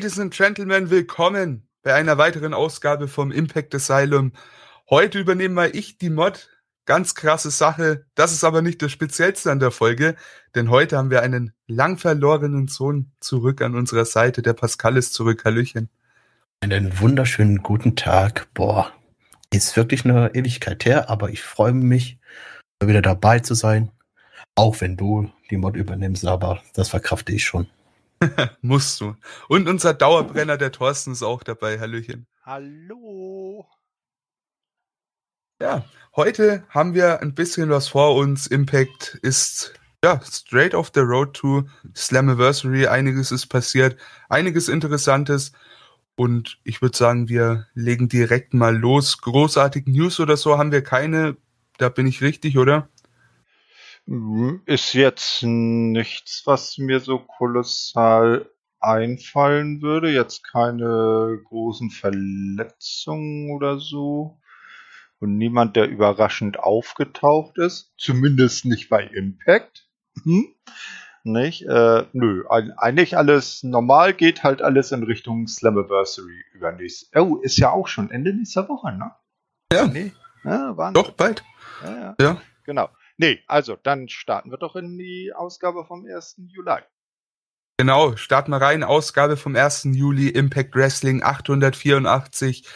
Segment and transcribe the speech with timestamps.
[0.00, 4.32] Ladies and Gentlemen, willkommen bei einer weiteren Ausgabe vom Impact Asylum.
[4.88, 6.48] Heute übernehme mal ich die Mod.
[6.86, 8.06] Ganz krasse Sache.
[8.14, 10.16] Das ist aber nicht das Speziellste an der Folge,
[10.54, 14.40] denn heute haben wir einen lang verlorenen Sohn zurück an unserer Seite.
[14.40, 15.44] Der Pascal ist zurück.
[15.44, 15.90] Hallöchen.
[16.60, 18.48] Einen wunderschönen guten Tag.
[18.54, 18.90] Boah,
[19.52, 22.18] ist wirklich eine Ewigkeit her, aber ich freue mich,
[22.82, 23.90] wieder dabei zu sein.
[24.54, 27.68] Auch wenn du die Mod übernimmst, aber das verkrafte ich schon.
[28.62, 29.16] Musst du.
[29.48, 31.80] Und unser Dauerbrenner, der Thorsten, ist auch dabei.
[31.80, 32.26] Hallöchen.
[32.44, 33.66] Hallo.
[35.60, 35.84] Ja,
[36.16, 38.46] heute haben wir ein bisschen was vor uns.
[38.46, 42.86] Impact ist ja straight off the road to Slammiversary.
[42.86, 43.96] Einiges ist passiert,
[44.28, 45.52] einiges Interessantes.
[46.16, 49.18] Und ich würde sagen, wir legen direkt mal los.
[49.18, 51.36] Großartige News oder so haben wir keine.
[51.78, 52.88] Da bin ich richtig, oder?
[54.66, 60.10] Ist jetzt nichts, was mir so kolossal einfallen würde.
[60.10, 64.40] Jetzt keine großen Verletzungen oder so.
[65.20, 67.92] Und niemand, der überraschend aufgetaucht ist.
[67.98, 69.86] Zumindest nicht bei Impact.
[70.24, 70.54] Hm?
[71.22, 71.66] Nicht?
[71.66, 77.14] Äh, nö, eigentlich alles normal geht halt alles in Richtung Slammiversary übernächst.
[77.14, 79.12] Oh, ist ja auch schon Ende nächster Woche, ne?
[79.70, 79.86] Ja.
[79.86, 80.12] Nee.
[80.42, 81.44] Ja, Doch, bald.
[81.84, 82.14] Ja, ja.
[82.18, 82.42] ja.
[82.64, 82.88] Genau.
[83.20, 86.36] Nee, also dann starten wir doch in die Ausgabe vom 1.
[86.38, 86.80] Juli.
[87.76, 88.82] Genau, starten wir rein.
[88.82, 89.88] Ausgabe vom 1.
[89.92, 92.66] Juli, Impact Wrestling 884.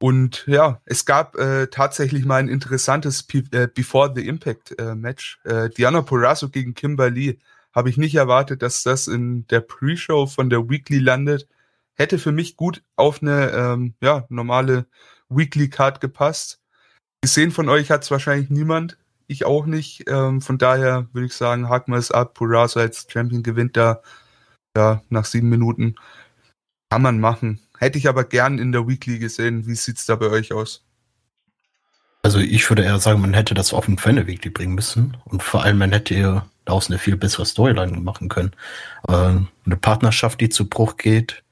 [0.00, 4.94] Und ja, es gab äh, tatsächlich mal ein interessantes P äh, Before the Impact äh,
[4.94, 5.40] Match.
[5.42, 7.40] Äh, Diana Porraso gegen Kimberly.
[7.74, 11.48] Habe ich nicht erwartet, dass das in der Pre-Show von der Weekly landet.
[11.94, 14.86] Hätte für mich gut auf eine ähm, ja, normale
[15.28, 16.60] Weekly Card gepasst.
[17.20, 18.96] Gesehen von euch hat es wahrscheinlich niemand
[19.32, 20.04] ich auch nicht.
[20.08, 22.34] Ähm, von daher würde ich sagen, haken wir es ab.
[22.34, 24.02] Purazo als Champion gewinnt da
[24.76, 25.96] ja, nach sieben Minuten.
[26.90, 27.60] Kann man machen.
[27.78, 29.66] Hätte ich aber gern in der Weekly gesehen.
[29.66, 30.84] Wie sieht es da bei euch aus?
[32.22, 35.16] Also ich würde eher sagen, man hätte das auf den Fan Weekly bringen müssen.
[35.24, 38.52] Und vor allem, man hätte daraus eine viel bessere Storyline machen können.
[39.08, 41.42] Äh, eine Partnerschaft, die zu Bruch geht,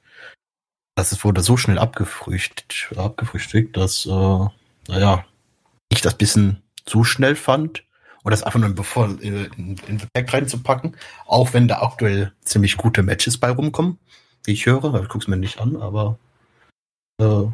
[0.95, 4.45] das wurde so schnell abgefrühstückt, abgefrühstückt dass, äh,
[4.87, 5.25] naja,
[5.89, 7.83] ich das bisschen zu schnell fand.
[8.23, 10.95] Und das einfach nur bevor in, in, in den Pack reinzupacken.
[11.25, 13.97] Auch wenn da aktuell ziemlich gute Matches bei rumkommen,
[14.45, 15.01] wie ich höre.
[15.01, 16.19] Ich guck's mir nicht an, aber
[17.19, 17.45] äh,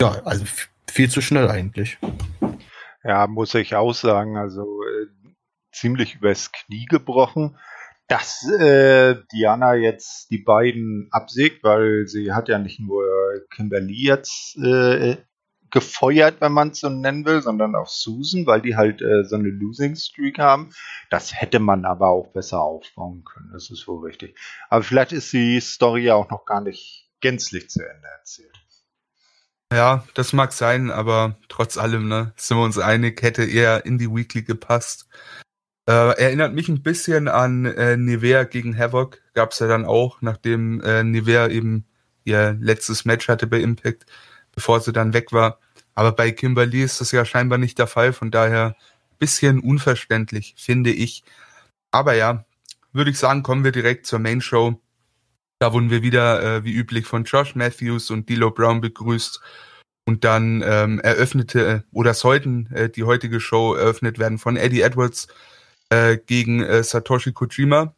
[0.00, 0.44] ja, also
[0.90, 1.98] viel zu schnell eigentlich.
[3.04, 4.38] Ja, muss ich auch sagen.
[4.38, 5.06] Also äh,
[5.72, 7.58] ziemlich übers Knie gebrochen
[8.12, 13.04] dass äh, Diana jetzt die beiden absägt, weil sie hat ja nicht nur
[13.48, 15.16] Kimberly jetzt äh,
[15.72, 19.36] gefeuert, wenn man es so nennen will, sondern auch Susan, weil die halt äh, so
[19.36, 20.70] eine Losing Streak haben.
[21.10, 23.50] Das hätte man aber auch besser aufbauen können.
[23.52, 24.38] Das ist wohl richtig.
[24.68, 28.52] Aber vielleicht ist die Story ja auch noch gar nicht gänzlich zu Ende erzählt.
[29.72, 33.96] Ja, das mag sein, aber trotz allem, ne, sind wir uns einig, hätte eher in
[33.96, 35.08] die Weekly gepasst.
[35.88, 39.22] Äh, erinnert mich ein bisschen an äh, Nivea gegen Havoc.
[39.32, 41.86] Gab es ja dann auch, nachdem äh, Nivea eben
[42.24, 44.04] ihr letztes Match hatte bei Impact
[44.54, 45.58] bevor sie dann weg war.
[45.94, 48.76] Aber bei Kimberly ist das ja scheinbar nicht der Fall, von daher
[49.18, 51.22] bisschen unverständlich, finde ich.
[51.90, 52.44] Aber ja,
[52.92, 54.80] würde ich sagen, kommen wir direkt zur Main Show.
[55.60, 59.40] Da wurden wir wieder äh, wie üblich von Josh Matthews und D'Lo Brown begrüßt.
[60.04, 64.80] Und dann ähm, eröffnete äh, oder sollten äh, die heutige Show eröffnet werden von Eddie
[64.80, 65.28] Edwards
[65.90, 67.94] äh, gegen äh, Satoshi Kojima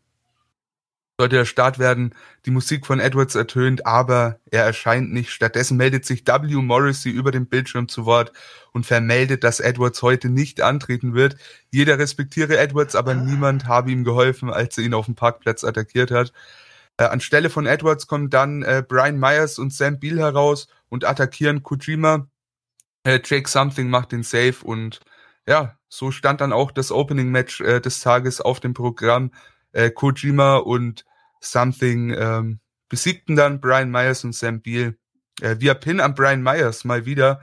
[1.18, 2.14] sollte der Start werden.
[2.44, 5.30] Die Musik von Edwards ertönt, aber er erscheint nicht.
[5.30, 6.54] Stattdessen meldet sich W.
[6.56, 8.32] Morrissey über den Bildschirm zu Wort
[8.72, 11.36] und vermeldet, dass Edwards heute nicht antreten wird.
[11.70, 16.10] Jeder respektiere Edwards, aber niemand habe ihm geholfen, als er ihn auf dem Parkplatz attackiert
[16.10, 16.32] hat.
[16.96, 21.62] Äh, anstelle von Edwards kommen dann äh, Brian Myers und Sam Beal heraus und attackieren
[21.62, 22.28] Kojima.
[23.04, 25.00] Äh, Jake Something macht den Save und
[25.46, 29.30] ja, so stand dann auch das Opening Match äh, des Tages auf dem Programm
[29.74, 31.04] äh, Kojima und
[31.40, 34.96] Something ähm, besiegten dann Brian Myers und Sam Beal
[35.40, 37.40] äh, via Pin an Brian Myers mal wieder,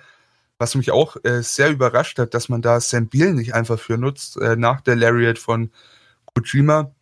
[0.57, 3.98] was mich auch äh, sehr überrascht hat, dass man da Sam Beal nicht einfach für
[3.98, 5.72] nutzt, äh, nach der Lariat von
[6.33, 6.95] Kojima.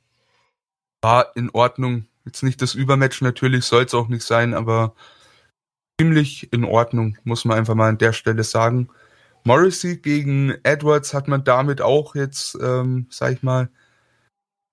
[1.02, 2.08] War in Ordnung.
[2.26, 4.96] Jetzt nicht das Übermatch natürlich, soll es auch nicht sein, aber
[6.00, 8.90] ziemlich in Ordnung, muss man einfach mal an der Stelle sagen.
[9.46, 13.70] Morrissey gegen Edwards hat man damit auch jetzt, ähm, sag ich mal,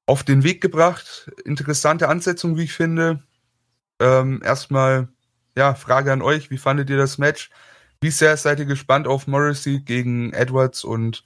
[0.06, 1.30] auf den Weg gebracht.
[1.44, 3.22] Interessante Ansetzung, wie ich finde.
[4.00, 5.08] Ähm, erstmal,
[5.56, 6.50] ja, Frage an euch.
[6.50, 7.50] Wie fandet ihr das Match?
[8.00, 11.24] Wie sehr seid ihr gespannt auf Morrissey gegen Edwards und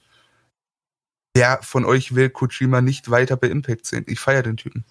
[1.35, 4.05] wer von euch will Kojima nicht weiter bei Impact sehen?
[4.07, 4.85] Ich feiere den Typen.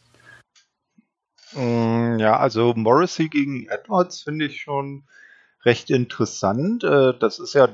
[1.52, 5.04] Mm, ja, also Morrissey gegen Edwards finde ich schon
[5.64, 6.84] recht interessant.
[6.84, 7.68] Äh, das ist ja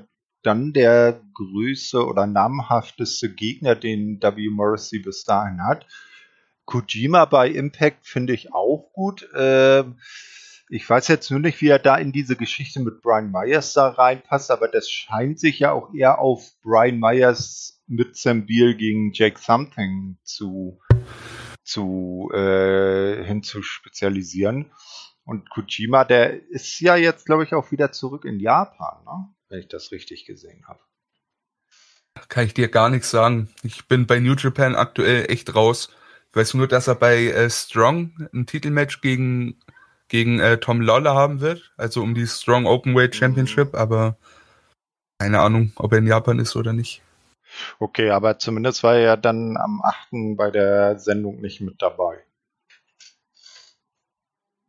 [0.47, 4.49] dann der größte oder namhafteste Gegner, den W.
[4.51, 5.87] Morrissey bis dahin hat.
[6.65, 9.29] Kojima bei Impact finde ich auch gut.
[9.37, 9.99] Ähm,
[10.69, 13.89] ich weiß jetzt nur nicht, wie er da in diese Geschichte mit Brian Myers da
[13.89, 19.13] reinpasst, aber das scheint sich ja auch eher auf Brian Myers mit Sam Beal gegen
[19.13, 20.81] Jake Something zu,
[21.63, 24.73] zu äh, hin zu spezialisieren.
[25.25, 29.36] Und Kojima, der ist ja jetzt, glaube ich, auch wieder zurück in Japan, ne?
[29.49, 30.81] Wenn ich das richtig gesehen habe.
[32.29, 33.51] Kann ich dir gar nichts sagen.
[33.63, 35.91] Ich bin bei New Japan aktuell echt raus.
[36.31, 39.61] Ich weiß nur, dass er bei äh, Strong ein Titelmatch gegen,
[40.09, 43.19] gegen äh, Tom Lawler haben wird, also um die Strong Openweight mhm.
[43.19, 43.79] Championship, mhm.
[43.79, 44.17] aber
[45.19, 47.03] keine Ahnung, ob er in Japan ist oder nicht.
[47.79, 50.37] Okay, aber zumindest war er ja dann am 8.
[50.37, 52.19] bei der Sendung nicht mit dabei.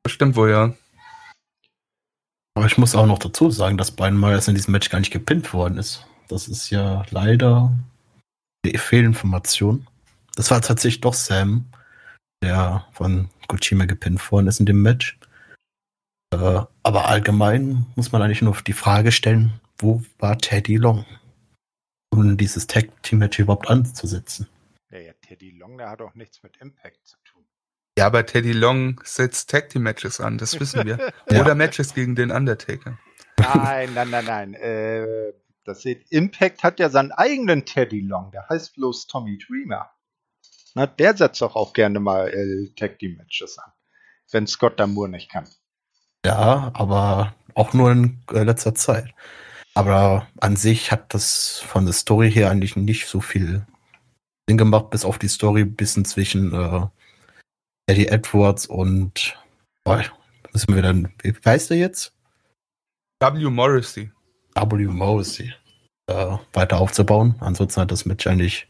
[0.03, 0.73] Das stimmt wohl, ja.
[2.57, 5.11] Aber ich muss auch noch dazu sagen, dass Brian Myers in diesem Match gar nicht
[5.13, 6.07] gepinnt worden ist.
[6.27, 7.71] Das ist ja leider
[8.65, 9.85] eine Fehlinformation.
[10.35, 11.65] Das war tatsächlich doch Sam,
[12.41, 15.19] der von Kojima gepinnt worden ist in dem Match.
[16.33, 21.05] Äh, aber allgemein muss man eigentlich nur die Frage stellen, wo war Teddy Long?
[22.09, 24.47] Um dieses Tag-Team-Match überhaupt anzusetzen.
[24.89, 27.17] Ja, ja, Teddy Long, der hat auch nichts mit Impact zu.
[27.97, 30.97] Ja, aber Teddy Long setzt Tag Team Matches an, das wissen wir.
[31.31, 31.41] ja.
[31.41, 32.99] Oder Matches gegen den Undertaker.
[33.39, 34.53] Nein, nein, nein, nein.
[34.53, 35.33] Äh,
[35.63, 39.89] das Impact hat ja seinen eigenen Teddy Long, der heißt bloß Tommy Dreamer.
[40.75, 43.71] Na, der setzt doch auch gerne mal äh, Tag Team Matches an,
[44.31, 45.47] wenn Scott Damour nicht kann.
[46.23, 49.07] Ja, aber auch nur in äh, letzter Zeit.
[49.73, 53.65] Aber an sich hat das von der Story her eigentlich nicht so viel
[54.47, 56.85] Sinn gemacht, bis auf die Story bis zwischen äh,
[57.87, 59.37] Eddie Edwards und
[59.83, 60.03] boah,
[60.53, 62.13] müssen wir dann, wie heißt der jetzt?
[63.19, 63.49] W.
[63.49, 64.11] Morrissey.
[64.55, 64.85] W.
[64.85, 65.53] Morrissey.
[66.07, 67.35] Äh, weiter aufzubauen.
[67.39, 68.67] Ansonsten hat das Match eigentlich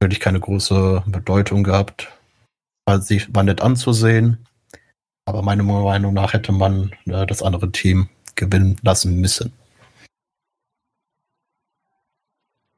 [0.00, 2.08] natürlich keine große Bedeutung gehabt.
[2.86, 4.46] War, sich, war nett anzusehen,
[5.26, 9.52] aber meiner Meinung nach hätte man äh, das andere Team gewinnen lassen müssen.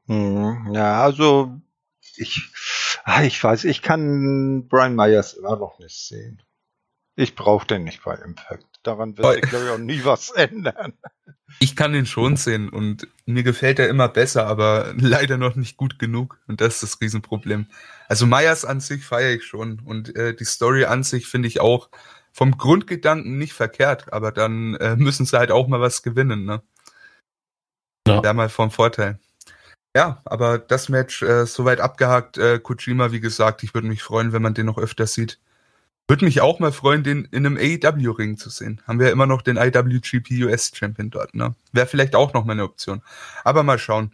[0.07, 1.59] Hm, ja, also
[2.17, 2.51] ich,
[3.03, 6.41] ah, ich weiß, ich kann Brian Myers immer noch nicht sehen.
[7.15, 8.65] Ich brauche den nicht bei Impact.
[8.81, 10.93] Daran wird sich, glaube ich, auch nie was ändern.
[11.59, 15.77] Ich kann ihn schon sehen und mir gefällt er immer besser, aber leider noch nicht
[15.77, 16.39] gut genug.
[16.47, 17.67] Und das ist das Riesenproblem.
[18.07, 21.59] Also Myers an sich feiere ich schon und äh, die Story an sich finde ich
[21.59, 21.89] auch
[22.31, 26.63] vom Grundgedanken nicht verkehrt, aber dann äh, müssen sie halt auch mal was gewinnen, ne?
[28.07, 28.21] Ja.
[28.21, 29.19] Wäre mal vom Vorteil.
[29.95, 32.37] Ja, aber das Match äh, soweit abgehakt.
[32.37, 35.39] Äh, Kojima, wie gesagt, ich würde mich freuen, wenn man den noch öfter sieht.
[36.07, 38.81] Würde mich auch mal freuen, den in einem AEW-Ring zu sehen.
[38.87, 41.55] Haben wir ja immer noch den IWGP US Champion dort, ne?
[41.71, 43.01] Wäre vielleicht auch noch mal eine Option.
[43.43, 44.11] Aber mal schauen.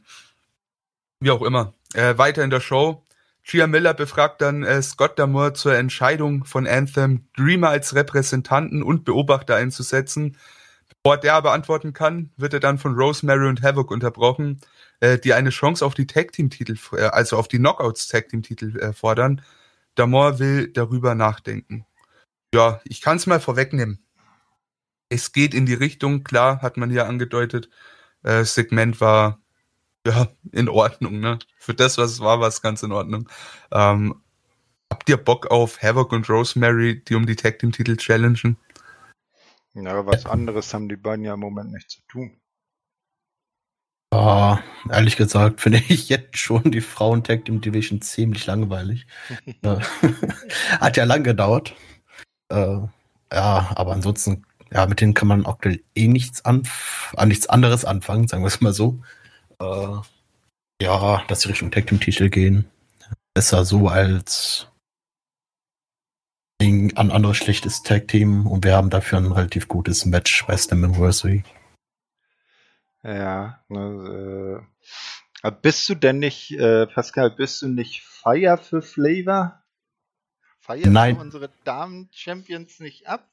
[1.21, 1.73] Wie auch immer.
[1.93, 3.03] Äh, weiter in der Show.
[3.43, 9.05] Gia Miller befragt dann äh, Scott Damore zur Entscheidung von Anthem, Dreamer als Repräsentanten und
[9.05, 10.37] Beobachter einzusetzen.
[11.01, 14.59] Bevor der aber antworten kann, wird er dann von Rosemary und Havoc unterbrochen,
[14.99, 18.29] äh, die eine Chance auf die Tag Team Titel, äh, also auf die Knockouts Tag
[18.29, 19.41] Team Titel äh, fordern.
[19.95, 21.85] Damore will darüber nachdenken.
[22.53, 24.03] Ja, ich kann es mal vorwegnehmen.
[25.09, 27.69] Es geht in die Richtung, klar, hat man ja angedeutet.
[28.23, 29.39] Äh, Segment war
[30.05, 31.39] ja in Ordnung, ne?
[31.57, 33.29] Für das, was es war, war es ganz in Ordnung.
[33.71, 34.21] Ähm,
[34.89, 38.57] habt ihr Bock auf Havoc und Rosemary, die um die Tag Team Titel challengen?
[39.73, 42.39] Ja, was anderes haben die beiden ja im Moment nicht zu tun.
[44.11, 44.57] Oh,
[44.89, 49.05] ehrlich gesagt finde ich jetzt schon die Frauen-Tag Team Division ziemlich langweilig.
[50.79, 51.75] Hat ja lang gedauert.
[52.49, 52.79] Äh,
[53.31, 56.63] ja, aber ansonsten, ja, mit denen kann man aktuell eh nichts an,
[57.15, 58.99] an nichts anderes anfangen, sagen wir es mal so.
[59.59, 59.97] Äh,
[60.81, 62.65] ja, dass sie Richtung Tag Team Titel gehen.
[63.35, 64.67] Besser so als
[66.61, 71.43] ein anderes schlechtes Tag Team und wir haben dafür ein relativ gutes Match bei Slammiversary.
[73.03, 74.65] Ja, ne,
[75.43, 79.63] äh, bist du denn nicht, äh, Pascal, bist du nicht Feier für Flavor?
[80.59, 81.17] Feierst Nein.
[81.17, 83.29] unsere Damen-Champions nicht ab?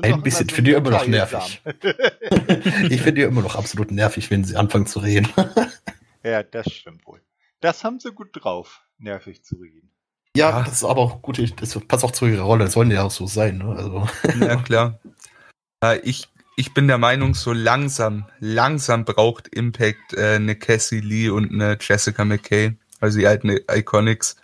[0.00, 1.60] Ein bisschen, ich finde die immer noch nervig.
[2.88, 5.28] ich finde die immer noch absolut nervig, wenn sie anfangen zu reden.
[6.22, 7.20] ja, das stimmt wohl.
[7.60, 9.90] Das haben sie gut drauf, nervig zu reden.
[10.36, 13.02] Ja, das ist aber auch gut, das passt auch zu ihrer Rolle, das sollen ja
[13.02, 13.74] auch so sein, ne?
[13.76, 14.08] Also.
[14.38, 15.00] Ja, klar.
[16.04, 21.50] Ich ich bin der Meinung, so langsam, langsam braucht Impact äh, eine Cassie Lee und
[21.50, 24.36] eine Jessica McKay, also die alten Iconics.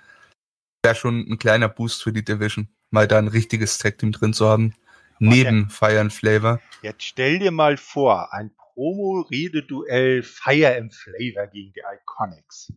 [0.83, 2.69] Wäre schon ein kleiner Boost für die Division.
[2.91, 4.75] mal da ein richtiges Tag-Team drin zu haben.
[5.19, 6.61] Neben Fire and Flavor.
[6.81, 12.73] Jetzt stell dir mal vor, ein Promo-Rededuell Fire and Flavor gegen die Iconics.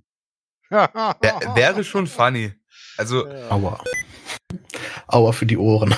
[0.69, 2.53] Wär, wäre schon funny.
[2.97, 3.83] Also, Aua.
[5.07, 5.93] Aua für die Ohren.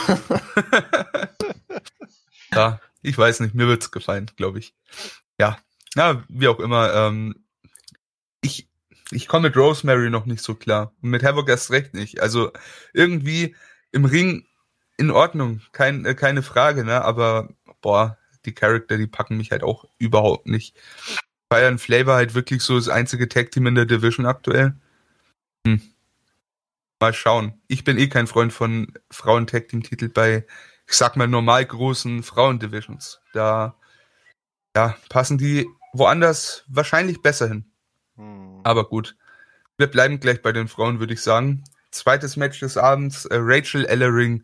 [2.54, 4.74] ja, ich weiß nicht, mir wird's gefallen, glaube ich.
[5.40, 5.60] Ja,
[5.96, 6.94] ja, wie auch immer.
[6.94, 7.46] Ähm,
[8.42, 8.70] ich
[9.12, 10.94] ich komme mit Rosemary noch nicht so klar.
[11.02, 12.22] Und mit Havoc erst recht nicht.
[12.22, 12.52] Also
[12.94, 13.56] irgendwie
[13.92, 14.46] im Ring
[14.98, 17.04] in Ordnung, kein, äh, keine Frage, ne?
[17.04, 17.50] Aber
[17.82, 20.76] boah, die Charakter, die packen mich halt auch überhaupt nicht.
[21.50, 24.76] Bayern Flavor halt wirklich so das einzige Tag-Team in der Division aktuell.
[25.66, 25.82] Hm.
[27.00, 27.62] Mal schauen.
[27.68, 30.46] Ich bin eh kein Freund von Frauen-Tag-Team-Titel bei,
[30.88, 33.22] ich sag mal, normal großen Frauen-Divisions.
[33.34, 33.76] Da
[34.76, 37.72] ja, passen die woanders wahrscheinlich besser hin.
[38.16, 38.62] Hm.
[38.64, 39.16] Aber gut.
[39.78, 41.64] Wir bleiben gleich bei den Frauen, würde ich sagen.
[41.92, 44.44] Zweites Match des Abends, äh, Rachel Ellering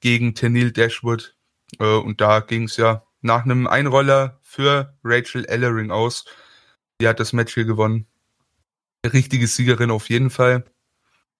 [0.00, 1.36] gegen Tenille Dashwood.
[1.78, 6.24] Äh, und da ging es ja nach einem Einroller für Rachel Ellering aus.
[7.00, 8.06] Die hat das Match hier gewonnen.
[9.04, 10.64] Richtige Siegerin auf jeden Fall.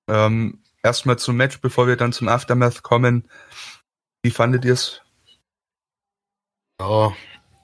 [0.09, 3.29] Ähm, Erstmal zum Match, bevor wir dann zum Aftermath kommen.
[4.29, 5.01] Wie fandet ihr es?
[6.83, 7.15] Ja,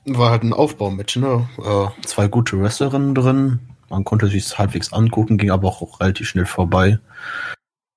[0.06, 1.46] war halt ein Aufbaumatch, ne?
[1.58, 3.60] Äh, zwei gute Wrestlerinnen drin.
[3.90, 7.00] Man konnte sich halbwegs angucken, ging aber auch relativ schnell vorbei.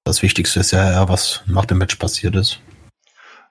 [0.04, 2.60] Das Wichtigste ist ja, was nach dem Match passiert ist.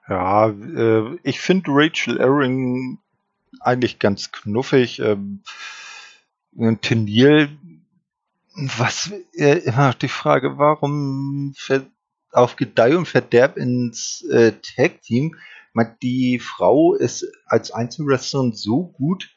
[0.07, 2.99] Ja, äh, ich finde Rachel Aaron
[3.59, 4.99] eigentlich ganz knuffig.
[4.99, 5.41] Ähm,
[6.81, 7.57] Tenil,
[8.53, 11.55] was äh, immer die Frage, warum
[12.37, 15.35] auf Gedeih und Verderb ins äh, Tag Team?
[16.01, 19.29] Die Frau ist als Einzelwrestlerin so gut,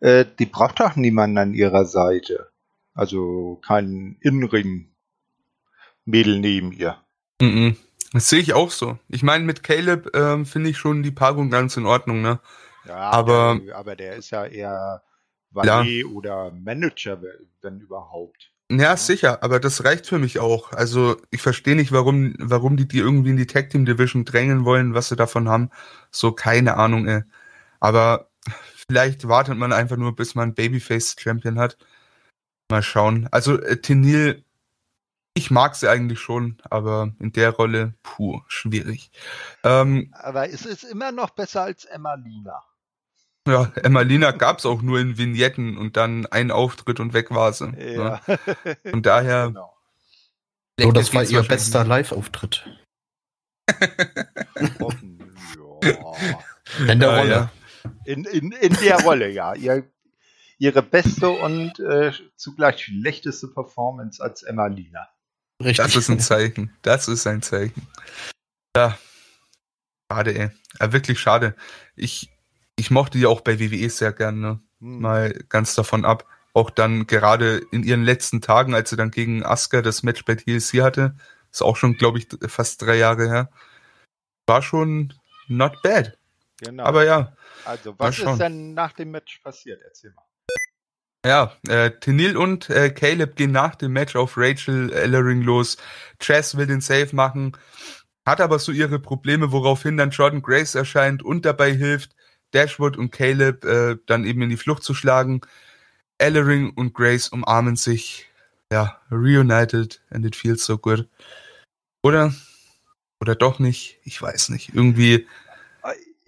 [0.00, 2.52] äh, die braucht doch niemanden an ihrer Seite.
[2.94, 7.02] Also kein Innenring-Mädel neben ihr.
[7.40, 7.74] -mm.
[8.12, 8.98] Das sehe ich auch so.
[9.08, 12.40] Ich meine, mit Caleb ähm, finde ich schon die Paarung ganz in Ordnung, ne?
[12.86, 15.02] Ja, aber, der, aber der ist ja eher
[15.50, 17.20] Valet oder Manager,
[17.60, 18.50] wenn überhaupt.
[18.70, 20.72] Ja, sicher, aber das reicht für mich auch.
[20.72, 24.64] Also ich verstehe nicht, warum, warum die die irgendwie in die Tag Team Division drängen
[24.66, 25.70] wollen, was sie davon haben.
[26.10, 27.22] So, keine Ahnung, ey.
[27.80, 28.30] Aber
[28.74, 31.78] vielleicht wartet man einfach nur, bis man Babyface Champion hat.
[32.70, 33.28] Mal schauen.
[33.32, 34.44] Also äh, Tenil
[35.38, 39.12] ich mag sie eigentlich schon, aber in der Rolle, puh, schwierig.
[39.62, 42.60] Ähm, aber es ist immer noch besser als Emma Lina.
[43.48, 47.30] Ja, Emma Lina gab es auch nur in Vignetten und dann ein Auftritt und weg
[47.30, 47.72] war sie.
[47.78, 48.20] Ja.
[48.26, 48.76] Ne?
[48.90, 49.46] Von daher.
[49.48, 49.74] Genau.
[50.80, 52.64] So, das war ihr bester Live-Auftritt.
[56.86, 57.30] in der Rolle.
[57.30, 57.50] Ja.
[58.04, 59.54] In, in, in der Rolle, ja.
[59.54, 59.90] Ihr,
[60.58, 65.08] ihre beste und äh, zugleich schlechteste Performance als Emma Lina.
[65.60, 65.78] Richtig.
[65.78, 66.76] Das ist ein Zeichen.
[66.82, 67.88] Das ist ein Zeichen.
[68.76, 68.96] Ja.
[70.10, 70.50] Schade, ey.
[70.80, 71.54] Ja, wirklich schade.
[71.96, 72.30] Ich,
[72.78, 74.38] ich mochte die auch bei WWE sehr gerne.
[74.38, 74.60] Ne?
[74.80, 75.00] Hm.
[75.00, 76.24] Mal ganz davon ab.
[76.54, 80.34] Auch dann gerade in ihren letzten Tagen, als sie dann gegen Asuka das Match bei
[80.34, 81.14] TLC hatte,
[81.52, 83.50] ist auch schon, glaube ich, fast drei Jahre her.
[84.46, 85.12] War schon
[85.48, 86.18] not bad.
[86.60, 86.84] Genau.
[86.84, 87.36] Aber ja.
[87.64, 89.80] Also, was ist denn nach dem Match passiert?
[89.84, 90.24] Erzähl mal.
[91.26, 95.76] Ja, äh, Tenil und äh, Caleb gehen nach dem Match auf Rachel Ellering los.
[96.20, 97.56] Chess will den Save machen,
[98.24, 102.14] hat aber so ihre Probleme, woraufhin dann Jordan Grace erscheint und dabei hilft,
[102.52, 105.40] Dashwood und Caleb äh, dann eben in die Flucht zu schlagen.
[106.18, 108.26] Ellering und Grace umarmen sich.
[108.72, 111.08] Ja, reunited and it feels so good.
[112.02, 112.34] Oder?
[113.20, 113.98] Oder doch nicht?
[114.04, 114.74] Ich weiß nicht.
[114.74, 115.26] Irgendwie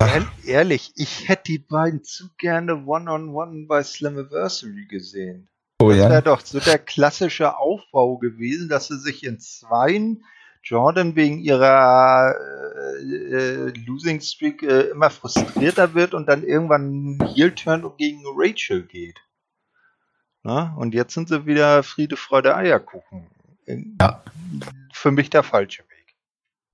[0.00, 5.48] Ehr, ehrlich, ich hätte die beiden zu gerne One-on-One -on -one bei Slammiversary gesehen.
[5.78, 6.08] Oh, das ja.
[6.08, 10.24] wäre doch so der klassische Aufbau gewesen, dass sie sich in zweien
[10.62, 12.34] Jordan wegen ihrer
[12.98, 19.18] äh, äh, Losing Streak äh, immer frustrierter wird und dann irgendwann Heel-Turn gegen Rachel geht.
[20.42, 20.74] Na?
[20.76, 23.26] Und jetzt sind sie wieder Friede, Freude, Eierkuchen.
[24.00, 24.22] Ja.
[24.92, 25.84] Für mich der falsche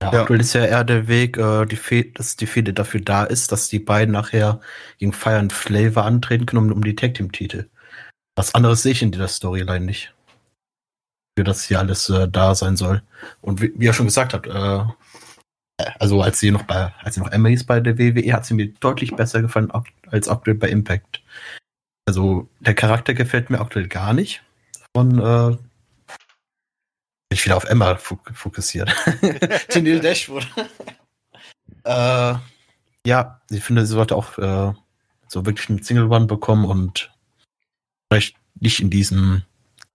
[0.01, 0.21] ja, ja.
[0.21, 3.51] aktuell ist ja eher der Weg, äh, die Fe dass die Fehde dafür da ist,
[3.51, 4.61] dass die beiden nachher
[4.99, 7.69] gegen Fire and Flavor antreten können, um, um die Tag Team Titel.
[8.35, 10.13] Was anderes sehe ich in dieser Storyline nicht.
[11.37, 13.03] Für das hier alles äh, da sein soll.
[13.41, 14.83] Und wie, wie ihr schon gesagt habt, äh,
[15.99, 18.55] also als sie noch bei, als sie noch Emma hieß bei der WWE, hat sie
[18.55, 19.71] mir deutlich besser gefallen
[20.07, 21.21] als aktuell bei Impact.
[22.07, 24.41] Also der Charakter gefällt mir aktuell gar nicht
[24.95, 25.57] von äh,
[27.29, 28.89] ich wieder auf Emma fokussiert.
[29.69, 30.47] Tenil Dashwood.
[31.83, 32.33] äh,
[33.05, 34.73] ja, ich finde, sie sollte auch äh,
[35.27, 37.13] so wirklich einen Single One bekommen und
[38.11, 39.43] vielleicht nicht in diesem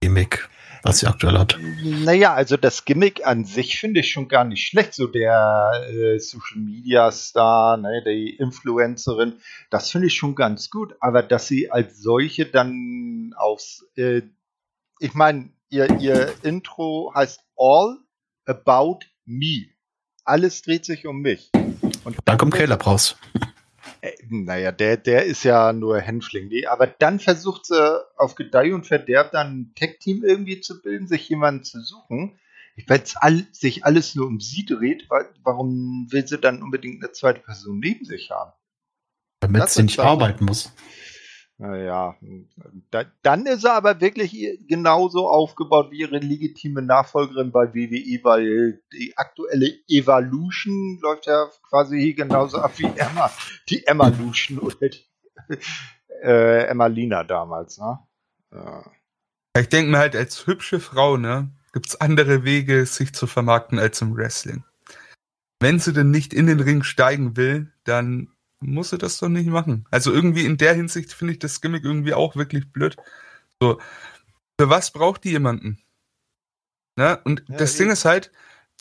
[0.01, 0.49] Gimmick.
[0.83, 1.59] Was sie aktuell hat.
[1.83, 4.95] Naja, also das Gimmick an sich finde ich schon gar nicht schlecht.
[4.95, 9.35] So der äh, Social Media Star, ne, die Influencerin,
[9.71, 10.95] das finde ich schon ganz gut.
[11.01, 14.23] Aber dass sie als solche dann aufs, äh,
[14.99, 17.99] ich meine, ihr, ihr Intro heißt All
[18.47, 19.67] About Me.
[20.25, 21.51] Alles dreht sich um mich.
[22.05, 23.17] Und dann kommt Caleb raus.
[24.03, 26.49] Äh, naja, der, der ist ja nur Hänfling.
[26.49, 31.07] Nee, aber dann versucht sie auf Gedeih und Verderb dann ein Tech-Team irgendwie zu bilden,
[31.07, 32.39] sich jemanden zu suchen.
[32.87, 35.09] Wenn es all, sich alles nur um sie dreht,
[35.43, 38.53] warum will sie dann unbedingt eine zweite Person neben sich haben?
[39.41, 40.73] Damit das sie nicht arbeiten muss.
[41.63, 42.17] Naja,
[42.91, 48.83] da, dann ist er aber wirklich genauso aufgebaut wie ihre legitime Nachfolgerin bei WWE, weil
[48.93, 53.31] die aktuelle Evolution läuft ja quasi genauso ab wie Emma,
[53.69, 55.07] die Emma-Lution oder die,
[56.25, 57.79] äh, Emma Lina damals.
[57.79, 57.97] Ne?
[58.51, 58.85] Ja.
[59.57, 63.79] Ich denke mir halt, als hübsche Frau ne, gibt es andere Wege, sich zu vermarkten
[63.79, 64.65] als im Wrestling.
[65.61, 68.32] Wenn sie denn nicht in den Ring steigen will, dann
[68.63, 69.87] muss sie das doch nicht machen.
[69.91, 72.97] Also irgendwie in der Hinsicht finde ich das Gimmick irgendwie auch wirklich blöd.
[73.61, 73.79] So,
[74.59, 75.79] für was braucht die jemanden?
[76.97, 77.21] Ne?
[77.25, 78.31] Und ja, das Ding ist halt,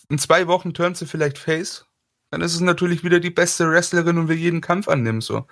[0.09, 1.87] in zwei Wochen turnt sie vielleicht Face,
[2.31, 5.47] dann ist es natürlich wieder die beste Wrestlerin und will jeden Kampf annehmen, so.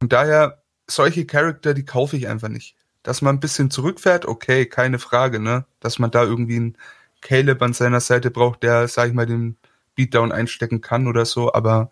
[0.00, 2.76] Und daher, solche Charakter, die kaufe ich einfach nicht.
[3.02, 5.66] Dass man ein bisschen zurückfährt, okay, keine Frage, ne?
[5.80, 6.76] Dass man da irgendwie einen
[7.20, 9.56] Caleb an seiner Seite braucht, der, sag ich mal, den
[9.94, 11.90] Beatdown einstecken kann oder so, aber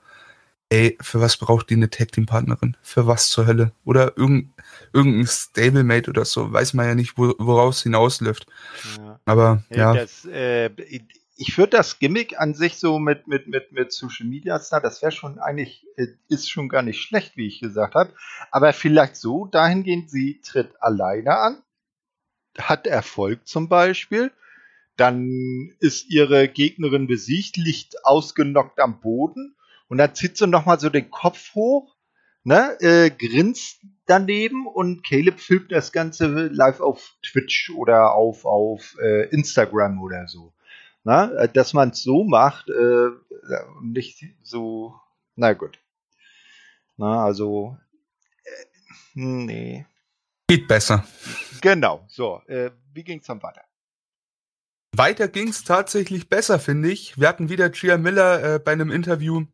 [0.70, 2.76] ey, für was braucht die eine Tag Team Partnerin?
[2.82, 3.72] Für was zur Hölle?
[3.84, 4.54] Oder irgendein,
[4.92, 8.46] irgendein Stablemate oder so, weiß man ja nicht, wo, woraus hinausläuft.
[8.98, 9.20] Ja.
[9.24, 9.94] Aber ja.
[9.94, 10.70] Das, äh,
[11.40, 15.00] ich würde das Gimmick an sich so mit, mit, mit, mit Social Media Star, das
[15.02, 18.12] wäre schon eigentlich, äh, ist schon gar nicht schlecht, wie ich gesagt habe.
[18.50, 21.62] Aber vielleicht so dahingehend, sie tritt alleine an,
[22.58, 24.32] hat Erfolg zum Beispiel,
[24.96, 29.54] dann ist ihre Gegnerin besiegt, liegt ausgenockt am Boden
[29.88, 31.96] und dann zieht sie nochmal so den Kopf hoch,
[32.44, 38.96] ne, äh, grinst daneben und Caleb filmt das Ganze live auf Twitch oder auf, auf
[39.00, 40.52] äh, Instagram oder so.
[41.04, 43.08] Na, äh, dass man es so macht, äh,
[43.82, 44.94] nicht so,
[45.36, 45.78] na gut.
[46.96, 47.76] Na, also,
[48.44, 48.64] äh,
[49.14, 49.86] nee.
[50.48, 51.06] Geht besser.
[51.60, 53.62] Genau, so, äh, wie ging's dann weiter?
[54.96, 57.18] Weiter ging's tatsächlich besser, finde ich.
[57.18, 59.44] Wir hatten wieder Gia Miller äh, bei einem Interview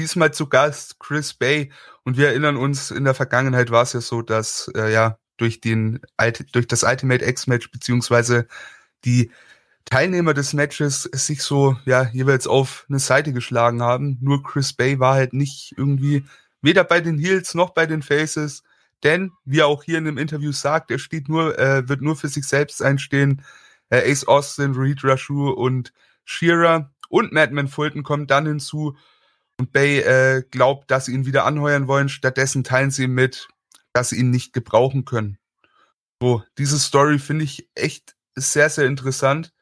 [0.00, 1.70] Diesmal zu Gast Chris Bay.
[2.04, 5.60] Und wir erinnern uns, in der Vergangenheit war es ja so, dass äh, ja durch
[5.60, 6.00] den
[6.52, 8.46] durch das Ultimate X-Match beziehungsweise
[9.04, 9.30] die
[9.84, 14.16] Teilnehmer des Matches sich so ja jeweils auf eine Seite geschlagen haben.
[14.22, 16.24] Nur Chris Bay war halt nicht irgendwie
[16.62, 18.62] weder bei den Heels noch bei den Faces,
[19.02, 22.16] denn wie er auch hier in dem Interview sagt, er steht nur, äh, wird nur
[22.16, 23.42] für sich selbst einstehen.
[23.90, 25.92] Äh, Ace Austin, Reed Rashu und
[26.24, 28.96] Shearer und Madman Fulton kommen dann hinzu
[29.60, 32.08] und Bay äh, glaubt, dass sie ihn wieder anheuern wollen.
[32.08, 33.48] Stattdessen teilen sie ihm mit,
[33.92, 35.38] dass sie ihn nicht gebrauchen können.
[36.20, 39.52] So, diese Story finde ich echt sehr, sehr interessant.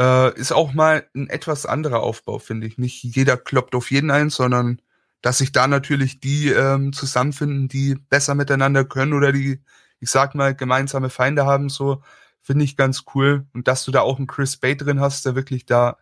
[0.00, 2.78] Äh, ist auch mal ein etwas anderer Aufbau, finde ich.
[2.78, 4.80] Nicht jeder kloppt auf jeden ein, sondern
[5.20, 9.62] dass sich da natürlich die ähm, zusammenfinden, die besser miteinander können oder die,
[10.00, 12.02] ich sag mal, gemeinsame Feinde haben, so
[12.40, 13.46] finde ich ganz cool.
[13.54, 15.98] Und dass du da auch einen Chris Bay drin hast, der wirklich da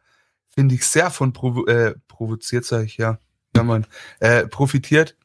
[0.51, 3.19] finde ich, sehr von provo äh, provoziert, sage ich ja.
[3.57, 3.87] Ja, man,
[4.21, 5.17] äh, profitiert,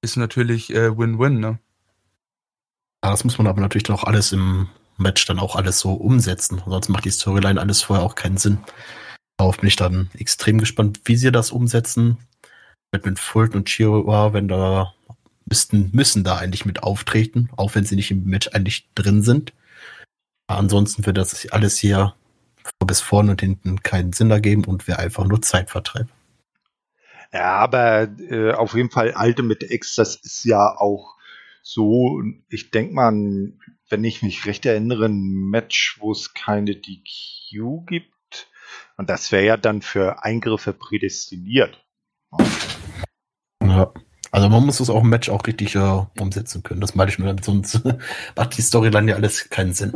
[0.00, 1.58] ist natürlich Win-Win, äh, ne?
[3.04, 6.62] Ja, das muss man aber natürlich auch alles im Match dann auch alles so umsetzen.
[6.66, 8.58] Sonst macht die Storyline alles vorher auch keinen Sinn.
[9.36, 12.18] Darauf bin ich dann extrem gespannt, wie sie das umsetzen.
[12.92, 14.94] Mit, mit Fulton und Chihuahua, wenn da
[15.44, 19.52] müssten, müssen da eigentlich mit auftreten, auch wenn sie nicht im Match eigentlich drin sind.
[20.46, 22.14] Ansonsten wird das alles hier
[22.84, 26.08] bis vorne und hinten keinen Sinn ergeben und wäre einfach nur Zeitvertreib.
[27.32, 31.16] Ja, aber äh, auf jeden Fall Ultimate X, das ist ja auch
[31.62, 33.12] so, ich denke mal,
[33.88, 38.48] wenn ich mich recht erinnere, ein Match, wo es keine DQ gibt.
[38.96, 41.84] Und das wäre ja dann für Eingriffe prädestiniert.
[43.62, 43.92] Ja.
[44.30, 46.80] Also man muss das auch im Match auch richtig äh, umsetzen können.
[46.80, 47.82] Das meine ich nur, sonst
[48.36, 49.92] macht die Storyline ja alles keinen Sinn.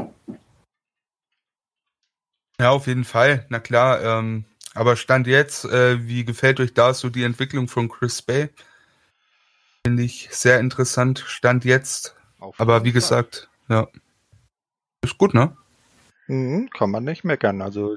[2.61, 3.47] Ja, auf jeden Fall.
[3.49, 4.03] Na klar.
[4.03, 4.45] Ähm,
[4.75, 8.51] aber Stand jetzt, äh, wie gefällt euch da so die Entwicklung von Chris Bay?
[9.87, 11.25] Finde ich sehr interessant.
[11.27, 12.15] Stand jetzt.
[12.59, 13.89] aber wie gesagt, ja.
[15.03, 15.57] Ist gut, ne?
[16.27, 17.63] Mhm, kann man nicht meckern.
[17.63, 17.97] Also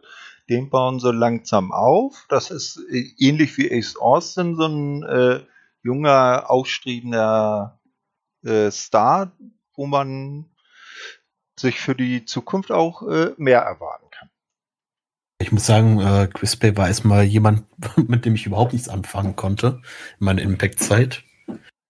[0.49, 2.25] den bauen so langsam auf.
[2.29, 5.41] Das ist äh, ähnlich wie Ace Austin, so ein äh,
[5.83, 7.81] junger, aufstrebender
[8.45, 9.33] äh, Star,
[9.75, 10.45] wo man
[11.59, 14.02] sich für die Zukunft auch äh, mehr erwarten kann.
[15.43, 16.29] Ich muss sagen, äh,
[16.61, 17.65] Bay war erstmal jemand,
[18.07, 19.81] mit dem ich überhaupt nichts anfangen konnte
[20.21, 21.21] in meiner Impact-Zeit.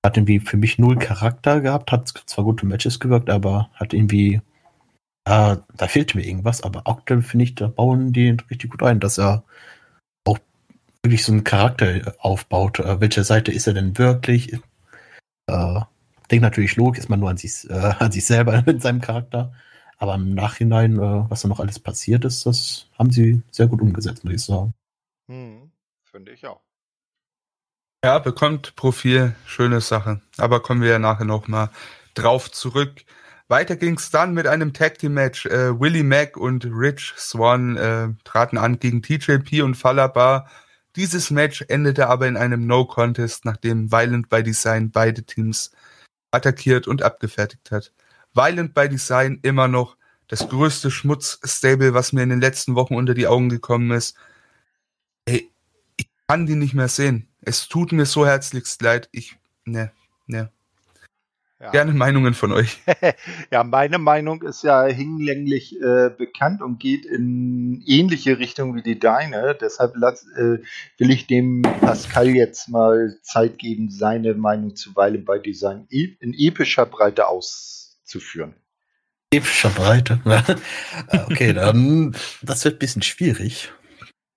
[0.04, 4.42] Hat irgendwie für mich null Charakter gehabt, hat zwar gute Matches gewirkt, aber hat irgendwie,
[5.26, 9.00] äh, da fehlte mir irgendwas, aber aktuell finde ich, da bauen die richtig gut ein,
[9.00, 9.44] dass er
[10.26, 10.40] auch
[11.04, 12.80] wirklich so einen Charakter aufbaut.
[12.80, 14.52] Äh, welche Seite ist er denn wirklich?
[15.46, 15.80] Äh,
[16.32, 19.54] denkt natürlich Logik, ist man nur an sich, äh, an sich selber mit seinem Charakter.
[20.04, 23.80] Aber im Nachhinein, äh, was da noch alles passiert ist, das haben sie sehr gut
[23.82, 24.74] umgesetzt, muss ich sagen.
[25.30, 25.72] Hm,
[26.04, 26.60] Finde ich auch.
[28.04, 30.20] Ja, bekommt Profil, schöne Sache.
[30.36, 31.70] Aber kommen wir ja nachher noch mal
[32.16, 33.06] drauf zurück.
[33.48, 35.46] Weiter ging's dann mit einem Tag Team Match.
[35.46, 40.50] Äh, Willie Mack und Rich Swan äh, traten an gegen TJP und Falabar.
[40.98, 45.72] Dieses Match endete aber in einem No Contest, nachdem Violent by Design beide Teams
[46.32, 47.94] attackiert und abgefertigt hat.
[48.34, 53.14] Violent by Design immer noch das größte Schmutzstable, was mir in den letzten Wochen unter
[53.14, 54.16] die Augen gekommen ist.
[55.26, 55.52] Ey,
[55.98, 57.28] ich kann die nicht mehr sehen.
[57.42, 59.10] Es tut mir so herzlichst leid.
[59.12, 59.92] Ich, ne,
[60.28, 60.50] ne.
[61.60, 61.72] Ja.
[61.72, 62.82] Gerne Meinungen von euch.
[63.52, 69.00] ja, meine Meinung ist ja hinlänglich äh, bekannt und geht in ähnliche Richtung wie die
[69.00, 69.56] deine.
[69.56, 70.58] Deshalb lass, äh,
[70.98, 76.86] will ich dem Pascal jetzt mal Zeit geben, seine Meinung zuweilen bei Design in epischer
[76.86, 77.28] Breite
[78.04, 78.56] auszuführen.
[79.32, 80.20] Epischer Breite?
[81.28, 83.72] okay, dann das wird ein bisschen schwierig.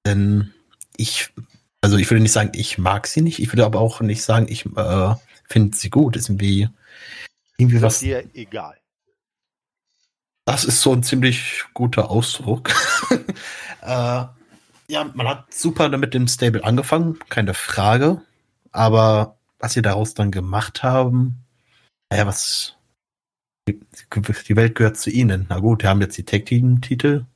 [0.07, 0.55] Denn
[0.96, 1.33] ich,
[1.83, 3.40] also ich würde nicht sagen, ich mag sie nicht.
[3.40, 5.14] Ich würde aber auch nicht sagen, ich äh,
[5.48, 6.16] finde sie gut.
[6.16, 6.68] Ist irgendwie
[7.59, 7.98] irgendwie was.
[7.98, 8.79] dir egal.
[10.46, 12.70] Das ist so ein ziemlich guter Ausdruck.
[13.83, 14.24] äh,
[14.88, 18.22] ja, man hat super mit dem Stable angefangen, keine Frage.
[18.70, 21.44] Aber was sie daraus dann gemacht haben,
[22.11, 22.76] naja, was.
[23.68, 25.46] Die Welt gehört zu ihnen.
[25.48, 27.26] Na gut, wir haben jetzt die Tag Team Titel.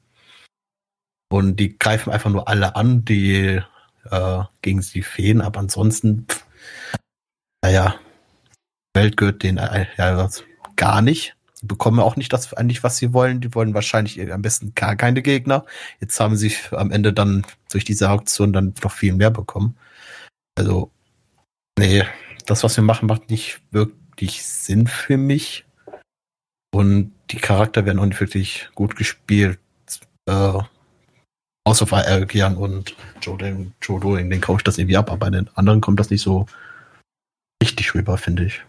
[1.33, 3.61] Und die greifen einfach nur alle an, die
[4.05, 5.41] äh, gegen sie fehlen.
[5.41, 6.45] Aber ansonsten, pff,
[7.63, 7.97] naja,
[8.95, 10.29] Welt gehört denen äh, ja,
[10.77, 11.37] gar nicht.
[11.61, 13.41] Die bekommen auch nicht das eigentlich, was sie wollen.
[13.41, 15.67] Die wollen wahrscheinlich am besten gar keine Gegner.
[16.01, 19.77] Jetzt haben sie am Ende dann durch diese Auktion dann noch viel mehr bekommen.
[20.57, 20.91] Also,
[21.79, 22.05] nee,
[22.47, 25.65] das, was wir machen, macht nicht wirklich Sinn für mich.
[26.73, 29.59] Und die Charakter werden auch nicht wirklich gut gespielt.
[30.27, 30.59] Äh,
[31.65, 35.27] außer bei Eric Young und Joe, Joe Doing, den kaufe ich das irgendwie ab, aber
[35.27, 36.47] bei den anderen kommt das nicht so
[37.63, 38.63] richtig rüber, finde ich.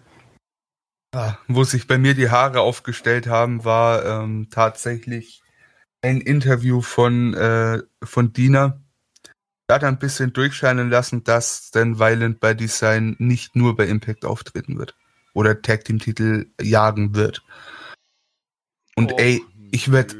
[1.13, 5.43] Ah, wo sich bei mir die Haare aufgestellt haben, war ähm, tatsächlich
[6.01, 8.79] ein Interview von, äh, von Dina.
[9.67, 13.87] Da hat er ein bisschen durchscheinen lassen, dass denn Violent by Design nicht nur bei
[13.87, 14.95] Impact auftreten wird
[15.33, 17.43] oder Tag Team Titel jagen wird.
[18.95, 20.15] Und oh, ey, ich werde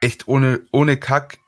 [0.00, 1.38] echt ohne, ohne Kack,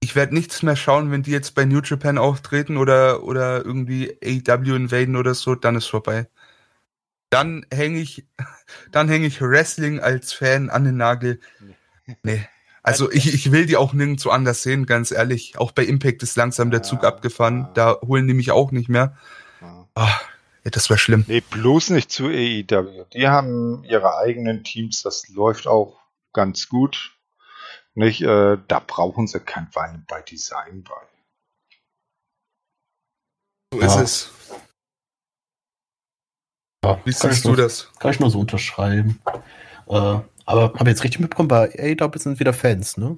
[0.00, 4.16] ich werde nichts mehr schauen, wenn die jetzt bei New Japan auftreten oder, oder irgendwie
[4.22, 6.28] AEW invaden oder so, dann ist vorbei
[7.30, 8.26] dann hänge ich,
[8.90, 11.40] dann hänge ich Wrestling als Fan an den Nagel.
[12.22, 12.46] Nee.
[12.82, 15.58] Also ich, ich will die auch nirgendwo anders sehen, ganz ehrlich.
[15.58, 17.68] Auch bei Impact ist langsam der Zug abgefahren.
[17.74, 19.14] Da holen die mich auch nicht mehr.
[19.94, 20.06] Oh,
[20.68, 21.24] ja, das wäre schlimm.
[21.26, 23.06] Nee, bloß nicht zu AEW.
[23.14, 25.98] Die haben ihre eigenen Teams, das läuft auch
[26.34, 27.16] ganz gut.
[27.94, 31.00] Nicht, äh, da brauchen sie kein Weinen bei Design bei.
[33.72, 33.86] So ja.
[33.86, 34.30] ist es.
[36.84, 37.90] Ja, Wie siehst du das?
[37.98, 39.22] Kann ich nur so unterschreiben.
[39.86, 43.16] Äh, aber habe jetzt richtig mitbekommen, bei AEW sind wieder Fans, ne?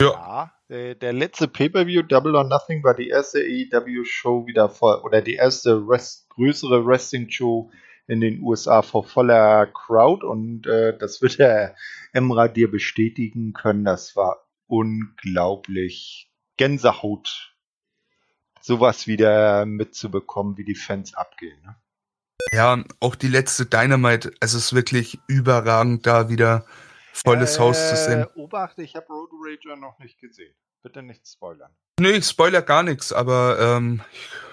[0.00, 0.54] Ja.
[0.72, 5.34] Ja der, letzte Pay-Per-View, Double or Nothing, war die erste AEW-Show wieder voll, oder die
[5.34, 7.70] erste Rest, größere Wrestling-Show
[8.06, 11.76] in den USA vor voller Crowd und äh, das wird der
[12.12, 13.84] Emra dir bestätigen können.
[13.84, 17.54] Das war unglaublich Gänsehaut,
[18.60, 21.60] sowas wieder mitzubekommen, wie die Fans abgehen.
[21.62, 21.76] Ne?
[22.52, 26.66] Ja, auch die letzte Dynamite, es ist wirklich überragend, da wieder
[27.12, 28.26] volles äh, Haus zu sehen.
[28.34, 30.54] Obacht, ich habe Road Rager noch nicht gesehen.
[30.82, 31.70] Bitte nicht spoilern.
[32.00, 34.02] Nö, ich spoiler gar nichts, aber ähm,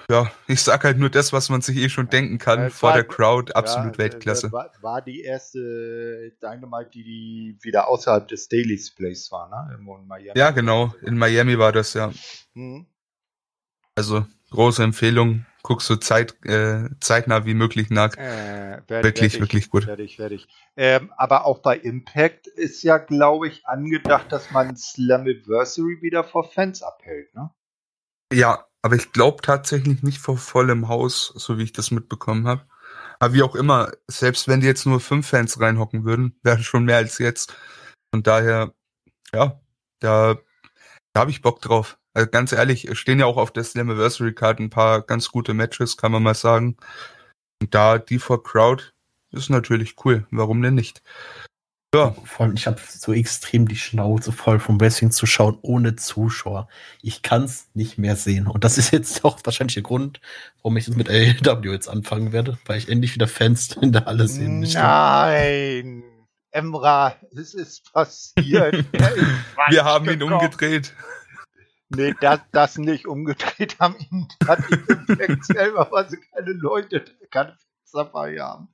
[0.09, 2.69] ja, ich sag halt nur das, was man sich eh schon ja, denken kann äh,
[2.69, 3.53] vor war, der Crowd.
[3.53, 4.51] Absolut ja, Weltklasse.
[4.51, 9.77] War, war, die erste Dynamite, die, die wieder außerhalb des Daily Displays war, ne?
[9.77, 10.37] In Miami.
[10.37, 10.93] Ja, genau.
[11.01, 12.11] In Miami war das, ja.
[12.53, 12.87] Mhm.
[13.95, 18.15] Also, große Empfehlung guck so zeit, äh, zeitnah wie möglich nach.
[18.15, 19.87] Äh, werd, wirklich, werd wirklich gut.
[19.87, 20.47] Werde ich, werde ich.
[20.75, 26.49] Ähm, aber auch bei Impact ist ja, glaube ich, angedacht, dass man Slammiversary wieder vor
[26.49, 27.51] Fans abhält, ne?
[28.31, 32.65] Ja, aber ich glaube tatsächlich nicht vor vollem Haus, so wie ich das mitbekommen habe.
[33.19, 36.85] Aber wie auch immer, selbst wenn die jetzt nur fünf Fans reinhocken würden, wäre schon
[36.85, 37.55] mehr als jetzt.
[38.13, 38.73] Von daher,
[39.33, 39.59] ja,
[39.99, 40.37] da,
[41.13, 41.98] da habe ich Bock drauf.
[42.13, 45.97] Also ganz ehrlich, stehen ja auch auf der Slammiversary Card ein paar ganz gute Matches,
[45.97, 46.77] kann man mal sagen.
[47.61, 48.83] Und da die for Crowd
[49.31, 50.25] ist natürlich cool.
[50.31, 51.01] Warum denn nicht?
[51.93, 52.15] Ja.
[52.23, 56.67] Vor allem, ich habe so extrem die Schnauze voll vom Wrestling zu schauen ohne Zuschauer.
[57.01, 58.45] Ich kann es nicht mehr sehen.
[58.45, 60.21] Und das ist jetzt auch wahrscheinlich der Grund,
[60.57, 64.05] warum ich das mit AEW jetzt anfangen werde, weil ich endlich wieder Fans in der
[64.05, 64.79] Halle sehen möchte.
[64.79, 66.03] Nein!
[66.51, 68.85] Emra, es ist passiert.
[69.69, 70.93] Wir haben ihn umgedreht.
[71.89, 77.57] Nee, das, das nicht umgedreht haben ihn hat Impact selber, weil sie keine Leute, keine
[77.91, 78.69] dabei haben.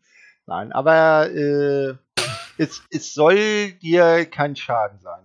[0.46, 1.96] Nein, aber äh,
[2.58, 5.24] es, es soll dir kein Schaden sein.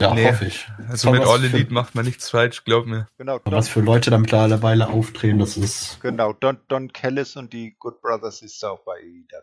[0.00, 0.28] Ja, nee.
[0.28, 0.68] hoffe ich.
[0.88, 3.08] Also mit All Elite macht man nichts falsch, glaub mir.
[3.18, 3.38] Genau.
[3.40, 6.00] Don, was für Leute da mittlerweile auftreten, das ist.
[6.00, 9.42] Genau, Don, Don Kellis und die Good Brothers ist auch bei AEW.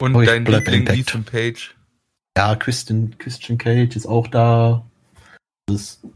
[0.00, 1.76] Und oh, dein Liebling Ethan Page.
[2.36, 4.84] Ja, Christian, Christian Cage ist auch da.
[5.66, 6.06] Das ist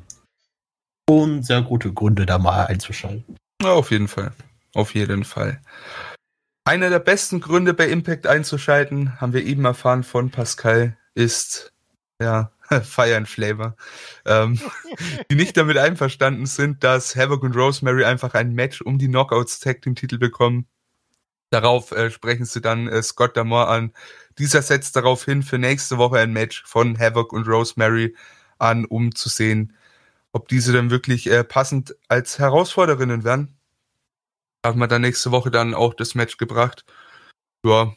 [1.12, 3.36] schon sehr gute Gründe, da mal einzuschalten.
[3.62, 4.32] Ja, auf jeden Fall.
[4.74, 5.60] Auf jeden Fall.
[6.64, 11.72] Einer der besten Gründe bei Impact einzuschalten, haben wir eben erfahren von Pascal, ist
[12.20, 12.50] ja
[12.82, 13.76] Fire and Flavor,
[14.24, 14.58] ähm,
[15.30, 19.60] die nicht damit einverstanden sind, dass Havoc und Rosemary einfach ein Match um die Knockouts
[19.60, 20.66] Tag Team Titel bekommen.
[21.50, 23.92] Darauf äh, sprechen sie dann äh, Scott Damore an.
[24.38, 28.16] Dieser setzt darauf hin, für nächste Woche ein Match von Havoc und Rosemary
[28.58, 29.74] an, um zu sehen,
[30.32, 33.56] ob diese dann wirklich äh, passend als Herausforderinnen werden
[34.64, 36.84] haben wir dann nächste Woche dann auch das Match gebracht.
[37.64, 37.94] Ja,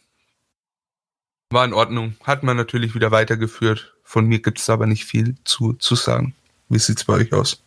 [1.52, 2.16] war in Ordnung.
[2.24, 3.96] Hat man natürlich wieder weitergeführt.
[4.04, 6.36] Von mir gibt es aber nicht viel zu, zu sagen.
[6.70, 7.62] Wie sieht's bei euch aus?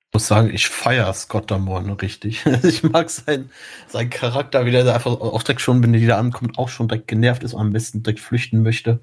[0.00, 2.44] Ich muss sagen, ich feiere Scott Damore richtig.
[2.62, 3.50] ich mag seinen,
[3.88, 7.08] seinen Charakter, wie der einfach auch direkt schon, wenn er wieder ankommt, auch schon direkt
[7.08, 9.00] genervt ist und am besten direkt flüchten möchte.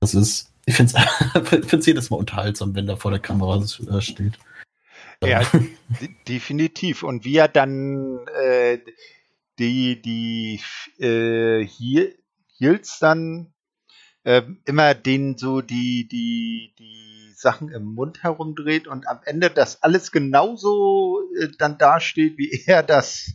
[0.00, 0.92] Das ist, ich finde
[1.78, 4.38] es jedes Mal unterhaltsam, wenn er vor der Kamera äh, steht.
[5.24, 5.40] Ja,
[6.28, 7.02] definitiv.
[7.02, 8.78] Und wie er dann äh,
[9.58, 10.60] die, die
[11.02, 13.54] äh, Heels dann
[14.24, 19.82] äh, immer den so die, die, die Sachen im Mund herumdreht und am Ende das
[19.82, 23.32] alles genauso äh, dann dasteht, wie er das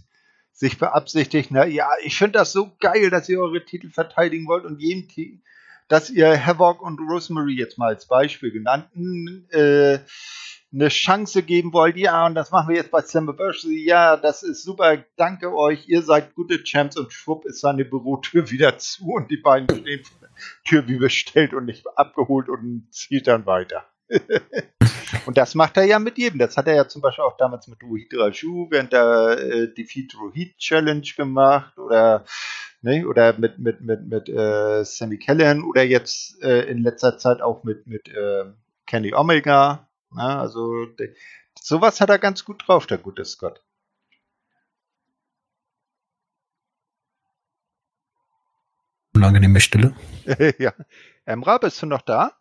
[0.52, 1.50] sich beabsichtigt.
[1.50, 5.10] Na ja, ich finde das so geil, dass ihr eure Titel verteidigen wollt und jedem
[5.10, 5.42] Team,
[5.88, 10.00] dass ihr Havoc und Rosemary jetzt mal als Beispiel genannten äh,
[10.74, 14.64] eine Chance geben wollt, ja, und das machen wir jetzt bei Slammiversary, ja, das ist
[14.64, 19.30] super, danke euch, ihr seid gute Champs und schwupp ist seine Bürotür wieder zu und
[19.30, 20.30] die beiden stehen vor der
[20.64, 23.86] Tür wie bestellt und nicht abgeholt und zieht dann weiter.
[25.26, 26.40] und das macht er ja mit jedem.
[26.40, 30.14] Das hat er ja zum Beispiel auch damals mit Ruhid Raju während der äh, Defeat
[30.16, 32.26] Ruhid Challenge gemacht oder
[32.82, 37.42] ne, oder mit mit mit mit äh, Sammy Callahan oder jetzt äh, in letzter Zeit
[37.42, 38.46] auch mit mit äh,
[38.86, 40.40] Kenny Omega Ne?
[40.40, 41.16] Also de,
[41.60, 43.62] sowas hat er ganz gut drauf, der gute Scott.
[49.16, 49.96] Unangenehme Stille.
[50.58, 50.74] ja.
[51.26, 52.34] Emra, bist du noch da?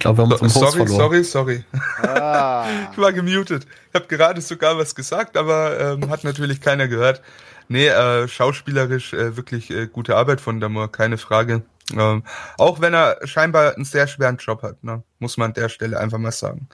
[0.00, 1.64] Ich glaube, wir haben uns so, Sorry, sorry, sorry.
[2.02, 2.66] Ah.
[2.90, 3.66] ich war gemutet.
[3.90, 7.20] Ich habe gerade sogar was gesagt, aber ähm, hat natürlich keiner gehört.
[7.68, 11.64] Nee, äh, schauspielerisch äh, wirklich äh, gute Arbeit von Damor, keine Frage.
[11.92, 12.22] Ähm,
[12.56, 15.02] auch wenn er scheinbar einen sehr schweren Job hat, ne?
[15.18, 16.70] muss man an der Stelle einfach mal sagen.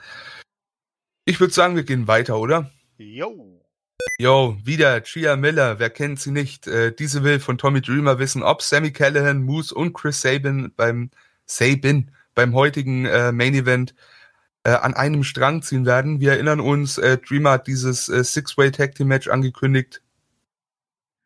[1.25, 2.71] Ich würde sagen, wir gehen weiter, oder?
[2.97, 3.61] Jo.
[4.19, 6.65] Yo, wieder Chia Miller, wer kennt sie nicht?
[6.65, 11.09] Äh, diese will von Tommy Dreamer wissen, ob Sammy Callahan, Moose und Chris Sabin beim
[11.45, 13.95] Sabin beim heutigen äh, Main Event
[14.63, 16.19] äh, an einem Strang ziehen werden.
[16.19, 20.03] Wir erinnern uns, äh, Dreamer hat dieses äh, Six-Way Tag Team Match angekündigt,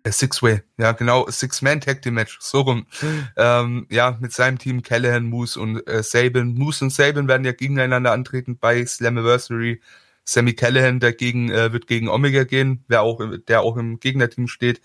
[0.04, 2.88] äh, Six-Way, ja genau, Six-Man-Tag-Team-Match, so rum.
[3.36, 6.54] Ähm, ja, mit seinem Team Callahan, Moose und äh, Sabin.
[6.54, 9.82] Moose und Sabin werden ja gegeneinander antreten bei Slammiversary.
[10.24, 14.82] Sammy Callahan dagegen äh, wird gegen Omega gehen, wer auch, der auch im Gegnerteam steht.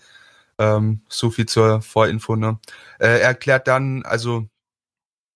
[0.59, 2.35] Ähm, so viel zur Vorinfo.
[2.35, 2.59] Ne?
[2.99, 4.49] Äh, er erklärt dann, also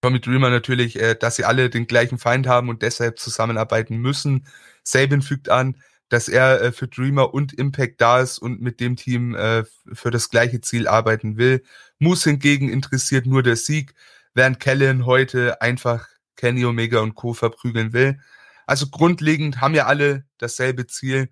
[0.02, 4.48] Tommy Dreamer natürlich, äh, dass sie alle den gleichen Feind haben und deshalb zusammenarbeiten müssen.
[4.84, 5.76] Sabin fügt an,
[6.10, 10.12] dass er äh, für Dreamer und Impact da ist und mit dem Team äh, für
[10.12, 11.64] das gleiche Ziel arbeiten will.
[12.00, 13.94] Moose hingegen interessiert nur der Sieg,
[14.34, 17.34] während Kellen heute einfach Kenny Omega und Co.
[17.34, 18.20] verprügeln will.
[18.66, 21.30] Also grundlegend haben ja alle dasselbe Ziel.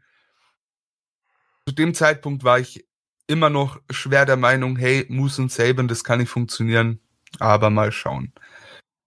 [1.66, 2.86] Zu dem Zeitpunkt war ich
[3.28, 7.00] immer noch schwer der Meinung, hey, Moose und Saban, das kann nicht funktionieren,
[7.40, 8.34] aber mal schauen.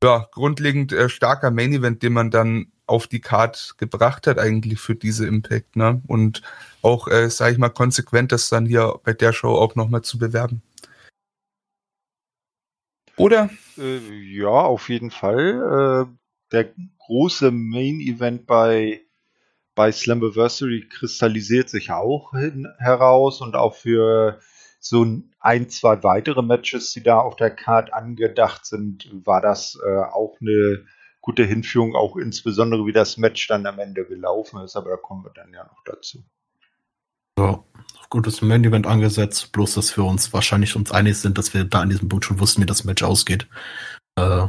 [0.03, 4.81] Ja, grundlegend äh, starker Main Event, den man dann auf die Card gebracht hat eigentlich
[4.81, 6.03] für diese Impact, ne?
[6.09, 6.43] Und
[6.83, 10.19] auch, äh, sage ich mal, konsequent das dann hier bei der Show auch nochmal zu
[10.19, 10.63] bewerben.
[13.17, 13.51] Oder?
[13.79, 16.09] Äh, ja, auf jeden Fall.
[16.11, 16.17] Äh,
[16.51, 19.03] der große Main Event bei,
[19.77, 24.41] bei Slammiversary kristallisiert sich auch hin, heraus und auch für
[24.85, 25.07] so
[25.39, 30.37] ein, zwei weitere Matches, die da auf der Card angedacht sind, war das äh, auch
[30.41, 30.85] eine
[31.21, 35.25] gute Hinführung, auch insbesondere wie das Match dann am Ende gelaufen ist, aber da kommen
[35.25, 36.25] wir dann ja noch dazu.
[37.39, 37.63] Ja,
[38.11, 41.81] gutes Main Event angesetzt, bloß dass wir uns wahrscheinlich uns einig sind, dass wir da
[41.81, 43.47] an diesem Punkt schon wussten, wie das Match ausgeht.
[44.17, 44.47] Äh,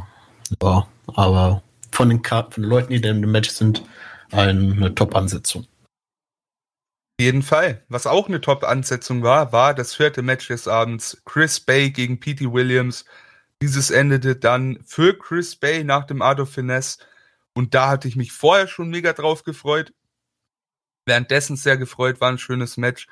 [0.62, 3.84] ja, aber von den, Karten, von den Leuten, die in dem Match sind,
[4.32, 5.68] eine Top-Ansetzung.
[7.20, 7.84] Jeden Fall.
[7.88, 11.22] Was auch eine Top-Ansetzung war, war das vierte Match des Abends.
[11.24, 13.04] Chris Bay gegen Petey Williams.
[13.62, 16.98] Dieses endete dann für Chris Bay nach dem Art of Finesse.
[17.54, 19.92] Und da hatte ich mich vorher schon mega drauf gefreut.
[21.06, 23.06] Währenddessen sehr gefreut, war ein schönes Match.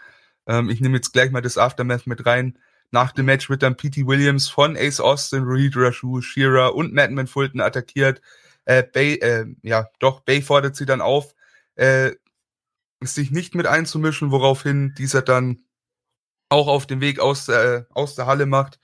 [0.46, 2.58] Ähm, ich nehme jetzt gleich mal das Aftermath mit rein.
[2.90, 7.26] Nach dem Match wird dann Petey Williams von Ace Austin, Rohit Rashu, Shearer und Madman
[7.28, 8.20] Fulton attackiert.
[8.64, 11.34] Äh, Bay, äh, ja, doch, Bay fordert sie dann auf,
[11.76, 12.12] äh,
[13.06, 15.64] sich nicht mit einzumischen, woraufhin dieser dann
[16.48, 18.78] auch auf dem Weg aus, äh, aus der Halle macht.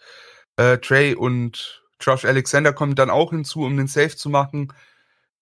[0.56, 4.72] Äh, Trey und Josh Alexander kommen dann auch hinzu, um den Safe zu machen,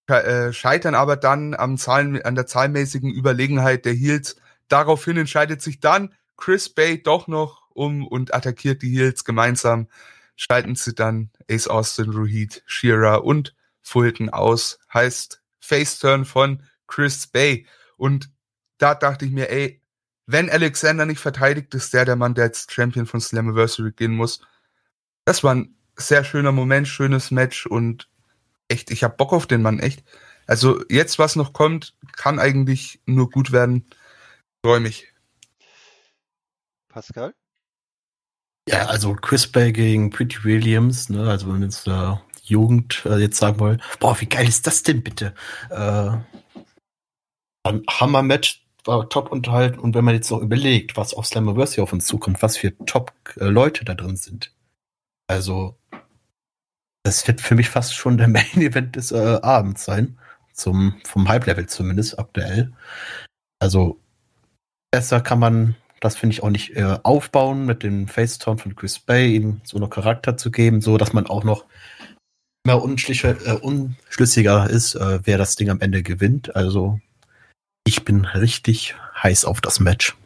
[0.08, 4.36] äh, scheitern aber dann am Zahlen, an der zahlmäßigen Überlegenheit der Heels.
[4.68, 9.88] Daraufhin entscheidet sich dann Chris Bay doch noch um und attackiert die Heels gemeinsam.
[10.36, 14.78] Schalten sie dann Ace Austin, Rohit, Shearer und Fulton aus.
[14.92, 17.66] Heißt Face-Turn von Chris Bay.
[17.96, 18.30] Und
[18.78, 19.80] da dachte ich mir, ey,
[20.26, 24.40] wenn Alexander nicht verteidigt, ist der der Mann, der jetzt Champion von Slammiversary gehen muss.
[25.24, 28.08] Das war ein sehr schöner Moment, schönes Match und
[28.68, 30.04] echt, ich hab Bock auf den Mann, echt.
[30.46, 33.88] Also jetzt, was noch kommt, kann eigentlich nur gut werden.
[34.64, 35.12] Freue mich.
[36.88, 37.34] Pascal?
[38.68, 43.18] Ja, also Chris Bay gegen Pretty Williams, ne, also wenn wir jetzt da Jugend äh,
[43.18, 45.34] jetzt sagen wollen, boah, wie geil ist das denn bitte?
[45.70, 46.16] Äh,
[47.64, 51.92] ein Hammer-Match, war top unterhalten und wenn man jetzt noch überlegt, was auf Slammiversary auf
[51.92, 54.52] uns zukommt, was für Top-Leute da drin sind.
[55.28, 55.76] Also,
[57.04, 60.18] das wird für mich fast schon der Main-Event des äh, Abends sein.
[60.52, 62.72] Zum, vom Hype-Level zumindest aktuell.
[63.60, 64.00] Also,
[64.90, 68.98] besser kann man das finde ich auch nicht äh, aufbauen mit dem Faceturn von Chris
[68.98, 71.64] Bay, ihm so noch Charakter zu geben, so dass man auch noch
[72.64, 76.54] mehr unschlüssiger, äh, unschlüssiger ist, äh, wer das Ding am Ende gewinnt.
[76.54, 77.00] Also
[77.86, 80.16] ich bin richtig heiß auf das Match.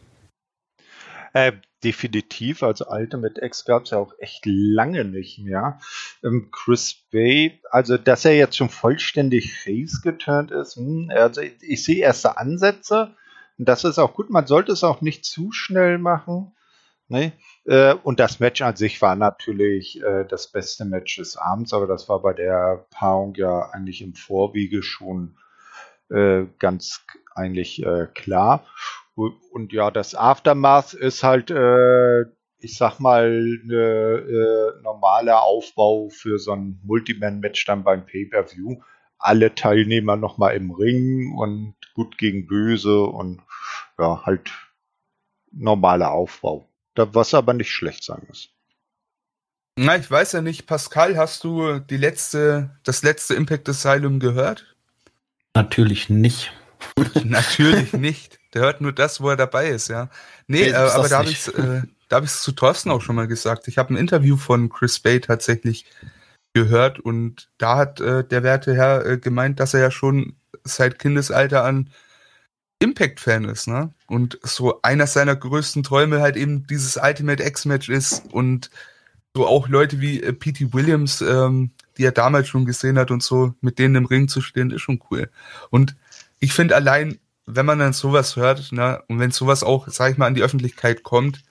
[1.32, 1.52] Äh,
[1.84, 5.78] definitiv, also Ultimate X gab es ja auch echt lange nicht mehr.
[6.24, 11.52] Ähm, Chris Bay, also dass er jetzt schon vollständig face geturnt ist, hm, also ich,
[11.60, 13.14] ich sehe erste Ansätze.
[13.58, 16.52] Und das ist auch gut, man sollte es auch nicht zu schnell machen.
[17.08, 17.32] Ne?
[17.66, 21.86] Äh, und das Match an sich war natürlich äh, das beste Match des Abends, aber
[21.86, 25.36] das war bei der Paarung ja eigentlich im Vorwiege schon
[26.10, 28.66] äh, ganz eigentlich äh, klar.
[29.14, 32.22] Und, und, ja, das Aftermath ist halt, äh,
[32.58, 38.80] ich sag mal, ein äh, normaler Aufbau für so ein Multiman-Match dann beim Pay-Per-View.
[39.18, 43.42] Alle Teilnehmer nochmal im Ring und gut gegen böse und
[43.98, 44.50] ja, halt
[45.52, 46.68] normaler Aufbau.
[46.94, 48.50] was aber nicht schlecht sein muss.
[49.76, 54.76] Na, ich weiß ja nicht, Pascal, hast du die letzte, das letzte Impact Asylum gehört?
[55.54, 56.52] Natürlich nicht.
[57.24, 58.38] Natürlich nicht.
[58.54, 60.10] Der hört nur das, wo er dabei ist, ja.
[60.46, 63.16] Nee, äh, aber da habe ich äh, da habe ich es zu Thorsten auch schon
[63.16, 63.68] mal gesagt.
[63.68, 65.86] Ich habe ein Interview von Chris Bay tatsächlich
[66.52, 70.34] gehört und da hat äh, der werte Herr äh, gemeint, dass er ja schon
[70.64, 71.90] seit Kindesalter an
[72.80, 73.92] Impact-Fan ist, ne?
[74.08, 78.70] Und so einer seiner größten Träume halt eben dieses Ultimate X-Match ist und
[79.36, 80.72] so auch Leute wie äh, P.T.
[80.72, 81.70] Williams, ähm,
[82.00, 84.80] die er damals schon gesehen hat und so, mit denen im Ring zu stehen, ist
[84.80, 85.30] schon cool.
[85.68, 85.96] Und
[86.38, 90.16] ich finde allein, wenn man dann sowas hört, ne, und wenn sowas auch, sag ich
[90.16, 91.42] mal, an die Öffentlichkeit kommt,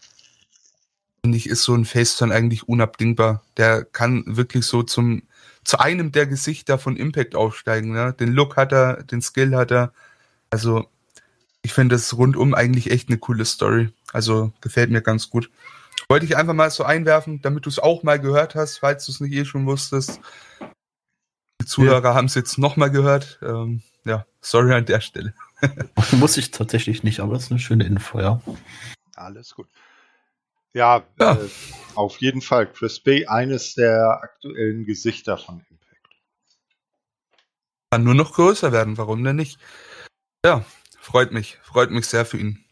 [1.22, 3.43] finde ich, ist so ein Faceturn eigentlich unabdingbar.
[3.58, 5.22] Der kann wirklich so zum,
[5.64, 8.16] zu einem der Gesichter von Impact aufsteigen, ne?
[8.20, 9.93] Den Look hat er, den Skill hat er.
[10.50, 10.88] Also,
[11.62, 13.89] ich finde das rundum eigentlich echt eine coole Story.
[14.14, 15.52] Also, gefällt mir ganz gut.
[16.10, 19.12] Wollte ich einfach mal so einwerfen, damit du es auch mal gehört hast, falls du
[19.12, 20.20] es nicht eh schon wusstest.
[21.62, 22.14] Die Zuhörer ja.
[22.16, 23.38] haben es jetzt nochmal gehört.
[23.43, 25.36] Ähm, ja, sorry an der Stelle.
[26.14, 28.41] Muss ich tatsächlich nicht, aber das ist eine schöne Info, ja.
[29.16, 29.68] Alles gut.
[30.74, 31.34] Ja, ja.
[31.34, 31.49] Äh,
[31.93, 32.72] auf jeden Fall.
[32.72, 36.16] Chris Bay, eines der aktuellen Gesichter von Impact.
[37.91, 39.60] Kann nur noch größer werden, warum denn nicht?
[40.43, 40.66] Ja,
[40.99, 41.60] freut mich.
[41.62, 42.66] Freut mich sehr für ihn.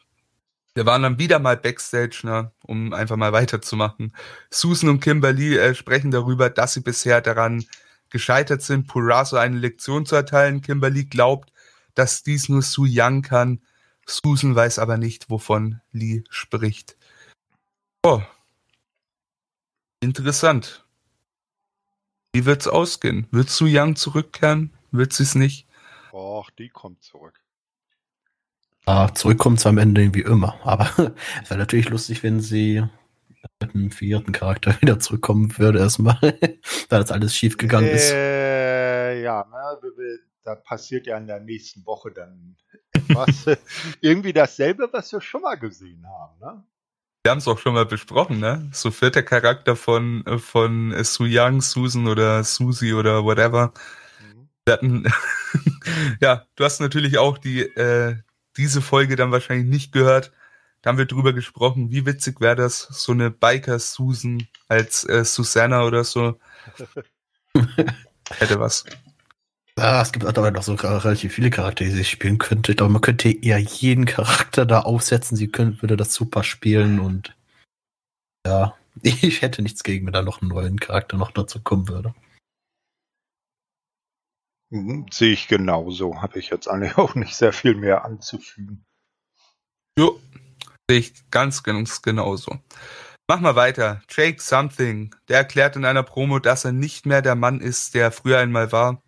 [0.78, 4.16] Wir waren dann wieder mal Backstage, ne, um einfach mal weiterzumachen.
[4.52, 7.66] Susan und Kimberly äh, sprechen darüber, dass sie bisher daran
[8.12, 10.62] gescheitert sind, Purazo eine Lektion zu erteilen.
[10.62, 11.52] Kimberly glaubt,
[11.96, 13.62] dass dies nur Su Yang kann.
[14.06, 16.96] Susan weiß aber nicht, wovon Lee spricht.
[18.04, 18.22] Oh.
[20.00, 20.86] Interessant.
[22.34, 23.26] Wie wird's ausgehen?
[23.32, 24.78] Wird Su Yang zurückkehren?
[24.92, 25.68] Wird sie es nicht?
[26.14, 27.42] Och, die kommt zurück.
[28.88, 30.58] Ja, zurückkommt sie am Ende wie immer.
[30.64, 30.86] Aber
[31.44, 32.84] es wäre natürlich lustig, wenn sie
[33.60, 36.18] mit einem vierten Charakter wieder zurückkommen würde, erstmal,
[36.90, 38.12] da das alles schief gegangen ist.
[38.14, 42.56] Äh, ja, ne, da passiert ja in der nächsten Woche dann
[42.94, 43.46] etwas.
[44.00, 46.64] irgendwie dasselbe, was wir schon mal gesehen haben, ne?
[47.24, 48.70] Wir haben es auch schon mal besprochen, ne?
[48.72, 53.74] So vierter Charakter von, von Su Yang, Susan oder Susie oder whatever.
[54.22, 54.50] Mhm.
[54.70, 55.14] Hatten,
[56.22, 58.16] ja, du hast natürlich auch die, äh,
[58.58, 60.32] diese Folge dann wahrscheinlich nicht gehört.
[60.82, 65.84] Da haben wir drüber gesprochen, wie witzig wäre das, so eine Biker-Susan als äh, Susanna
[65.84, 66.40] oder so.
[68.30, 68.84] Hätte was.
[69.78, 72.72] Ja, es gibt aber noch so relativ viele Charaktere, die sich spielen könnte.
[72.72, 75.38] Ich glaube, man könnte eher jeden Charakter da aufsetzen.
[75.38, 77.36] Sie könnte, würde das super spielen und
[78.46, 82.14] ja, ich hätte nichts gegen, wenn da noch ein neuen Charakter noch dazu kommen würde.
[84.70, 86.22] Mhm, sehe ich genauso.
[86.22, 88.86] Habe ich jetzt eigentlich auch nicht sehr viel mehr anzufügen.
[89.98, 90.20] Jo,
[90.90, 92.60] sehe ich ganz, ganz genauso.
[93.30, 94.02] Mach mal weiter.
[94.10, 98.12] Jake Something, der erklärt in einer Promo, dass er nicht mehr der Mann ist, der
[98.12, 99.02] früher einmal war.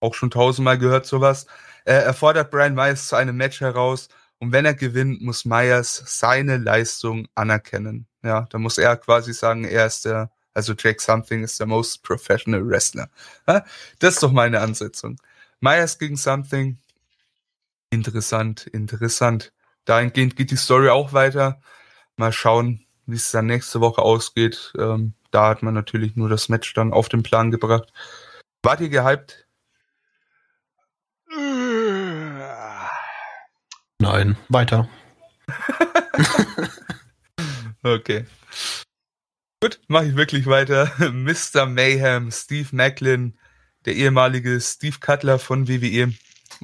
[0.00, 1.46] Auch schon tausendmal gehört sowas.
[1.84, 4.08] Er fordert Brian Myers zu einem Match heraus
[4.38, 8.06] und wenn er gewinnt, muss Myers seine Leistung anerkennen.
[8.22, 12.02] Ja, da muss er quasi sagen, er ist der also Jake Something ist der most
[12.02, 13.10] professional Wrestler.
[13.46, 15.20] Das ist doch meine Ansetzung.
[15.60, 16.78] Myers gegen Something.
[17.90, 19.52] Interessant, interessant.
[19.84, 21.60] Dahingehend geht die Story auch weiter.
[22.16, 24.72] Mal schauen, wie es dann nächste Woche ausgeht.
[24.78, 27.92] Ähm, da hat man natürlich nur das Match dann auf den Plan gebracht.
[28.62, 29.46] Wart ihr gehypt?
[33.98, 34.88] Nein, weiter.
[37.82, 38.24] okay.
[39.64, 40.92] Gut, mache ich wirklich weiter.
[41.10, 41.64] Mr.
[41.64, 43.38] Mayhem, Steve Macklin,
[43.86, 46.12] der ehemalige Steve Cutler von WWE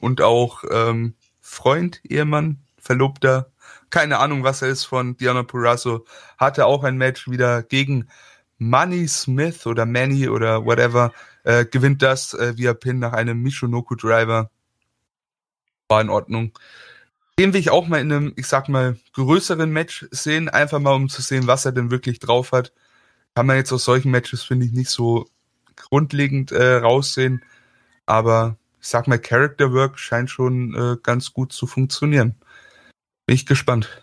[0.03, 3.53] und auch ähm, Freund, Ehemann, Verlobter,
[3.89, 6.05] keine Ahnung, was er ist von Diana Purrazzo,
[6.37, 8.07] hatte auch ein Match wieder gegen
[8.59, 13.95] Money Smith oder Manny oder whatever, äh, gewinnt das äh, via Pin nach einem Michonoku
[13.95, 14.51] Driver.
[15.89, 16.53] War in Ordnung.
[17.39, 20.93] Den will ich auch mal in einem, ich sag mal, größeren Match sehen, einfach mal
[20.93, 22.75] um zu sehen, was er denn wirklich drauf hat
[23.35, 25.29] kann man jetzt aus solchen Matches, finde ich, nicht so
[25.77, 27.43] grundlegend äh, raussehen.
[28.07, 32.35] Aber ich sag mal, Character Work scheint schon äh, ganz gut zu funktionieren.
[33.27, 34.03] Bin ich gespannt.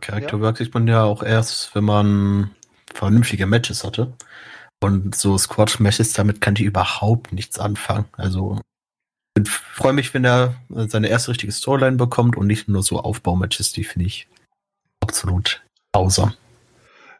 [0.00, 0.40] Character ja.
[0.40, 2.50] Work sieht man ja auch erst, wenn man
[2.94, 4.12] vernünftige Matches hatte.
[4.82, 8.06] Und so Squash-Matches, damit kann ich überhaupt nichts anfangen.
[8.12, 8.60] Also
[9.36, 13.72] ich freue mich, wenn er seine erste richtige Storyline bekommt und nicht nur so Aufbaumatches,
[13.72, 14.28] die finde ich
[15.00, 15.62] absolut
[15.92, 16.34] grausam.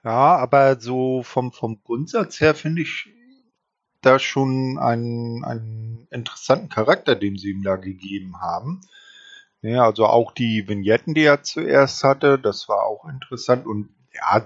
[0.04, 3.08] Ja, aber so vom, vom Grundsatz her finde ich
[4.00, 8.80] da schon einen, einen interessanten Charakter, den sie ihm da gegeben haben.
[9.62, 13.66] Ja, also auch die Vignetten, die er zuerst hatte, das war auch interessant.
[13.66, 14.42] Und ja,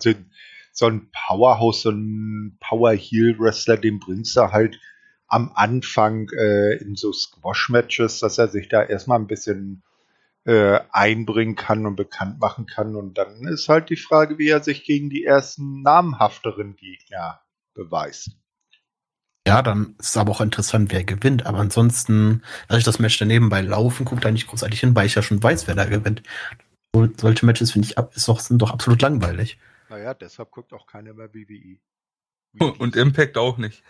[0.72, 4.80] so ein Powerhouse, so ein Power-Heel-Wrestler, den bringst du halt
[5.28, 9.84] am Anfang äh, in so Squash-Matches, dass er sich da erstmal ein bisschen
[10.44, 12.96] äh, einbringen kann und bekannt machen kann.
[12.96, 17.40] Und dann ist halt die Frage, wie er sich gegen die ersten namhafteren Gegner
[17.74, 18.36] beweist.
[19.46, 21.44] Ja, dann ist es aber auch interessant, wer gewinnt.
[21.44, 25.06] Aber ansonsten, als ich das Match daneben bei Laufen gucke, da nicht großartig hin, weil
[25.06, 26.22] ich ja schon weiß, wer da gewinnt.
[27.16, 29.58] Solche Matches finde ich ist doch, sind doch absolut langweilig.
[29.90, 31.78] Naja, deshalb guckt auch keiner mehr WWE.
[32.78, 33.82] Und Impact auch nicht.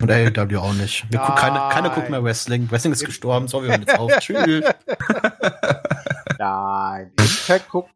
[0.00, 1.10] Und AEW auch nicht.
[1.10, 2.70] Wir gucken, keine, keiner guckt mehr Wrestling.
[2.70, 3.48] Wrestling ist gestorben.
[3.48, 4.12] So, wir hören jetzt auf.
[4.20, 4.64] Tschüss.
[6.40, 7.90] Nein, Impact guck,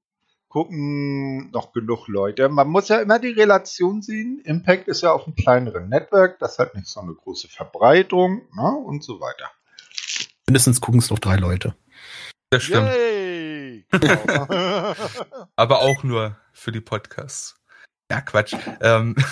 [0.50, 2.50] gucken noch genug Leute.
[2.50, 4.42] Man muss ja immer die Relation sehen.
[4.44, 6.38] Impact ist ja auf einem kleineren Network.
[6.40, 8.68] Das hat nicht so eine große Verbreitung ne?
[8.84, 9.50] und so weiter.
[10.46, 11.74] Mindestens gucken es noch drei Leute.
[12.50, 12.90] Das stimmt.
[15.56, 17.58] Aber auch nur für die Podcasts.
[18.10, 18.54] Ja, Quatsch.
[18.82, 19.16] Ähm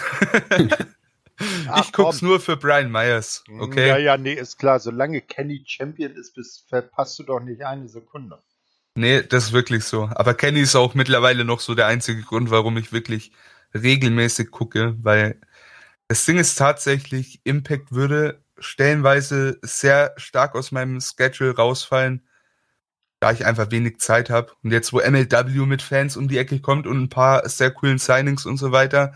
[1.68, 2.28] Ach, ich guck's komm.
[2.28, 3.88] nur für Brian Myers, okay?
[3.88, 4.80] Ja, ja, nee, ist klar.
[4.80, 8.42] Solange Kenny Champion ist, bist, verpasst du doch nicht eine Sekunde.
[8.94, 10.10] Nee, das ist wirklich so.
[10.14, 13.32] Aber Kenny ist auch mittlerweile noch so der einzige Grund, warum ich wirklich
[13.74, 15.40] regelmäßig gucke, weil
[16.08, 22.26] das Ding ist tatsächlich, Impact würde stellenweise sehr stark aus meinem Schedule rausfallen,
[23.18, 24.52] da ich einfach wenig Zeit habe.
[24.62, 27.98] Und jetzt, wo MLW mit Fans um die Ecke kommt und ein paar sehr coolen
[27.98, 29.14] Signings und so weiter,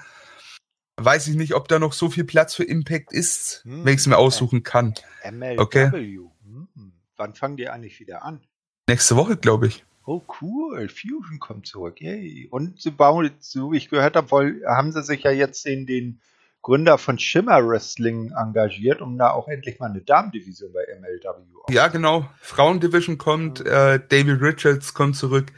[0.96, 4.00] weiß ich nicht, ob da noch so viel Platz für Impact ist, hm, wenn ich
[4.00, 4.94] es mir aussuchen kann.
[5.22, 5.58] MLW.
[5.58, 5.90] Okay.
[5.90, 6.92] Hm.
[7.16, 8.40] Wann fangen die eigentlich wieder an?
[8.88, 9.84] Nächste Woche, glaube ich.
[10.04, 10.88] Oh, cool.
[10.88, 12.00] Fusion kommt zurück.
[12.00, 12.46] Yay.
[12.50, 16.20] Und sie bauen, so wie ich gehört habe, haben sie sich ja jetzt in den
[16.62, 21.64] Gründer von Shimmer Wrestling engagiert, um da auch endlich mal eine Damendivision bei MLW aufzubauen.
[21.70, 22.28] Ja, genau.
[22.40, 25.52] Frauendivision kommt, äh, David Richards kommt zurück.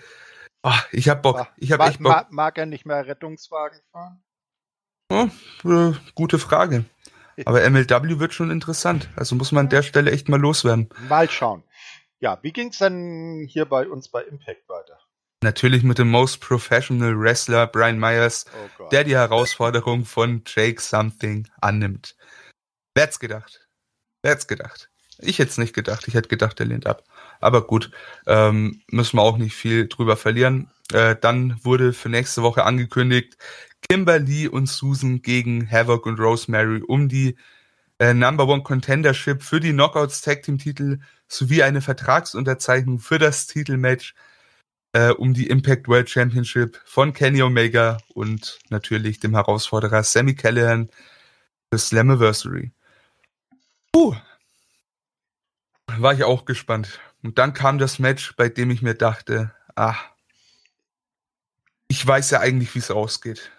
[0.63, 1.47] Oh, ich hab Bock.
[1.57, 2.13] Ich hab mag, echt Bock.
[2.13, 4.23] Mag, mag er nicht mehr Rettungswagen fahren?
[5.11, 5.29] Oh,
[5.69, 6.85] äh, gute Frage.
[7.45, 9.09] Aber MLW wird schon interessant.
[9.17, 10.89] Also muss man an der Stelle echt mal loswerden.
[11.09, 11.63] Mal schauen.
[12.21, 14.99] Ja, wie ging's denn hier bei uns bei Impact weiter?
[15.43, 18.45] Natürlich mit dem Most Professional Wrestler Brian Myers,
[18.81, 22.17] oh der die Herausforderung von Jake Something annimmt.
[22.95, 23.69] Wer hätte gedacht?
[24.23, 24.91] Wer hätte gedacht?
[25.21, 26.09] Ich hätte es nicht gedacht.
[26.09, 27.05] Ich hätte gedacht, der lehnt ab.
[27.41, 27.93] Aber gut,
[28.27, 30.73] ähm, müssen wir auch nicht viel drüber verlieren.
[30.93, 33.37] Äh, dann wurde für nächste Woche angekündigt,
[33.89, 37.37] Kimberly und Susan gegen Havoc und Rosemary um die
[37.99, 43.47] äh, Number One Contendership für die Knockouts Tag Team Titel sowie eine Vertragsunterzeichnung für das
[43.47, 44.15] Titelmatch
[44.93, 50.91] äh, um die Impact World Championship von Kenny Omega und natürlich dem Herausforderer Sammy Callahan
[51.71, 52.73] für Slammiversary.
[53.93, 54.15] Puh.
[55.87, 57.01] War ich auch gespannt.
[57.23, 59.97] Und dann kam das Match, bei dem ich mir dachte, ah,
[61.89, 63.51] ich weiß ja eigentlich, wie es ausgeht.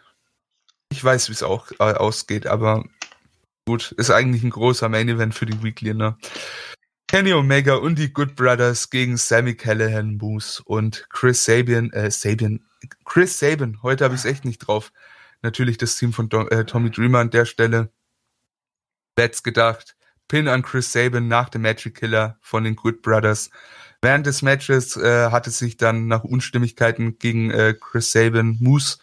[0.91, 2.83] Ich weiß, wie es auch äh, ausgeht, aber
[3.69, 6.17] gut, ist eigentlich ein großer Main Event für die Weekly, ne?
[7.07, 12.65] Kenny Omega und die Good Brothers gegen Sammy Callahan, Moose und Chris Sabian, äh, Sabian,
[13.05, 14.91] Chris Sabian, heute habe ich es echt nicht drauf.
[15.43, 17.91] Natürlich das Team von äh, Tommy Dreamer an der Stelle.
[19.15, 19.95] Let's gedacht.
[20.27, 23.51] Pin an Chris Sabian nach dem Magic Killer von den Good Brothers.
[24.01, 28.97] Während des Matches äh, hatte sich dann nach Unstimmigkeiten gegen äh, Chris Sabian Moose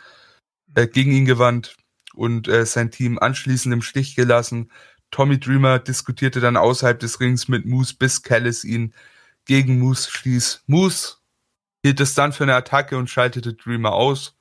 [0.74, 1.76] äh, gegen ihn gewandt
[2.16, 4.70] und äh, sein Team anschließend im Stich gelassen.
[5.10, 8.92] Tommy Dreamer diskutierte dann außerhalb des Rings mit Moose, bis Callis ihn
[9.44, 10.64] gegen Moose stieß.
[10.66, 11.16] Moose
[11.82, 14.36] hielt es dann für eine Attacke und schaltete Dreamer aus.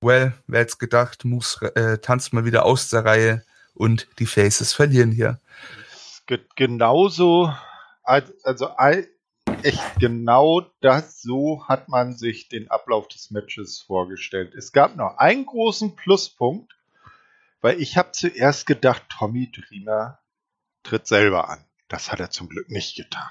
[0.00, 3.44] Well, wer hätte gedacht, Moose äh, tanzt mal wieder aus der Reihe
[3.74, 5.40] und die Faces verlieren hier.
[6.56, 7.52] Genauso,
[8.02, 8.68] also
[9.62, 14.54] echt genau das, so hat man sich den Ablauf des Matches vorgestellt.
[14.54, 16.72] Es gab noch einen großen Pluspunkt,
[17.64, 20.20] weil ich habe zuerst gedacht, Tommy Dreamer
[20.82, 21.64] tritt selber an.
[21.88, 23.30] Das hat er zum Glück nicht getan.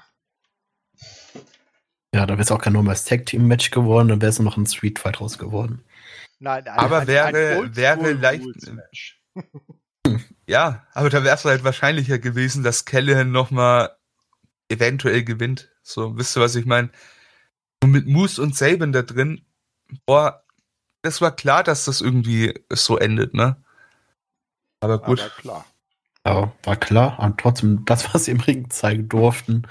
[2.12, 4.98] Ja, da wäre es auch kein normales Tag-Team-Match geworden, dann wäre es noch ein Street
[4.98, 5.84] Fight raus geworden.
[6.40, 8.44] Nein, nein, aber ein, wäre, ein wäre leicht.
[10.48, 13.96] ja, aber da wäre es halt wahrscheinlicher gewesen, dass Callahan nochmal
[14.68, 15.70] eventuell gewinnt.
[15.84, 16.90] So, wisst ihr, was ich meine?
[17.84, 19.46] Und mit Moose und Saban da drin,
[20.06, 20.44] boah,
[21.02, 23.63] es war klar, dass das irgendwie so endet, ne?
[24.84, 25.20] Aber gut.
[25.20, 25.64] Aber klar.
[26.26, 27.18] Ja, war klar.
[27.18, 29.66] Und trotzdem, das, was sie im Ring zeigen durften,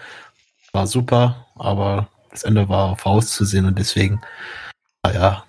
[0.72, 4.22] war super, aber das Ende war vorauszusehen und deswegen,
[5.04, 5.46] naja,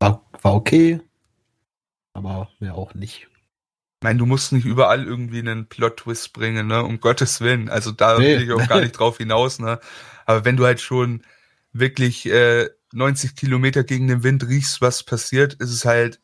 [0.00, 1.00] war, war okay,
[2.14, 3.28] aber mehr auch nicht.
[4.00, 6.82] Ich meine, du musst nicht überall irgendwie einen Plot-Twist bringen, ne?
[6.82, 7.68] Um Gottes Willen.
[7.68, 8.38] Also da nee.
[8.38, 9.78] will ich auch gar nicht drauf hinaus, ne?
[10.26, 11.22] Aber wenn du halt schon
[11.72, 16.18] wirklich äh, 90 Kilometer gegen den Wind riechst, was passiert, ist es halt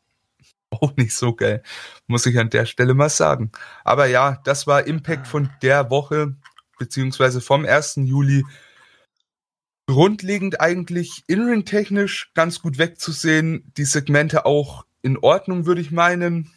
[0.81, 1.63] auch nicht so geil,
[2.07, 3.51] muss ich an der Stelle mal sagen.
[3.85, 6.35] Aber ja, das war Impact von der Woche,
[6.79, 7.97] beziehungsweise vom 1.
[7.97, 8.45] Juli.
[9.89, 13.73] Grundlegend eigentlich in-ring-technisch ganz gut wegzusehen.
[13.77, 16.51] Die Segmente auch in Ordnung, würde ich meinen.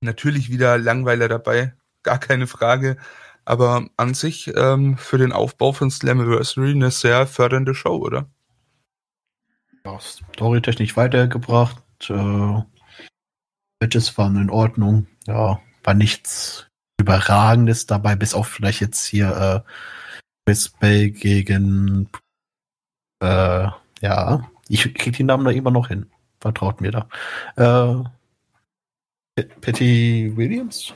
[0.00, 2.96] Natürlich wieder Langweiler dabei, gar keine Frage.
[3.44, 8.28] Aber an sich ähm, für den Aufbau von Slammiversary eine sehr fördernde Show, oder?
[9.84, 11.82] Ja, storytechnisch weitergebracht.
[12.08, 12.62] Äh,
[13.82, 15.08] Matches waren in Ordnung.
[15.26, 16.68] Ja, war nichts
[17.00, 19.70] Überragendes dabei, bis auf vielleicht jetzt hier äh,
[20.46, 22.08] Chris Bay gegen
[23.20, 23.66] äh,
[24.00, 26.08] ja, ich krieg die Namen da immer noch hin.
[26.40, 27.08] Vertraut mir da.
[29.34, 30.94] Äh, Patty Williams?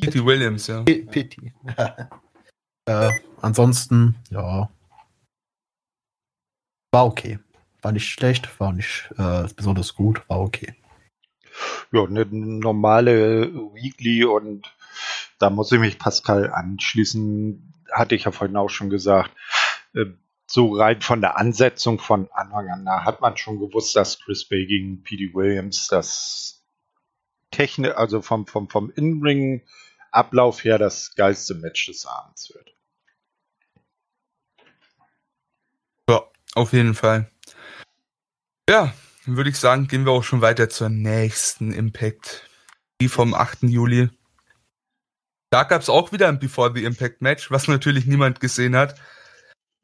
[0.00, 0.84] Patty Williams, ja.
[0.84, 1.52] Patty.
[2.86, 3.10] äh,
[3.42, 4.70] ansonsten, ja.
[6.92, 7.40] War okay.
[7.82, 10.77] War nicht schlecht, war nicht äh, besonders gut, war okay
[11.92, 14.74] ja, eine normale Weekly und
[15.38, 17.74] da muss ich mich Pascal anschließen.
[17.92, 19.30] Hatte ich ja vorhin auch schon gesagt.
[19.94, 20.06] Äh,
[20.50, 24.46] so rein von der Ansetzung von Anfang an da hat man schon gewusst, dass Chris
[24.46, 25.34] Bay gegen P.D.
[25.34, 26.64] Williams das
[27.50, 32.74] Technik, also vom, vom, vom In-Ring-Ablauf her das geilste Match des Abends wird.
[36.58, 37.30] Auf jeden Fall.
[38.68, 38.92] Ja,
[39.28, 42.48] dann würde ich sagen, gehen wir auch schon weiter zur nächsten Impact.
[42.98, 43.64] Die vom 8.
[43.64, 44.08] Juli.
[45.50, 48.98] Da gab es auch wieder ein Before the Impact Match, was natürlich niemand gesehen hat.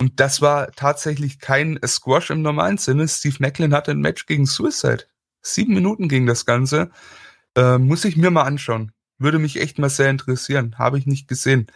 [0.00, 3.06] Und das war tatsächlich kein Squash im normalen Sinne.
[3.06, 5.04] Steve Macklin hatte ein Match gegen Suicide.
[5.42, 6.90] Sieben Minuten ging das Ganze.
[7.54, 8.92] Äh, muss ich mir mal anschauen.
[9.18, 10.78] Würde mich echt mal sehr interessieren.
[10.78, 11.66] Habe ich nicht gesehen.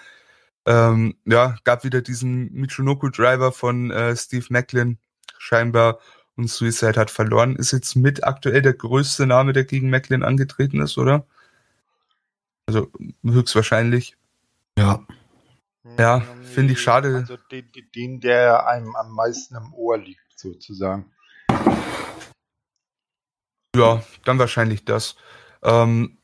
[0.66, 4.96] Ähm, ja, gab wieder diesen Michinoku-Driver von äh, Steve Macklin
[5.36, 5.98] scheinbar
[6.38, 7.56] und Suicide hat verloren.
[7.56, 11.26] Ist jetzt mit aktuell der größte Name, der gegen Macklin angetreten ist, oder?
[12.66, 12.90] Also
[13.24, 14.16] höchstwahrscheinlich.
[14.78, 15.04] Ja.
[15.98, 17.16] Ja, finde ich schade.
[17.16, 21.10] Also den, den, der einem am meisten im Ohr liegt, sozusagen.
[23.74, 25.16] Ja, dann wahrscheinlich das.
[25.62, 26.18] Ähm,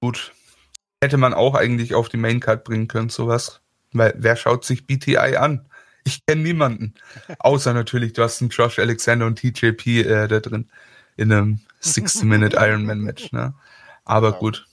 [0.00, 0.32] gut.
[1.02, 3.60] Hätte man auch eigentlich auf die Maincard bringen können, sowas.
[3.92, 5.70] Weil wer schaut sich BTI an?
[6.06, 6.94] Ich kenne niemanden.
[7.40, 10.70] Außer natürlich, du hast einen Josh Alexander und TJP äh, da drin.
[11.16, 13.32] In einem 60-Minute Ironman-Match.
[13.32, 13.54] Ne?
[14.04, 14.38] Aber ja.
[14.38, 14.66] gut.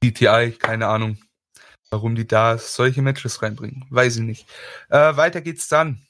[0.00, 1.18] BTI, keine Ahnung,
[1.90, 3.84] warum die da solche Matches reinbringen.
[3.90, 4.48] Weiß ich nicht.
[4.88, 6.00] Äh, weiter geht's dann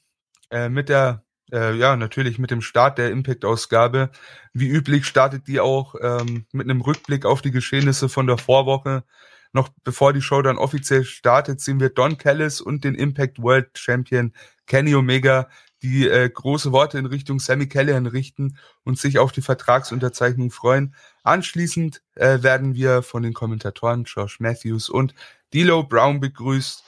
[0.49, 4.11] äh, mit der äh, ja, natürlich mit dem Start der Impact-Ausgabe.
[4.53, 9.03] Wie üblich startet die auch ähm, mit einem Rückblick auf die Geschehnisse von der Vorwoche.
[9.51, 13.77] Noch bevor die Show dann offiziell startet, sehen wir Don Callis und den Impact World
[13.77, 14.33] Champion
[14.67, 15.49] Kenny Omega,
[15.81, 20.93] die äh, große Worte in Richtung Sammy Callahan richten und sich auf die Vertragsunterzeichnung freuen.
[21.23, 25.15] Anschließend äh, werden wir von den Kommentatoren Josh Matthews und
[25.53, 26.83] D'Lo Brown begrüßt.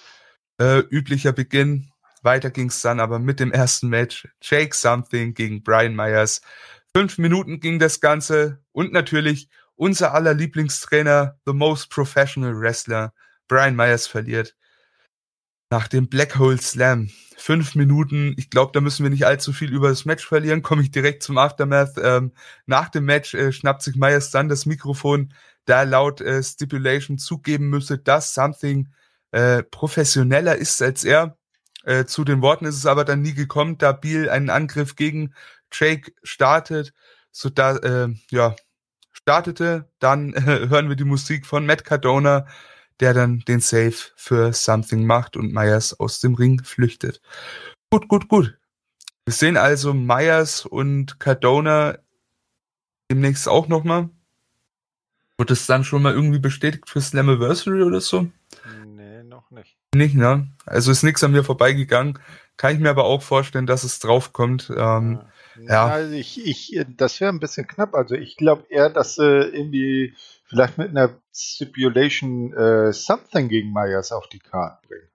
[0.60, 1.92] Äh, üblicher Beginn
[2.22, 4.28] weiter ging's dann aber mit dem ersten Match.
[4.42, 6.42] Jake Something gegen Brian Myers.
[6.96, 9.50] Fünf Minuten ging das Ganze und natürlich
[9.82, 13.14] unser aller Lieblingstrainer, the most professional wrestler,
[13.48, 14.56] Brian Myers verliert.
[15.72, 17.10] Nach dem Black Hole Slam.
[17.36, 18.36] Fünf Minuten.
[18.38, 20.62] Ich glaube, da müssen wir nicht allzu viel über das Match verlieren.
[20.62, 21.98] Komme ich direkt zum Aftermath.
[21.98, 22.32] Ähm,
[22.68, 25.34] nach dem Match äh, schnappt sich Myers dann das Mikrofon,
[25.66, 28.88] da laut äh, Stipulation zugeben müsse, dass Something
[29.32, 31.40] äh, professioneller ist als er.
[31.86, 35.34] Äh, zu den Worten ist es aber dann nie gekommen, da Beal einen Angriff gegen
[35.74, 36.94] Jake startet,
[37.32, 38.56] so da äh, ja
[39.24, 39.90] startete.
[40.00, 42.48] Dann äh, hören wir die Musik von Matt Cardona,
[43.00, 47.22] der dann den Save für Something macht und Myers aus dem Ring flüchtet.
[47.90, 48.58] Gut, gut, gut.
[49.26, 51.98] Wir sehen also Myers und Cardona
[53.12, 54.10] demnächst auch nochmal.
[55.38, 58.28] Wird es dann schon mal irgendwie bestätigt für Slammiversary oder so?
[59.94, 60.48] Nicht, ne?
[60.66, 62.20] Also ist nichts an mir vorbeigegangen.
[62.58, 64.72] Kann ich mir aber auch vorstellen, dass es draufkommt.
[64.76, 65.31] Ähm, ja.
[65.60, 65.88] Ja.
[65.88, 67.96] Also ich, ich, das wäre ein bisschen knapp.
[67.96, 73.72] Also ich glaube eher, dass sie äh, irgendwie vielleicht mit einer Stipulation äh, Something gegen
[73.72, 75.10] Myers auf die Karte bringen.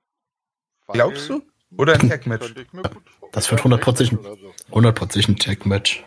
[0.89, 1.43] Glaubst du?
[1.77, 2.55] Oder ein Tag-Match?
[3.33, 4.55] Das wird 100% so.
[4.69, 6.05] 100 ein Tag-Match.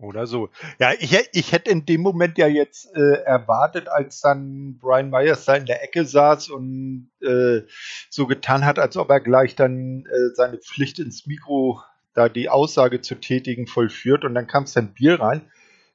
[0.00, 0.48] Oder so.
[0.78, 5.44] Ja, ich, ich hätte in dem Moment ja jetzt äh, erwartet, als dann Brian Myers
[5.44, 7.62] da in der Ecke saß und äh,
[8.08, 11.82] so getan hat, als ob er gleich dann äh, seine Pflicht ins Mikro,
[12.14, 14.24] da die Aussage zu tätigen, vollführt.
[14.24, 15.42] Und dann kam Bier rein.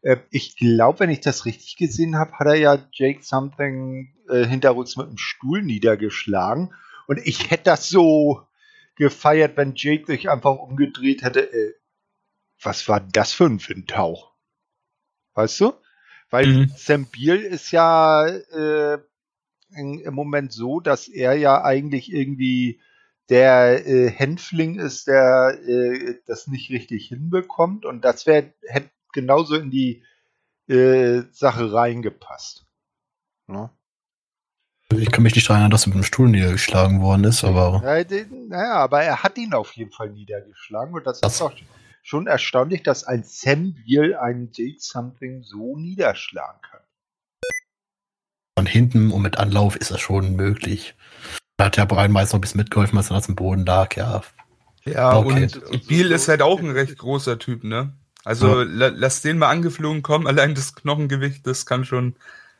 [0.01, 4.45] Äh, ich glaube, wenn ich das richtig gesehen habe, hat er ja Jake Something äh,
[4.45, 6.74] hinterrücks mit dem Stuhl niedergeschlagen.
[7.07, 8.41] Und ich hätte das so
[8.95, 11.51] gefeiert, wenn Jake sich einfach umgedreht hätte.
[11.51, 11.74] Äh,
[12.61, 14.34] was war das für ein Windhauch?
[15.34, 15.74] Weißt du?
[16.30, 16.72] Weil mhm.
[16.76, 18.97] Sam Beal ist ja äh,
[19.76, 22.80] im Moment so, dass er ja eigentlich irgendwie
[23.30, 29.55] der äh, Hänfling ist, der äh, das nicht richtig hinbekommt und das wäre hätte genauso
[29.55, 30.03] in die
[30.67, 32.65] äh, Sache reingepasst.
[33.47, 33.69] Ne?
[34.93, 37.82] Ich kann mich nicht daran erinnern, dass er mit dem Stuhl niedergeschlagen worden ist, aber.
[37.82, 41.53] Naja, aber er hat ihn auf jeden Fall niedergeschlagen und das, das ist doch
[42.03, 46.82] schon erstaunlich, dass ein Sam Beal einen Jade Something so niederschlagen kann.
[48.57, 50.95] Von hinten und mit Anlauf ist das schon möglich.
[51.58, 53.95] Da hat ja Brian meist noch ein bisschen mitgeholfen, als er auf dem Boden lag,
[53.95, 54.22] ja.
[54.84, 55.49] Ja, okay.
[55.72, 57.93] und Beal ist halt auch ein recht großer Typ, ne?
[58.24, 58.89] Also ja.
[58.89, 62.16] lass den mal angeflogen kommen, allein das Knochengewicht, das kann schon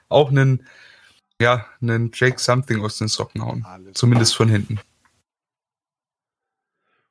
[0.10, 0.66] auch einen,
[1.42, 3.66] ja, einen Jake Something aus den Socken hauen.
[3.66, 4.80] Alles Zumindest von hinten.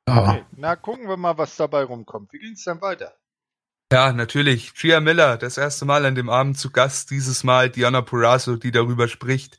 [0.07, 2.31] Okay, na gucken wir mal, was dabei rumkommt.
[2.31, 3.15] Wie ging es dann weiter?
[3.91, 4.73] Ja, natürlich.
[4.73, 8.71] Gia Miller, das erste Mal an dem Abend zu Gast, dieses Mal Diana Purazo, die
[8.71, 9.57] darüber spricht,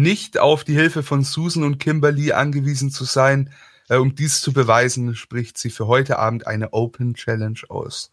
[0.00, 3.52] nicht auf die Hilfe von Susan und Kimberly angewiesen zu sein.
[3.88, 8.12] Äh, um dies zu beweisen, spricht sie für heute Abend eine Open Challenge aus.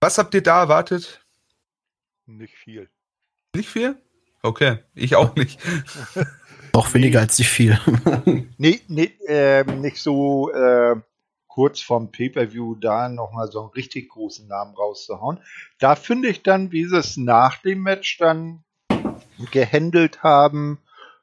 [0.00, 1.24] Was habt ihr da erwartet?
[2.26, 2.88] Nicht viel.
[3.54, 3.96] Nicht viel?
[4.42, 5.60] Okay, ich auch nicht.
[6.72, 7.22] Auch weniger nee.
[7.22, 7.80] als nicht viel.
[8.58, 10.96] nee, nee äh, nicht so äh,
[11.48, 15.40] kurz vorm Pay-Per-View da nochmal so einen richtig großen Namen rauszuhauen.
[15.78, 18.62] Da finde ich dann, wie sie es nach dem Match dann
[19.50, 20.78] gehandelt haben,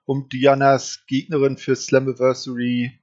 [0.06, 3.00] um Dianas Gegnerin für Slammiversary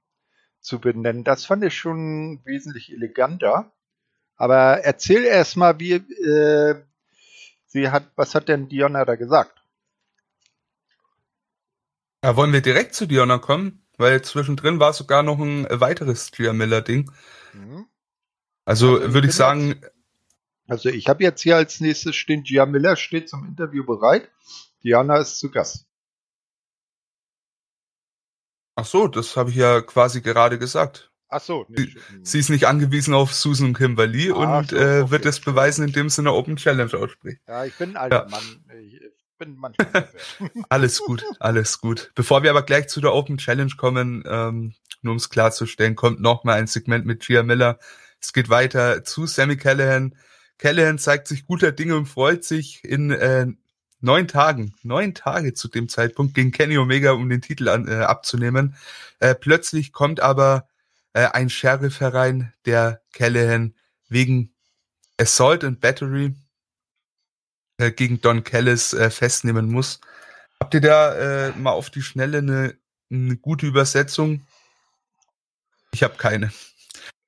[0.61, 1.25] zu benennen.
[1.25, 3.73] Das fand ich schon wesentlich eleganter.
[4.37, 6.83] Aber erzähl erst mal, wie äh,
[7.67, 9.63] sie hat, was hat denn Diana da gesagt?
[12.25, 13.87] Ja, wollen wir direkt zu Diana kommen?
[13.97, 17.11] Weil zwischendrin war sogar noch ein weiteres Gia Miller-Ding.
[17.53, 17.87] Mhm.
[18.65, 19.69] Also, also würde ich sagen.
[19.69, 19.93] Jetzt,
[20.71, 24.31] also ich habe jetzt hier als nächstes stehen, Gia Miller steht zum Interview bereit.
[24.85, 25.87] Diana ist zu Gast.
[28.77, 31.11] Ach so, das habe ich ja quasi gerade gesagt.
[31.29, 31.67] Ach so.
[31.69, 35.11] Nee, sie, sie, ist nicht angewiesen auf Susan und Kimberly ah, und so, äh, okay.
[35.11, 37.41] wird es beweisen, indem sie eine Open Challenge ausspricht.
[37.47, 38.29] Ja, ich bin ein alter ja.
[38.29, 38.65] Mann.
[38.81, 39.01] Ich
[39.39, 40.09] bin manchmal
[40.69, 42.11] Alles gut, alles gut.
[42.15, 46.21] Bevor wir aber gleich zu der Open Challenge kommen, ähm, nur um es klarzustellen, kommt
[46.21, 47.79] noch mal ein Segment mit Gia Miller.
[48.21, 50.15] Es geht weiter zu Sammy Callahan.
[50.61, 53.47] Callahan zeigt sich guter Dinge und freut sich in äh,
[54.01, 57.95] neun Tagen, neun Tage zu dem Zeitpunkt gegen Kenny Omega, um den Titel an, äh,
[57.95, 58.77] abzunehmen.
[59.21, 60.69] Äh, plötzlich kommt aber
[61.15, 63.75] äh, ein Sheriff herein, der Callahan
[64.11, 64.53] wegen
[65.19, 66.35] Assault and Battery
[67.79, 69.99] äh, gegen Don Callis äh, festnehmen muss.
[70.61, 71.15] Habt ihr da
[71.49, 72.77] äh, mal auf die Schnelle eine,
[73.11, 74.47] eine gute Übersetzung?
[75.93, 76.53] Ich habe keine.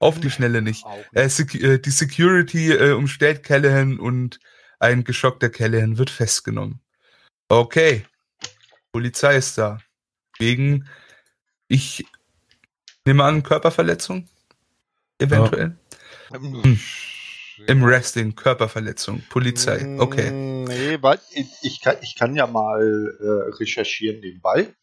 [0.02, 0.84] Auf die Schnelle nicht.
[1.12, 4.40] Äh, äh, die Security äh, umstellt Callahan und
[4.80, 6.80] ein geschockter Callahan wird festgenommen.
[7.48, 8.04] Okay.
[8.90, 9.78] Polizei ist da.
[10.40, 10.88] Wegen,
[11.68, 12.04] ich
[13.04, 14.28] nehme an, Körperverletzung?
[15.18, 15.76] Eventuell?
[16.32, 16.40] Ja.
[16.40, 16.80] Hm.
[17.68, 20.00] Im Wrestling, Körperverletzung, Polizei.
[20.00, 20.30] Okay.
[20.30, 24.74] Hm, nee, weil ich, ich, kann, ich kann ja mal äh, recherchieren nebenbei,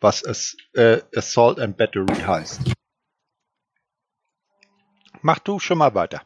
[0.00, 2.60] was es äh, Assault and Battery heißt.
[5.24, 6.20] Mach du schon mal weiter.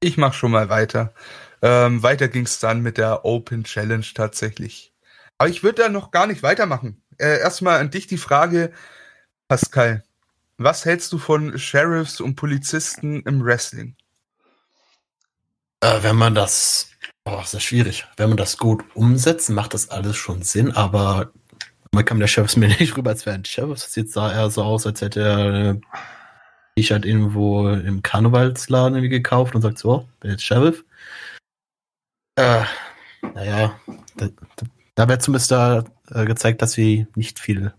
[0.00, 1.14] Ich mach schon mal weiter.
[1.62, 4.92] Ähm, weiter ging's dann mit der Open Challenge tatsächlich.
[5.38, 7.02] Aber ich würde da noch gar nicht weitermachen.
[7.16, 8.70] Äh, erstmal an dich die Frage,
[9.48, 10.04] Pascal.
[10.58, 13.96] Was hältst du von Sheriffs und Polizisten im Wrestling?
[15.80, 16.90] Äh, wenn man das,
[17.24, 18.06] oh, ist das schwierig.
[18.18, 21.32] Wenn man das gut umsetzt, macht das alles schon Sinn, aber
[21.92, 23.80] man kam der Sheriffs mir nicht rüber, als wäre ein Sheriff.
[23.80, 25.80] Das sieht da eher so aus, als hätte er
[26.76, 30.84] T-Shirt irgendwo im Karnevalsladen irgendwie gekauft und sagt so, bin jetzt Sheriff.
[32.36, 32.64] Äh,
[33.34, 33.78] naja,
[34.16, 34.28] da,
[34.94, 37.72] da wird zumindest da äh, gezeigt, dass sie nicht viel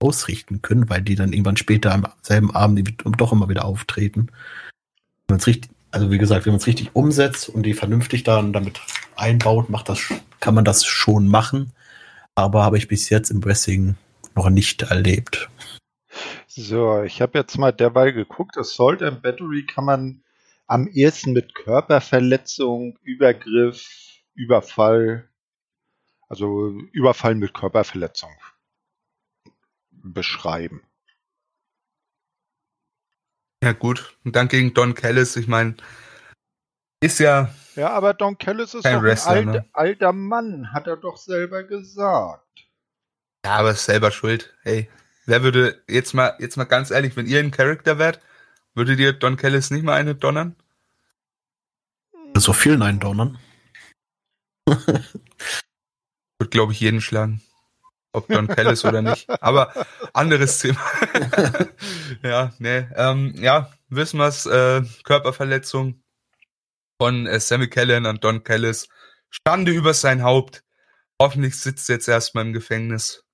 [0.00, 4.28] ausrichten können, weil die dann irgendwann später am selben Abend doch immer wieder auftreten.
[5.26, 8.24] Wenn man es richtig, also wie gesagt, wenn man es richtig umsetzt und die vernünftig
[8.24, 8.80] dann damit
[9.16, 10.00] einbaut, macht das,
[10.40, 11.72] kann man das schon machen.
[12.34, 13.96] Aber habe ich bis jetzt im Wrestling
[14.36, 15.48] noch nicht erlebt.
[16.60, 18.58] So, ich habe jetzt mal derweil geguckt.
[18.58, 20.24] Assault and Battery kann man
[20.66, 23.86] am ehesten mit Körperverletzung, Übergriff,
[24.34, 25.28] Überfall,
[26.28, 28.32] also Überfall mit Körperverletzung
[29.92, 30.82] beschreiben.
[33.62, 35.76] Ja gut, und dann gegen Don Callis, ich meine,
[37.00, 37.54] ist ja.
[37.76, 39.68] Ja, aber Don Callis ist doch ein Wrestler, alt, ne?
[39.72, 42.68] alter Mann, hat er doch selber gesagt.
[43.44, 44.56] Ja, aber ist selber schuld.
[44.62, 44.90] Hey,
[45.28, 48.18] Wer würde, jetzt mal, jetzt mal ganz ehrlich, wenn ihr ein Charakter wärt,
[48.74, 50.56] würdet ihr Don Kellis nicht mal eine donnern?
[52.34, 53.38] So vielen einen donnern.
[54.66, 57.42] Wird, glaube ich, jeden schlagen.
[58.12, 59.28] Ob Don Kellis oder nicht.
[59.42, 59.74] Aber
[60.14, 60.80] anderes Thema.
[62.22, 62.86] ja, nee.
[62.96, 66.02] Ähm, ja, wissen wir's, äh, Körperverletzung
[66.98, 68.88] von äh, Sammy Kellen und Don Kellis.
[69.28, 70.64] Stande über sein Haupt.
[71.20, 73.27] Hoffentlich sitzt er jetzt erstmal im Gefängnis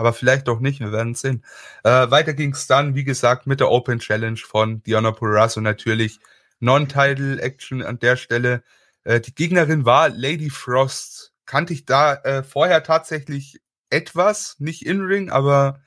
[0.00, 1.44] aber vielleicht auch nicht, wir werden sehen.
[1.84, 6.20] Äh, weiter ging es dann, wie gesagt, mit der Open Challenge von Diana Purrazzo natürlich.
[6.58, 8.62] Non-Title Action an der Stelle.
[9.04, 11.34] Äh, die Gegnerin war Lady Frost.
[11.44, 15.82] Kannte ich da äh, vorher tatsächlich etwas, nicht in Ring, aber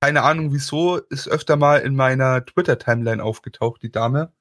[0.00, 4.32] keine Ahnung wieso, ist öfter mal in meiner Twitter-Timeline aufgetaucht, die Dame.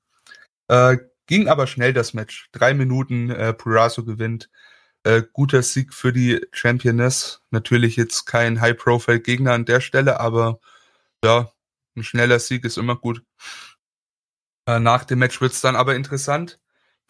[0.70, 2.48] Äh, ging aber schnell das Match.
[2.54, 4.50] Drei Minuten, äh, Purazo gewinnt.
[5.04, 7.42] Äh, guter Sieg für die Championess.
[7.50, 10.60] Natürlich jetzt kein High-Profile-Gegner an der Stelle, aber
[11.24, 11.52] ja,
[11.96, 13.24] ein schneller Sieg ist immer gut.
[14.68, 16.60] Äh, nach dem Match wird's dann aber interessant.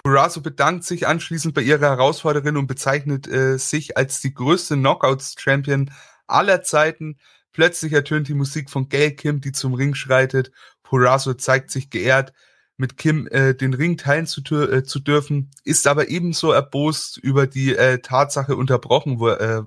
[0.04, 5.92] Purazo bedankt sich anschließend bei ihrer Herausforderin und bezeichnet äh, sich als die größte Knockouts-Champion
[6.28, 7.20] aller Zeiten.
[7.52, 10.52] Plötzlich ertönt die Musik von Gail Kim, die zum Ring schreitet.
[10.84, 12.34] Purazo zeigt sich geehrt
[12.78, 17.47] mit Kim äh, den Ring teilen zu, äh, zu dürfen, ist aber ebenso erbost über
[17.47, 19.63] die äh, Tatsache unterbrochen, wo, äh,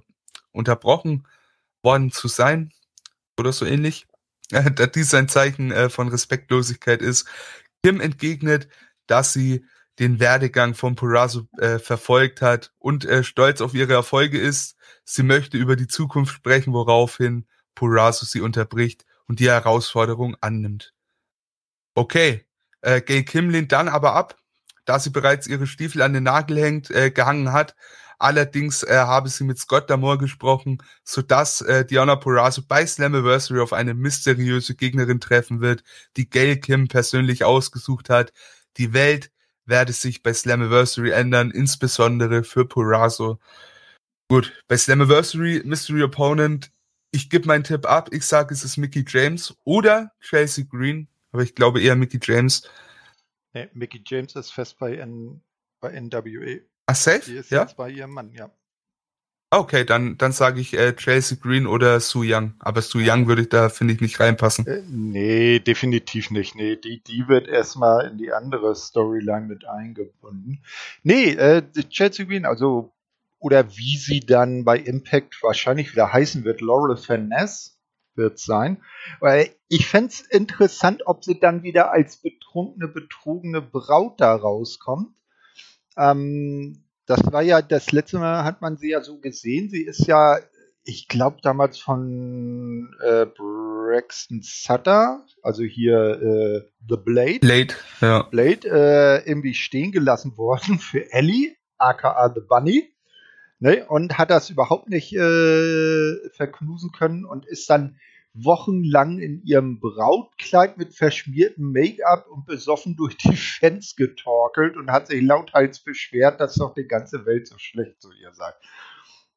[0.52, 1.26] unterbrochen
[1.82, 2.72] worden zu sein
[3.38, 4.06] oder so ähnlich.
[4.50, 7.26] äh, dass dies ein Zeichen äh, von Respektlosigkeit ist.
[7.82, 8.68] Kim entgegnet,
[9.06, 9.64] dass sie
[9.98, 14.76] den Werdegang von Purazo äh, verfolgt hat und äh, stolz auf ihre Erfolge ist.
[15.04, 20.94] Sie möchte über die Zukunft sprechen, woraufhin Purazo sie unterbricht und die Herausforderung annimmt.
[21.94, 22.44] Okay,
[22.84, 24.36] äh, Gay Kim lehnt dann aber ab,
[24.84, 27.74] da sie bereits ihre Stiefel an den Nagel hängt, äh, gehangen hat.
[28.18, 33.72] Allerdings äh, habe sie mit Scott Damore gesprochen, sodass äh, Diana Purazo bei Slammiversary auf
[33.72, 35.82] eine mysteriöse Gegnerin treffen wird,
[36.16, 38.32] die Gail Kim persönlich ausgesucht hat.
[38.76, 39.30] Die Welt
[39.66, 43.40] werde sich bei Slammiversary ändern, insbesondere für Purazo.
[44.28, 46.70] Gut, bei Slammiversary Mystery Opponent,
[47.10, 51.42] ich gebe meinen Tipp ab, ich sage, es ist Mickey James oder Chelsea Green, aber
[51.42, 52.62] ich glaube eher Mickey James.
[53.52, 55.42] Nee, Mickey James ist fest bei, N
[55.80, 56.60] bei NWA.
[56.86, 57.22] Ah, safe?
[57.26, 57.62] Die ist ja?
[57.62, 58.50] jetzt bei ihrem Mann, ja.
[59.50, 62.54] Okay, dann, dann sage ich äh, Chelsea Green oder Su Young.
[62.60, 64.64] Aber Su Young würde ich da, finde ich, nicht reinpassen.
[64.66, 66.54] Äh, nee, definitiv nicht.
[66.54, 70.62] Nee, die, die wird erstmal in die andere Storyline mit eingebunden.
[71.02, 72.92] Nee, äh, Chelsea Green, also,
[73.40, 77.73] oder wie sie dann bei Impact wahrscheinlich wieder heißen wird, Laurel Finesse
[78.16, 78.82] wird sein.
[79.20, 85.14] Weil ich fände es interessant, ob sie dann wieder als betrunkene, betrogene Braut da rauskommt.
[85.96, 89.68] Ähm, das war ja, das letzte Mal hat man sie ja so gesehen.
[89.68, 90.38] Sie ist ja,
[90.84, 97.40] ich glaube, damals von äh, Braxton Sutter, also hier äh, The Blade.
[97.40, 98.22] Blade, ja.
[98.22, 102.93] Blade äh, irgendwie stehen gelassen worden für Ellie, aka The Bunny.
[103.60, 107.98] Ne, und hat das überhaupt nicht äh, verknusen können und ist dann
[108.34, 115.06] wochenlang in ihrem Brautkleid mit verschmiertem Make-up und besoffen durch die Fans getorkelt und hat
[115.06, 118.52] sich lauthals beschwert, dass doch die ganze Welt so schlecht zu ihr sei.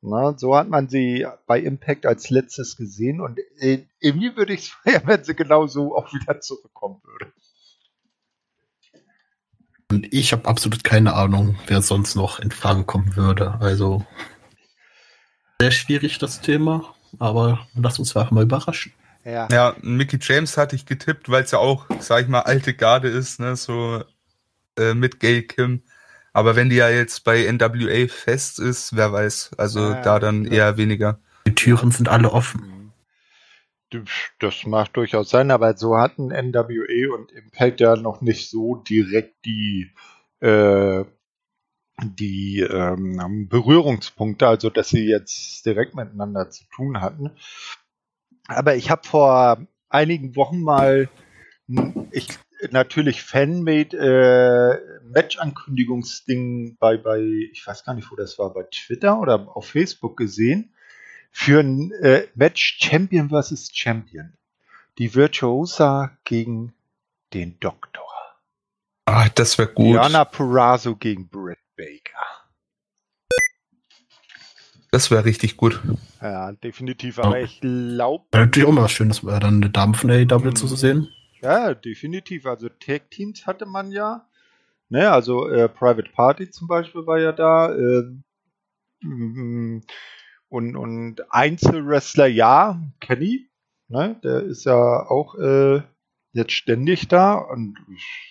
[0.01, 4.61] Na, so hat man sie bei Impact als letztes gesehen und äh, irgendwie würde ich
[4.61, 7.31] es feiern, wenn sie genau so auch wieder zurückkommen würde.
[9.89, 13.55] Und ich habe absolut keine Ahnung, wer sonst noch in Frage kommen würde.
[13.59, 14.05] Also
[15.61, 18.93] sehr schwierig das Thema, aber lass uns einfach mal überraschen.
[19.23, 19.47] Ja.
[19.51, 23.09] ja, Mickey James hatte ich getippt, weil es ja auch, sag ich mal, alte Garde
[23.09, 24.03] ist, ne, so
[24.77, 25.81] äh, mit Gay Kim.
[26.31, 29.51] Aber wenn die ja jetzt bei NWA fest ist, wer weiß.
[29.57, 30.51] Also ja, da dann ja.
[30.51, 31.19] eher weniger.
[31.45, 32.76] Die Türen sind alle offen.
[34.39, 39.45] Das mag durchaus sein, aber so hatten NWA und Impact ja noch nicht so direkt
[39.45, 39.91] die,
[40.41, 41.05] äh,
[42.03, 47.31] die ähm, Berührungspunkte, also dass sie jetzt direkt miteinander zu tun hatten.
[48.47, 51.09] Aber ich habe vor einigen Wochen mal
[52.11, 52.27] ich
[52.71, 57.19] natürlich Fanmade äh, Match-Ankündigungsding bei bei
[57.51, 60.73] ich weiß gar nicht wo das war bei Twitter oder auf Facebook gesehen
[61.37, 63.69] für ein äh, Match Champion vs.
[63.71, 64.33] Champion.
[64.97, 66.73] Die Virtuosa gegen
[67.31, 68.09] den Doktor.
[69.05, 69.85] Ah, das wäre gut.
[69.85, 72.25] Diana Purazo gegen Britt Baker.
[74.89, 75.79] Das wäre richtig gut.
[76.23, 77.19] Ja, definitiv.
[77.19, 77.45] Aber ja.
[77.45, 78.25] ich glaube.
[78.33, 80.55] Natürlich auch mal schön, das wäre dann eine Dame von AEW mhm.
[80.55, 81.07] zu sehen.
[81.43, 82.47] Ja, definitiv.
[82.47, 84.27] Also Tag Teams hatte man ja.
[84.89, 87.75] Ne, also äh, Private Party zum Beispiel war ja da.
[87.75, 88.05] Äh,
[90.49, 93.49] und, und Einzelwrestler, ja, Kenny,
[93.87, 95.81] ne, der ist ja auch äh,
[96.33, 97.77] jetzt ständig da und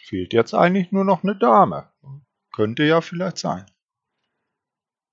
[0.05, 1.91] fehlt jetzt eigentlich nur noch eine Dame.
[2.53, 3.67] Könnte ja vielleicht sein.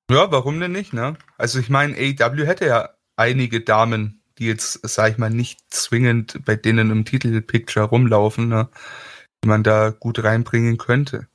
[0.09, 1.17] Ja, warum denn nicht, ne?
[1.37, 6.43] Also ich meine, AEW hätte ja einige Damen, die jetzt, sag ich mal, nicht zwingend
[6.45, 8.69] bei denen im Titelpicture rumlaufen, ne?
[9.43, 11.27] Die man da gut reinbringen könnte.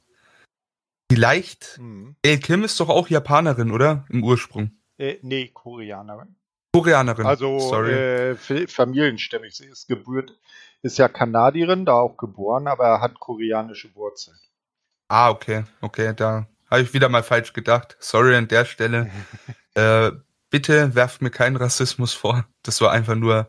[1.10, 2.16] Vielleicht, hm.
[2.22, 4.04] El Kim ist doch auch Japanerin, oder?
[4.10, 4.77] Im Ursprung.
[4.98, 6.36] Äh, nee, Koreanerin.
[6.72, 7.26] Koreanerin.
[7.26, 7.92] Also Sorry.
[7.92, 8.36] Äh,
[8.66, 9.56] familienstämmig.
[9.56, 10.38] Sie ist gebührt,
[10.82, 14.36] ist ja Kanadierin, da auch geboren, aber hat koreanische Wurzeln.
[15.08, 17.96] Ah, okay, okay, da habe ich wieder mal falsch gedacht.
[17.98, 19.10] Sorry an der Stelle.
[19.74, 20.10] äh,
[20.50, 22.44] bitte werft mir keinen Rassismus vor.
[22.62, 23.48] Das war einfach nur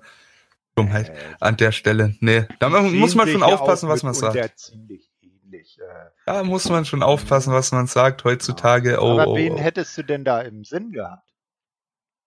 [0.76, 2.16] Dummheit äh, an der Stelle.
[2.22, 4.60] Nee, da muss man schon aufpassen, was man sagt.
[4.60, 5.78] Ziemlich ähnlich.
[5.80, 8.92] Äh, da muss man schon aufpassen, was man sagt heutzutage.
[8.92, 9.04] Genau.
[9.04, 9.60] Oh, Aber oh, wen oh.
[9.60, 11.29] hättest du denn da im Sinn gehabt?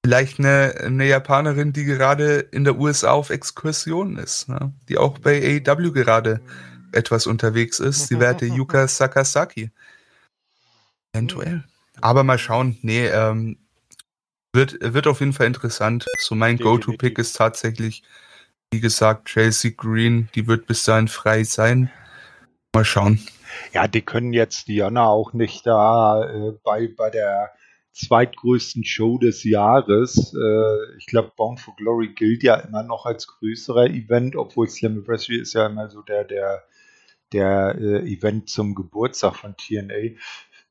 [0.05, 4.73] Vielleicht eine, eine Japanerin, die gerade in der USA auf Exkursion ist, ne?
[4.89, 6.41] die auch bei AEW gerade
[6.91, 8.09] etwas unterwegs ist.
[8.09, 9.71] Sie wäre Yuka Sakasaki.
[11.13, 11.65] Eventuell.
[12.01, 12.79] Aber mal schauen.
[12.83, 13.59] Nee, ähm,
[14.53, 16.07] wird, wird auf jeden Fall interessant.
[16.19, 18.03] So mein Go-To-Pick ist tatsächlich,
[18.73, 20.29] wie gesagt, Chelsea Green.
[20.35, 21.91] Die wird bis dahin frei sein.
[22.75, 23.21] Mal schauen.
[23.73, 27.53] Ja, die können jetzt Diana auch nicht da äh, bei, bei der
[27.93, 30.35] zweitgrößten Show des Jahres.
[30.35, 35.39] Äh, ich glaube, Bound for Glory gilt ja immer noch als größerer Event, obwohl Slammiversary
[35.39, 36.63] ist ja immer so der, der,
[37.33, 40.17] der äh, Event zum Geburtstag von TNA.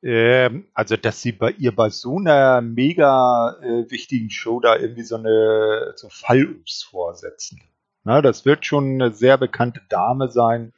[0.03, 5.03] Ähm, also, dass sie bei ihr bei so einer mega äh, wichtigen Show da irgendwie
[5.03, 7.61] so eine so Fallups vorsetzen.
[8.03, 10.74] Na, das wird schon eine sehr bekannte Dame sein.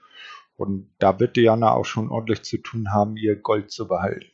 [0.55, 4.32] Und da wird Diana auch schon ordentlich zu tun haben, ihr Gold zu behalten.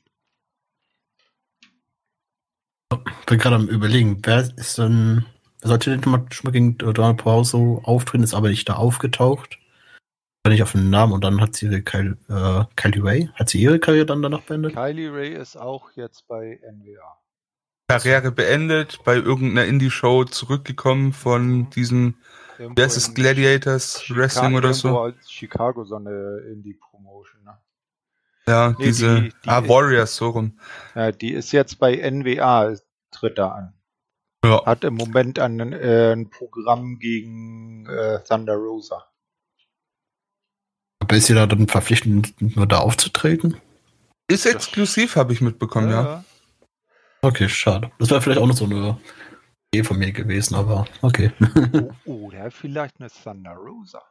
[2.92, 5.26] Ich bin gerade am überlegen, wer ist denn,
[5.62, 9.60] sollte denn mal schon mal gegen Donald Pauso auftreten, ist aber nicht da aufgetaucht.
[10.44, 13.50] War nicht auf den Namen und dann hat sie ihre Kylie, äh, Kylie Ray, hat
[13.50, 14.74] sie ihre Karriere dann danach beendet?
[14.74, 17.20] Kylie Ray ist auch jetzt bei NWA.
[17.90, 22.16] Karriere beendet, bei irgendeiner Indie-Show zurückgekommen von diesem,
[22.58, 25.12] wer ist Gladiators Wrestling oder so?
[25.28, 27.58] Chicago so eine Indie-Promotion, ne?
[28.50, 30.60] Ja, nee, diese, die, die ah, Warriors, so rum.
[30.95, 32.76] Ja, die ist jetzt bei NWA,
[33.12, 33.74] tritt da an.
[34.43, 34.66] Ja.
[34.66, 39.06] Hat im Moment ein, äh, ein Programm gegen äh, Thunder Rosa.
[41.00, 43.58] Aber ist sie da dann verpflichtend, nur da aufzutreten?
[44.28, 46.04] Ist exklusiv, habe ich mitbekommen, ja.
[46.04, 46.24] ja.
[47.22, 47.91] Okay, schade.
[48.00, 48.97] Das wäre vielleicht auch noch so eine
[49.72, 51.32] Idee von mir gewesen, aber okay.
[52.06, 54.02] oh, oder vielleicht eine Thunder Rosa.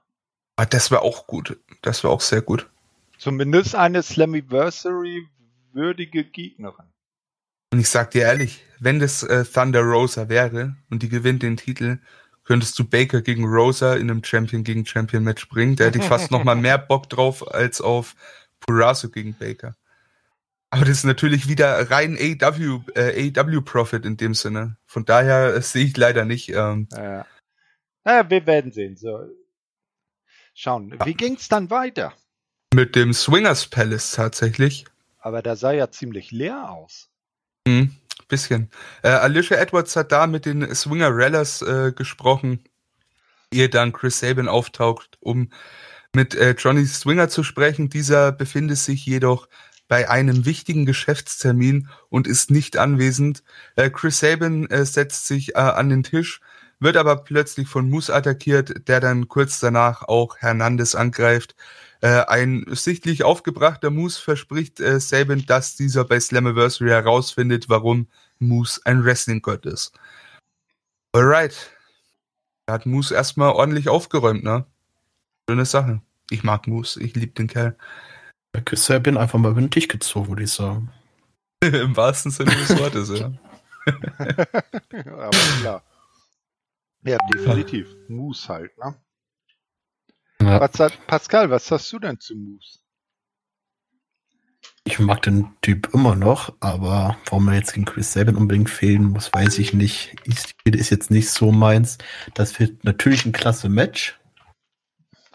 [0.57, 1.59] Ah, das wäre auch gut.
[1.83, 2.69] Das wäre auch sehr gut.
[3.19, 5.27] Zumindest eine Slammiversary
[5.73, 6.87] würdige Gegnerin.
[7.73, 11.57] Und ich sag dir ehrlich, wenn das äh, Thunder Rosa wäre und die gewinnt den
[11.57, 11.99] Titel,
[12.45, 15.77] könntest du Baker gegen Rosa in einem Champion gegen Champion Match bringen.
[15.77, 18.15] Da hätte ich fast noch mal mehr Bock drauf als auf
[18.61, 19.75] Purazo gegen Baker.
[20.71, 24.77] Aber das ist natürlich wieder rein AW, äh, AW Profit in dem Sinne.
[24.87, 26.51] Von daher äh, sehe ich leider nicht.
[26.51, 27.27] Ähm, ja.
[28.07, 28.31] ja.
[28.31, 28.97] wir werden sehen.
[28.97, 29.29] So.
[30.55, 30.91] Schauen.
[30.91, 31.05] Ja.
[31.05, 32.15] Wie ging's dann weiter?
[32.75, 34.85] Mit dem Swingers Palace tatsächlich.
[35.19, 37.09] Aber da sah ja ziemlich leer aus.
[37.67, 37.97] Hm,
[38.29, 38.71] bisschen.
[39.03, 42.61] Äh, Alicia Edwards hat da mit den Swinger Rellers äh, gesprochen,
[43.53, 45.51] ehe dann Chris Sabin auftaucht, um
[46.15, 47.89] mit äh, Johnny Swinger zu sprechen.
[47.89, 49.49] Dieser befindet sich jedoch
[49.89, 53.43] bei einem wichtigen Geschäftstermin und ist nicht anwesend.
[53.77, 56.41] Äh, Chris Sabin äh, setzt sich äh, an den Tisch,
[56.79, 61.57] wird aber plötzlich von Moose attackiert, der dann kurz danach auch Hernandez angreift.
[62.01, 68.07] Äh, ein sichtlich aufgebrachter Moose verspricht äh, Sabin, dass dieser bei Slammiversary herausfindet, warum
[68.39, 69.93] Moose ein Wrestling-Gott ist.
[71.13, 71.73] Alright.
[72.67, 74.65] Da hat Moose erstmal ordentlich aufgeräumt, ne?
[75.49, 76.01] Schöne Sache.
[76.31, 77.77] Ich mag Moose, ich liebe den Kerl.
[78.73, 80.93] Sabin einfach mal über den Tisch gezogen, würde ich sagen.
[81.65, 83.33] Im wahrsten Sinne des Wortes, ja.
[83.87, 85.83] Aber klar.
[87.03, 87.89] Ja, definitiv.
[88.09, 88.95] Moose halt, ne?
[90.41, 90.61] Ja.
[90.61, 92.79] Was hat, Pascal, was hast du denn zu Moose?
[94.85, 99.05] Ich mag den Typ immer noch, aber warum er jetzt gegen Chris Sabin unbedingt fehlen
[99.05, 100.17] muss, weiß ich nicht.
[100.25, 101.99] Ist, ist jetzt nicht so meins.
[102.35, 104.19] Das wird natürlich ein klasse Match,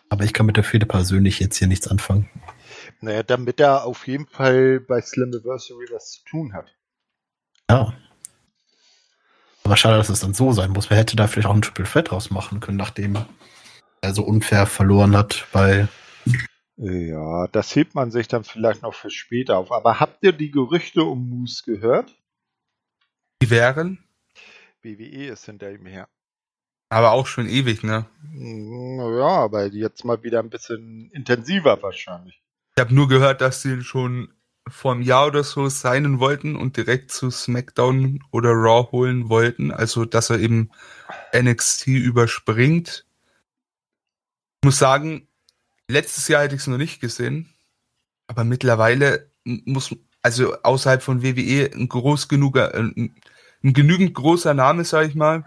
[0.10, 2.30] aber ich kann mit der Fehde persönlich jetzt hier nichts anfangen.
[3.02, 6.74] Naja, damit er auf jeden Fall bei Slammiversary was zu tun hat.
[7.70, 7.94] Ja.
[9.64, 10.90] Aber schade, dass es dann so sein muss.
[10.90, 13.18] Wer hätte da vielleicht auch ein Triple Threat draus machen können, nachdem
[14.04, 15.88] er so unfair verloren hat bei.
[16.76, 19.72] Ja, das hebt man sich dann vielleicht noch für später auf.
[19.72, 22.14] Aber habt ihr die Gerüchte um Moose gehört?
[23.42, 24.04] Die wären?
[24.82, 26.10] WWE ist hinter ihm her.
[26.90, 28.06] Aber auch schon ewig, ne?
[28.34, 32.44] Naja, aber jetzt mal wieder ein bisschen intensiver wahrscheinlich.
[32.76, 34.34] Ich habe nur gehört, dass sie schon
[34.68, 39.72] vor einem Jahr oder so signen wollten und direkt zu SmackDown oder Raw holen wollten.
[39.72, 40.72] Also, dass er eben
[41.36, 43.06] NXT überspringt
[44.64, 45.28] muss sagen,
[45.88, 47.54] letztes Jahr hätte ich es noch nicht gesehen,
[48.28, 53.16] aber mittlerweile muss, also außerhalb von WWE ein groß genug, äh, ein,
[53.64, 55.46] ein genügend großer Name, sag ich mal,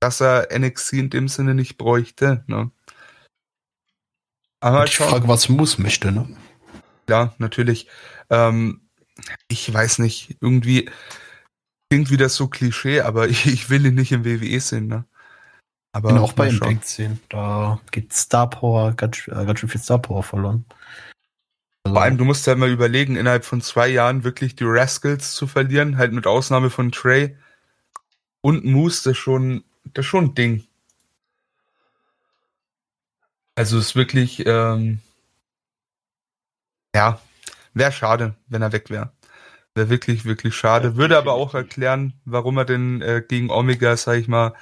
[0.00, 2.44] dass er NXT in dem Sinne nicht bräuchte.
[2.46, 2.70] Ne?
[4.60, 6.28] Aber ich frage, was muss möchte, ne?
[7.08, 7.88] Ja, natürlich.
[8.30, 8.88] Ähm,
[9.48, 10.90] ich weiß nicht, irgendwie
[11.90, 15.04] klingt wieder so Klischee, aber ich, ich will ihn nicht im WWE sehen, ne?
[15.94, 17.00] Aber bin auch bei Impact.
[17.28, 20.64] Da geht Star Power, ganz, äh, ganz schön viel Star Power verloren.
[21.84, 25.34] Also Vor allem, du musst ja mal überlegen, innerhalb von zwei Jahren wirklich die Rascals
[25.34, 27.36] zu verlieren, halt mit Ausnahme von Trey
[28.40, 30.64] und Moose, das ist schon, das ist schon ein Ding.
[33.54, 34.98] Also ist wirklich, ähm,
[36.92, 37.20] ja,
[37.72, 39.12] wäre schade, wenn er weg wäre.
[39.76, 40.96] Wäre wirklich, wirklich schade.
[40.96, 44.54] Würde aber auch erklären, warum er denn äh, gegen Omega, sag ich mal,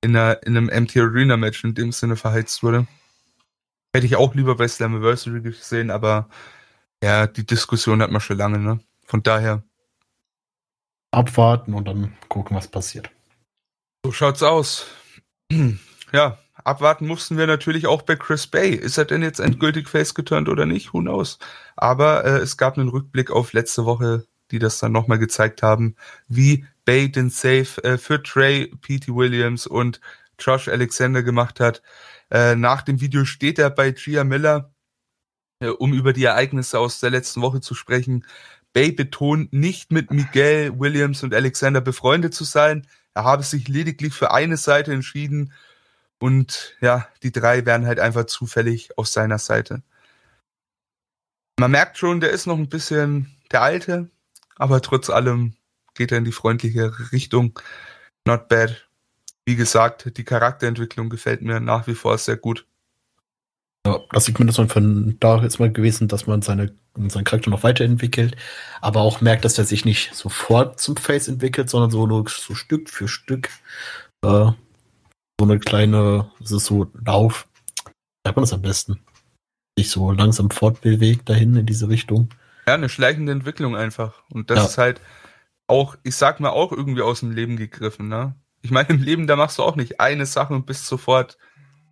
[0.00, 2.86] in, einer, in einem MT Arena Match in dem Sinne verheizt wurde.
[3.94, 6.28] Hätte ich auch lieber bei Slammiversary gesehen, aber
[7.02, 8.80] ja, die Diskussion hat man schon lange, ne?
[9.06, 9.62] Von daher.
[11.10, 13.10] abwarten und dann gucken, was passiert.
[14.04, 14.86] So schaut's aus.
[16.12, 18.70] Ja, abwarten mussten wir natürlich auch bei Chris Bay.
[18.70, 20.92] Ist er denn jetzt endgültig face geturnt oder nicht?
[20.94, 21.40] Who knows?
[21.74, 25.96] Aber äh, es gab einen Rückblick auf letzte Woche, die das dann nochmal gezeigt haben,
[26.28, 29.14] wie Bay den Save äh, für Trey, P.T.
[29.14, 30.00] Williams und
[30.38, 31.82] Josh Alexander gemacht hat.
[32.30, 34.72] Äh, nach dem Video steht er bei Gia Miller,
[35.60, 38.24] äh, um über die Ereignisse aus der letzten Woche zu sprechen.
[38.72, 42.86] Bay betont, nicht mit Miguel, Williams und Alexander befreundet zu sein.
[43.14, 45.52] Er habe sich lediglich für eine Seite entschieden
[46.18, 49.82] und ja, die drei wären halt einfach zufällig auf seiner Seite.
[51.58, 54.10] Man merkt schon, der ist noch ein bisschen der Alte,
[54.56, 55.56] aber trotz allem
[55.96, 57.58] geht er in die freundliche Richtung.
[58.26, 58.88] Not bad.
[59.44, 62.66] Wie gesagt, die Charakterentwicklung gefällt mir nach wie vor sehr gut.
[63.86, 66.74] Ja, das Segment ist von da jetzt mal gewesen, dass man seine,
[67.06, 68.36] seinen Charakter noch weiterentwickelt,
[68.80, 72.56] aber auch merkt, dass er sich nicht sofort zum Face entwickelt, sondern so, nur so
[72.56, 73.48] Stück für Stück
[74.24, 74.50] äh,
[75.38, 77.46] so eine kleine, das ist so Lauf,
[78.24, 78.98] sagt man das am besten,
[79.78, 82.30] sich so langsam fortbewegt dahin in diese Richtung.
[82.66, 84.22] Ja, eine schleichende Entwicklung einfach.
[84.30, 84.64] Und das ja.
[84.64, 85.00] ist halt
[85.66, 88.34] auch, ich sag mal, auch irgendwie aus dem Leben gegriffen, ne?
[88.62, 91.38] Ich meine, im Leben, da machst du auch nicht eine Sache und bist sofort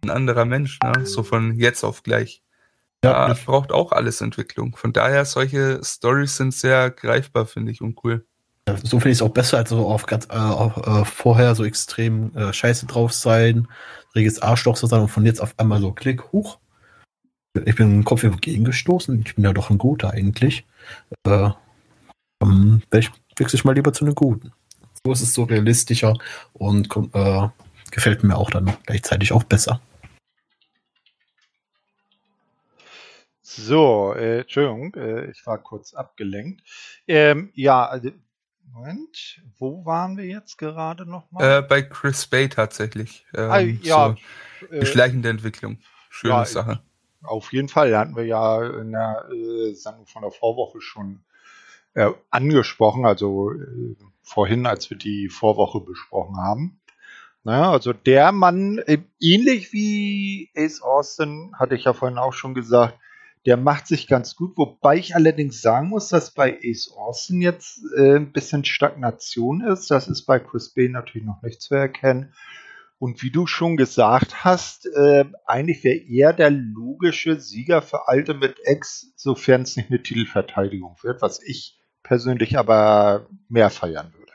[0.02, 1.06] ein anderer Mensch, ne?
[1.06, 2.42] So von jetzt auf gleich.
[3.04, 4.76] Ja, da braucht auch alles Entwicklung.
[4.76, 8.26] Von daher, solche Stories sind sehr greifbar, finde ich, und cool.
[8.66, 11.54] Ja, so finde ich es auch besser, als so auf, ganz, äh, auf äh, vorher
[11.54, 13.68] so extrem äh, scheiße drauf sein,
[14.14, 16.58] reges Arschloch zu sein und von jetzt auf einmal so Klick, hoch.
[17.66, 19.22] Ich bin im Kopf gegengestoßen.
[19.24, 20.66] Ich bin ja doch ein guter eigentlich.
[21.24, 21.50] Äh,
[22.42, 24.52] ähm, ich wechsle ich mal lieber zu einem guten.
[25.04, 26.16] So ist es so realistischer
[26.52, 27.48] und äh,
[27.90, 29.80] gefällt mir auch dann gleichzeitig auch besser.
[33.42, 36.62] So, äh, Entschuldigung, äh, ich war kurz abgelenkt.
[37.06, 38.10] Ähm, ja, also,
[38.72, 41.58] Moment, wo waren wir jetzt gerade nochmal?
[41.58, 43.24] Äh, bei Chris Bay tatsächlich.
[43.32, 44.16] Ähm, ah, ja.
[44.60, 45.78] So, äh, schleichende Entwicklung.
[46.10, 46.80] Schöne ja, Sache.
[47.22, 51.24] Auf jeden Fall, da hatten wir ja in der äh, Sendung von der Vorwoche schon
[51.94, 56.80] äh, angesprochen, also äh, vorhin, als wir die Vorwoche besprochen haben.
[57.44, 62.54] Naja, also der Mann, äh, ähnlich wie Ace Austin, hatte ich ja vorhin auch schon
[62.54, 62.98] gesagt,
[63.46, 67.82] der macht sich ganz gut, wobei ich allerdings sagen muss, dass bei Ace Austin jetzt
[67.96, 69.90] äh, ein bisschen Stagnation ist.
[69.90, 72.32] Das ist bei Chris Bay natürlich noch nicht zu erkennen.
[72.98, 78.54] Und wie du schon gesagt hast, äh, eigentlich wäre er der logische Sieger für Ultimate
[78.64, 84.32] X, sofern es nicht eine Titelverteidigung wird, was ich persönlich aber mehr feiern würde.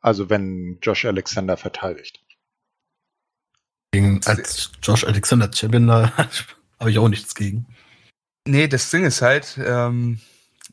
[0.00, 2.24] Also wenn Josh Alexander verteidigt.
[3.92, 7.66] Gegen, als Josh Alexander Champion habe ich auch nichts gegen.
[8.48, 10.20] Nee, das Ding ist halt, ähm,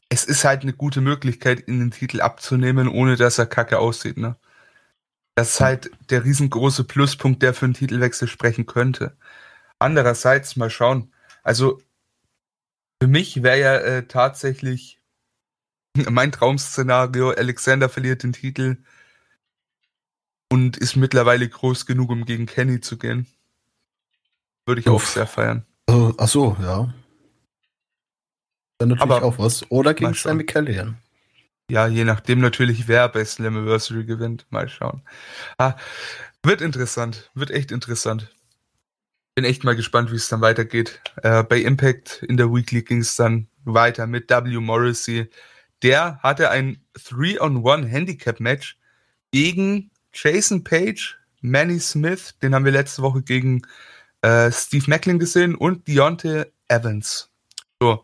[0.07, 4.17] es ist halt eine gute Möglichkeit, ihn den Titel abzunehmen, ohne dass er kacke aussieht,
[4.17, 4.37] ne?
[5.35, 9.17] Das ist halt der riesengroße Pluspunkt, der für einen Titelwechsel sprechen könnte.
[9.77, 11.13] Andererseits, mal schauen.
[11.43, 11.79] Also,
[13.01, 14.99] für mich wäre ja äh, tatsächlich
[16.09, 18.77] mein Traum-Szenario, Alexander verliert den Titel
[20.51, 23.27] und ist mittlerweile groß genug, um gegen Kenny zu gehen.
[24.65, 25.03] Würde ich Uff.
[25.03, 25.65] auch sehr feiern.
[25.89, 26.93] Uh, ach so, ja.
[28.77, 29.69] Dann natürlich Aber auch was.
[29.71, 30.97] Oder gegen Sammy Callihan.
[31.69, 34.45] Ja, je nachdem natürlich, wer bei Slammiversary gewinnt.
[34.49, 35.01] Mal schauen.
[35.57, 35.75] Ah,
[36.43, 37.29] wird interessant.
[37.33, 38.29] Wird echt interessant.
[39.37, 40.99] Bin echt mal gespannt, wie es dann weitergeht.
[41.21, 44.57] Äh, bei Impact in der Weekly ging es dann weiter mit W.
[44.57, 45.29] Morrissey.
[45.83, 48.79] Der hatte ein 3-on-1 Handicap-Match
[49.31, 53.61] gegen Jason Page, Manny Smith, den haben wir letzte Woche gegen
[54.23, 57.29] äh, Steve Macklin gesehen und Deontay Evans.
[57.79, 58.03] So,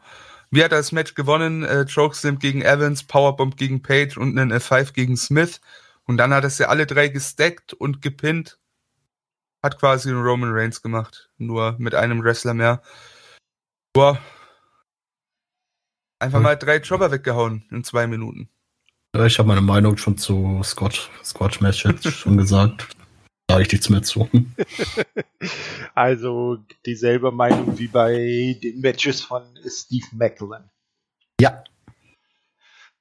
[0.51, 1.63] wie hat er das Match gewonnen?
[1.63, 5.61] Äh, Chokeslam gegen Evans, Powerbomb gegegen Page und einen F5 gegen Smith.
[6.03, 8.59] Und dann hat er sie alle drei gestackt und gepinnt.
[9.63, 11.29] Hat quasi einen Roman Reigns gemacht.
[11.37, 12.83] Nur mit einem Wrestler mehr.
[13.93, 14.19] Boah.
[16.19, 16.43] Einfach hm.
[16.43, 18.49] mal drei Jobber weggehauen in zwei Minuten.
[19.15, 22.87] Ich habe meine Meinung schon zu Scotch, Scotch Match jetzt schon gesagt.
[23.47, 24.29] Da ich nichts mehr zu.
[25.95, 30.69] Also dieselbe Meinung wie bei den Matches von Steve Macklin.
[31.39, 31.63] Ja.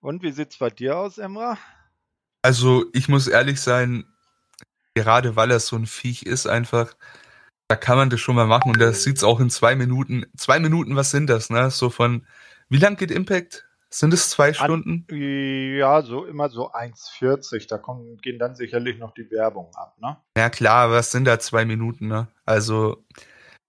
[0.01, 1.57] Und wie sieht's bei dir aus, Emra?
[2.43, 4.05] Also ich muss ehrlich sein,
[4.95, 6.95] gerade weil er so ein Viech ist, einfach,
[7.69, 10.27] da kann man das schon mal machen und das sieht's auch in zwei Minuten.
[10.37, 11.71] Zwei Minuten, was sind das, ne?
[11.71, 12.27] So von,
[12.69, 13.67] wie lang geht Impact?
[13.89, 15.07] Sind es zwei Stunden?
[15.11, 15.17] An,
[15.77, 17.69] ja, so immer so 1,40.
[17.69, 20.17] Da kommen, gehen dann sicherlich noch die Werbung ab, ne?
[20.37, 22.29] Ja klar, aber es sind da zwei Minuten, ne?
[22.47, 23.05] Also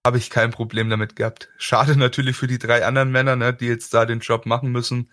[0.05, 1.49] habe ich kein Problem damit gehabt.
[1.57, 5.09] Schade natürlich für die drei anderen Männer, ne, die jetzt da den Job machen müssen.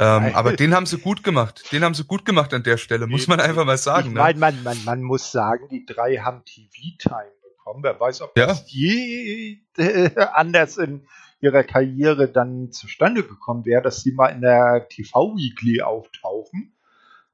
[0.00, 1.72] Ähm, aber den haben sie gut gemacht.
[1.72, 4.10] Den haben sie gut gemacht an der Stelle, muss man einfach mal sagen.
[4.10, 4.40] Ich meine, ne?
[4.40, 7.82] man, man, man muss sagen, die drei haben TV-Time bekommen.
[7.82, 8.46] Wer weiß, ob Ja.
[8.46, 11.08] das je äh, anders in
[11.40, 16.76] ihrer Karriere dann zustande gekommen wäre, dass sie mal in der TV-Weekly auftauchen.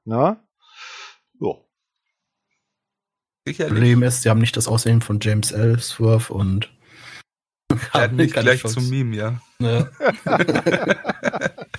[0.05, 0.39] Ne?
[1.39, 1.69] So.
[3.47, 3.73] Sicherlich.
[3.75, 6.73] Problem ist, sie haben nicht das Aussehen von James Ellsworth und
[7.93, 8.75] Er hat nicht gleich Chance.
[8.81, 9.41] zum Meme, ja.
[9.59, 9.89] Ja.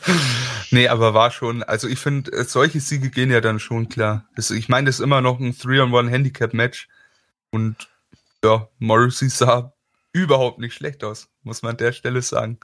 [0.71, 4.27] nee, aber war schon, also ich finde, äh, solche Siege gehen ja dann schon klar.
[4.35, 6.87] Das, ich meine, das ist immer noch ein 3-on-1-Handicap-Match.
[7.51, 7.89] Und
[8.43, 9.73] ja, Morrissey sah
[10.13, 12.59] überhaupt nicht schlecht aus, muss man an der Stelle sagen.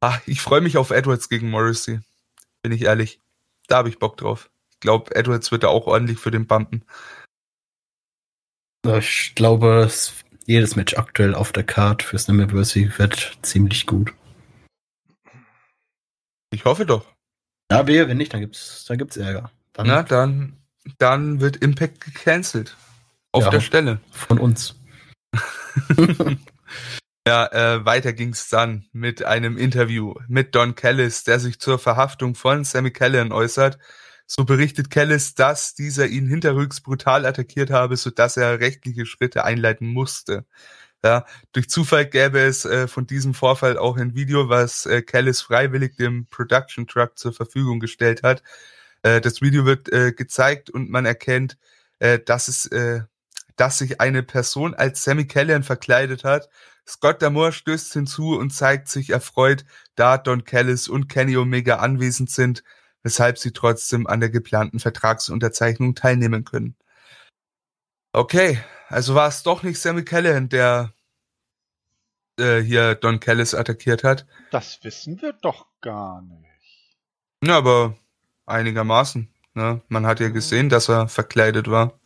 [0.00, 2.00] Ach, ich freue mich auf Edwards gegen Morrissey.
[2.62, 3.20] Bin ich ehrlich.
[3.68, 4.50] Da habe ich Bock drauf.
[4.70, 6.84] Ich glaube, Edwards wird da auch ordentlich für den bumpen.
[8.84, 10.12] Ich glaube, es,
[10.44, 14.12] jedes Match aktuell auf der Card für Slammiversary wird ziemlich gut.
[16.52, 17.15] Ich hoffe doch.
[17.70, 19.50] Ja, wehe, wenn nicht, dann gibt's, dann gibt's Ärger.
[19.72, 20.56] Dann Na, dann,
[20.98, 22.76] dann wird Impact gecancelt.
[23.32, 23.50] Auf Ja.
[23.50, 24.00] der Stelle.
[24.10, 24.74] von uns.
[27.28, 32.36] Ja, äh, weiter ging's dann mit einem Interview mit Don Callis, der sich zur Verhaftung
[32.36, 33.78] von Sammy Callihan äußert.
[34.28, 39.88] So berichtet Callis, dass dieser ihn hinterrücks brutal attackiert habe, sodass er rechtliche Schritte einleiten
[39.88, 40.44] musste.
[41.04, 45.40] Ja, durch Zufall gäbe es äh, von diesem Vorfall auch ein Video, was äh, Callis
[45.40, 48.42] freiwillig dem Production Truck zur Verfügung gestellt hat.
[49.02, 51.58] Äh, das Video wird äh, gezeigt und man erkennt,
[52.00, 53.02] äh, dass es, äh,
[53.56, 56.48] dass sich eine Person als Sammy Callihan verkleidet hat.
[56.88, 59.64] Scott D'Amore stößt hinzu und zeigt sich erfreut,
[59.96, 62.62] da Don Callis und Kenny Omega anwesend sind,
[63.02, 66.76] weshalb sie trotzdem an der geplanten Vertragsunterzeichnung teilnehmen können.
[68.12, 68.58] Okay,
[68.88, 70.92] also war es doch nicht Sammy Callahan, der
[72.38, 74.26] äh, hier Don Callis attackiert hat.
[74.50, 76.96] Das wissen wir doch gar nicht.
[77.44, 77.96] Ja, aber
[78.46, 79.32] einigermaßen.
[79.54, 79.80] Ne?
[79.88, 81.98] Man hat ja gesehen, dass er verkleidet war.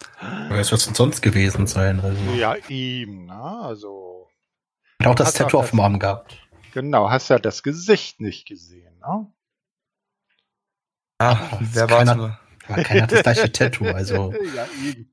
[0.51, 1.99] Es denn sonst gewesen sein?
[2.01, 3.35] Also, Ja, ihm, ne?
[3.63, 4.29] Also,
[5.01, 6.39] Hat auch das Tattoo auf dem Arm gehabt.
[6.73, 9.27] genau, hast ja das Gesicht nicht gesehen, ne?
[11.19, 12.39] Ah, Ach, wer war's keiner- nur?
[12.69, 14.33] Keiner hat das gleiche Tattoo, also.
[14.55, 15.13] ja, eben.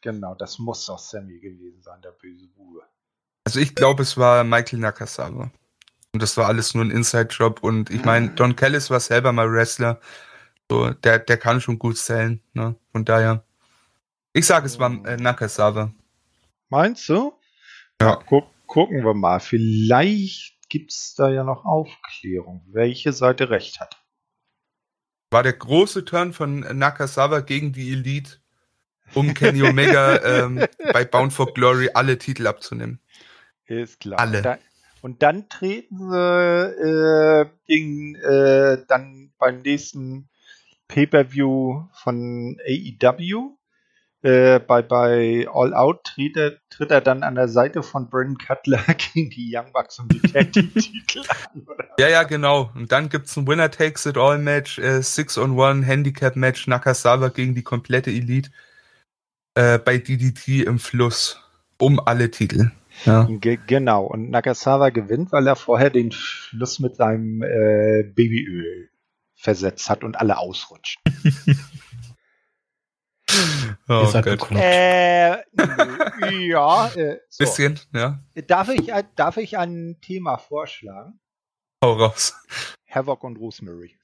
[0.00, 2.82] Genau, das muss doch Sammy gewesen sein, der böse Bube.
[3.44, 5.50] Also ich glaube, es war Michael Nakasawa.
[6.12, 7.62] Und das war alles nur ein Inside-Job.
[7.62, 10.00] Und ich meine, Don Callis war selber mal Wrestler.
[10.70, 12.40] So, der, der kann schon gut zählen.
[12.52, 12.76] Ne?
[12.92, 13.44] Von daher.
[14.32, 15.92] Ich sage, es war äh, Nakasawa.
[16.68, 17.32] Meinst du?
[18.00, 18.16] Ja.
[18.26, 19.40] Guck, gucken wir mal.
[19.40, 24.00] Vielleicht gibt's da ja noch Aufklärung, welche Seite recht hat.
[25.30, 28.38] War der große Turn von Nakasawa gegen die Elite,
[29.14, 33.00] um Kenny Omega ähm, bei Bound for Glory alle Titel abzunehmen.
[33.66, 34.20] Ist klar.
[34.20, 34.42] Alle.
[34.42, 34.58] Da,
[35.04, 40.28] und dann treten sie äh, gegen, äh, dann beim nächsten
[40.88, 43.56] Pay-Per-View von AEW.
[44.22, 48.38] Äh, bei, bei All Out tritt er, tritt er dann an der Seite von Brandon
[48.38, 48.82] Cutler
[49.14, 51.66] gegen die Young Bucks um die Tag Team Titel an.
[51.66, 51.88] Oder?
[51.98, 52.70] Ja, ja, genau.
[52.74, 56.66] Und dann gibt's ein Winner Takes It All Match, äh, Six on One Handicap Match,
[56.66, 58.50] Nakasawa gegen die komplette Elite
[59.54, 61.40] äh, bei DDT im Fluss
[61.78, 62.70] um alle Titel.
[63.04, 63.24] Ja.
[63.24, 64.04] Ge genau.
[64.04, 68.90] Und Nakasawa gewinnt, weil er vorher den Fluss mit seinem äh, Babyöl
[69.34, 71.02] versetzt hat und alle ausrutschen.
[73.88, 74.52] Oh bekloppt.
[74.54, 75.38] Äh,
[76.46, 76.88] ja.
[76.94, 77.44] Äh, so.
[77.44, 78.22] Bisschen, ja.
[78.46, 81.18] Darf ich, ein- darf ich ein Thema vorschlagen?
[81.82, 82.34] Hau raus.
[82.88, 83.98] Havoc und Rosemary.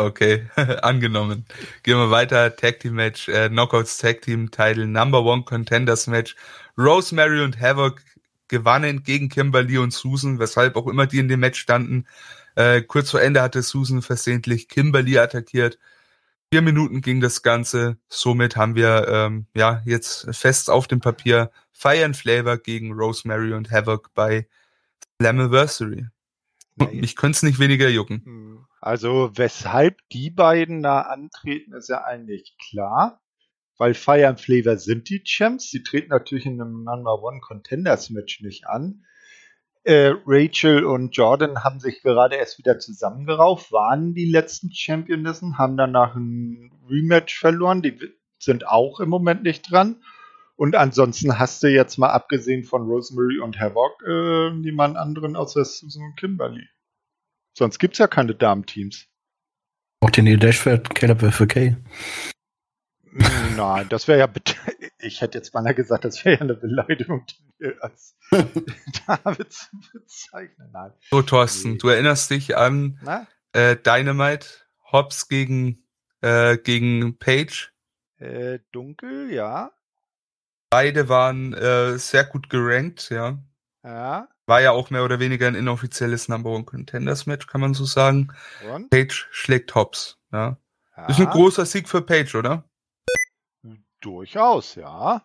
[0.00, 0.46] Okay,
[0.82, 1.44] angenommen.
[1.82, 2.56] Gehen wir weiter.
[2.56, 6.36] Tag Team Match, äh, Knockouts Tag Team Title, Number One Contenders Match.
[6.78, 8.00] Rosemary und Havoc
[8.48, 12.06] gewannen gegen Kimberly und Susan, weshalb auch immer die in dem Match standen.
[12.54, 15.78] Äh, kurz vor Ende hatte Susan versehentlich Kimberly attackiert.
[16.50, 17.98] Vier Minuten ging das Ganze.
[18.08, 23.52] Somit haben wir ähm, ja jetzt fest auf dem Papier Fire and Flavor gegen Rosemary
[23.52, 24.48] und Havoc bei
[25.20, 26.06] Slammiversary.
[26.90, 28.66] Mich könnte es nicht weniger jucken.
[28.80, 33.20] Also, weshalb die beiden da antreten, ist ja eigentlich klar.
[33.76, 35.70] Weil Fire and Flavor sind die Champs.
[35.70, 39.04] Sie treten natürlich in einem Number One Contenders Match nicht an.
[39.84, 45.78] Äh, Rachel und Jordan haben sich gerade erst wieder zusammengerauft, waren die letzten Championessen, haben
[45.78, 47.80] danach ein Rematch verloren.
[47.80, 47.98] Die
[48.38, 50.02] sind auch im Moment nicht dran.
[50.56, 55.64] Und ansonsten hast du jetzt mal abgesehen von Rosemary und Havoc äh, niemand anderen außer
[55.64, 56.68] Susan und Kimberly.
[57.60, 59.06] Sonst gibt's ja keine Damenteams.
[60.00, 61.76] Auch den Dash für Caleb.
[63.54, 64.28] Nein, das wäre ja,
[64.98, 69.66] ich hätte jetzt beinahe gesagt, das wäre ja eine Beleidigung, die wir als David zu
[69.92, 70.70] bezeichnen.
[70.72, 70.94] Nein.
[71.10, 71.76] So, Thorsten, Nee.
[71.76, 72.98] du erinnerst dich an
[73.52, 74.46] äh, Dynamite
[74.90, 75.84] Hobbs gegen,
[76.22, 77.74] äh, gegen Page.
[78.16, 79.70] Äh, dunkel, ja.
[80.70, 83.38] Beide waren äh, sehr gut gerankt, ja.
[83.84, 84.28] Ja.
[84.50, 87.84] War ja auch mehr oder weniger ein inoffizielles Number One Contenders Match, kann man so
[87.84, 88.32] sagen.
[88.68, 88.90] Und?
[88.90, 90.56] Page schlägt Hobbs, ja.
[90.96, 91.06] ja.
[91.06, 92.64] Ist ein großer Sieg für Page, oder?
[94.00, 95.22] Durchaus, ja.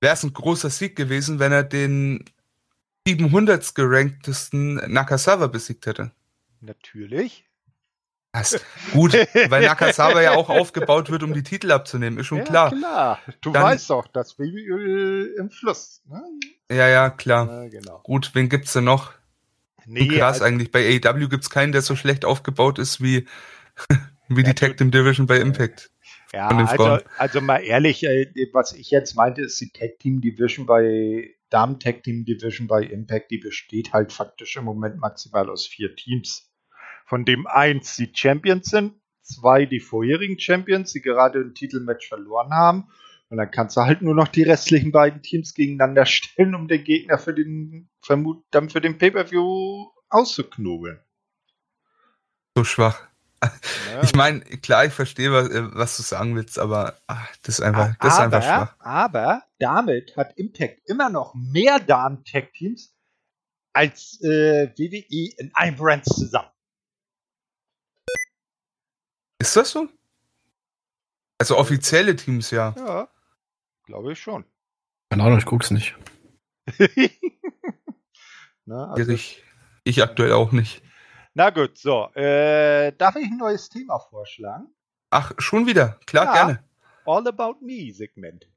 [0.00, 2.24] Wäre es ein großer Sieg gewesen, wenn er den
[3.06, 6.10] 700 geranktesten Nakasawa besiegt hätte.
[6.60, 7.45] Natürlich.
[8.38, 8.60] Das,
[8.92, 12.70] gut, weil Nakasawa ja auch aufgebaut wird, um die Titel abzunehmen, ist schon ja, klar.
[12.70, 13.18] klar.
[13.40, 16.02] Du Dann- weißt doch, das Babyöl im Fluss.
[16.08, 16.22] Ne?
[16.70, 17.62] Ja, ja, klar.
[17.64, 18.00] Ja, genau.
[18.02, 19.12] Gut, wen gibt's denn noch?
[19.86, 20.70] Nee, Krass also, eigentlich.
[20.70, 23.26] Bei AEW gibt's keinen, der so schlecht aufgebaut ist wie,
[24.28, 25.90] wie die Ja, Tag Team Division bei Impact.
[26.32, 30.66] ja, also, also mal ehrlich, äh, was ich jetzt meinte, ist die Tag Team Division
[30.66, 35.66] bei Damen Tag Team Division bei Impact, die besteht halt faktisch im Moment maximal aus
[35.66, 36.50] vier Teams.
[37.06, 42.52] Von dem eins die Champions sind, zwei die vorherigen Champions, die gerade ein Titelmatch verloren
[42.52, 42.88] haben.
[43.28, 46.84] Und dann kannst du halt nur noch die restlichen beiden Teams gegeneinander stellen, um den
[46.84, 47.88] Gegner für den,
[48.50, 51.00] dann für den Pay-Per-View auszuknobeln.
[52.56, 53.08] So schwach.
[53.42, 54.00] Ne?
[54.02, 57.60] Ich meine, klar, ich verstehe, was, äh, was du sagen willst, aber ach, das ist
[57.60, 58.74] einfach, das ist einfach schwach.
[58.78, 62.94] aber damit hat Impact immer noch mehr Damen-Tag-Teams
[63.72, 66.48] als äh, WWE in einem Brand zusammen.
[69.38, 69.88] Ist das so?
[71.38, 72.74] Also offizielle Teams, ja.
[72.78, 73.08] Ja,
[73.84, 74.44] glaube ich schon.
[75.10, 75.94] Keine Ahnung, ich guck's nicht.
[78.64, 79.42] Na, also, Ich,
[79.84, 80.82] ich aktuell auch nicht.
[81.34, 82.10] na gut, so.
[82.14, 84.68] Äh, darf ich ein neues Thema vorschlagen?
[85.10, 86.00] Ach, schon wieder.
[86.06, 86.32] Klar, Ja.
[86.32, 86.64] gerne.
[87.04, 88.48] All About Me Segment.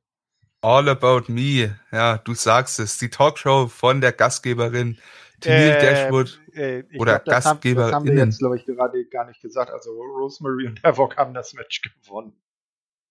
[0.61, 1.80] All About Me.
[1.91, 2.97] Ja, du sagst es.
[2.97, 4.97] Die Talkshow von der Gastgeberin
[5.40, 6.41] Tennille Äh, Dashwood.
[6.53, 9.41] Äh, ich Oder glaub, das haben, das haben wir jetzt, glaube ich, gerade gar nicht
[9.41, 9.72] gesagt.
[9.72, 12.34] Also Rosemary und Havoc haben das Match gewonnen.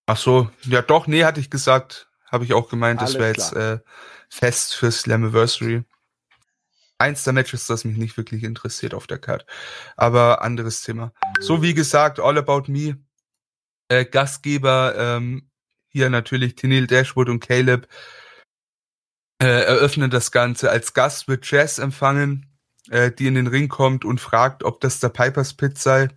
[0.06, 0.50] Ach so.
[0.64, 2.10] Ja, doch, nee, hatte ich gesagt.
[2.30, 3.78] Habe ich auch gemeint, das wäre jetzt äh,
[4.28, 5.84] fest für Slammiversary.
[6.98, 9.46] Eins der Matches, das mich nicht wirklich interessiert auf der Card.
[9.96, 11.12] Aber anderes Thema.
[11.40, 12.98] So wie gesagt, All About Me.
[13.88, 15.48] Äh, Gastgeber ähm,
[15.88, 17.88] hier natürlich Tennille Dashwood und Caleb
[19.40, 20.70] äh, eröffnen das Ganze.
[20.70, 22.46] Als Gast wird Jazz empfangen,
[22.90, 26.08] äh, die in den Ring kommt und fragt, ob das der Piper's Pit sei.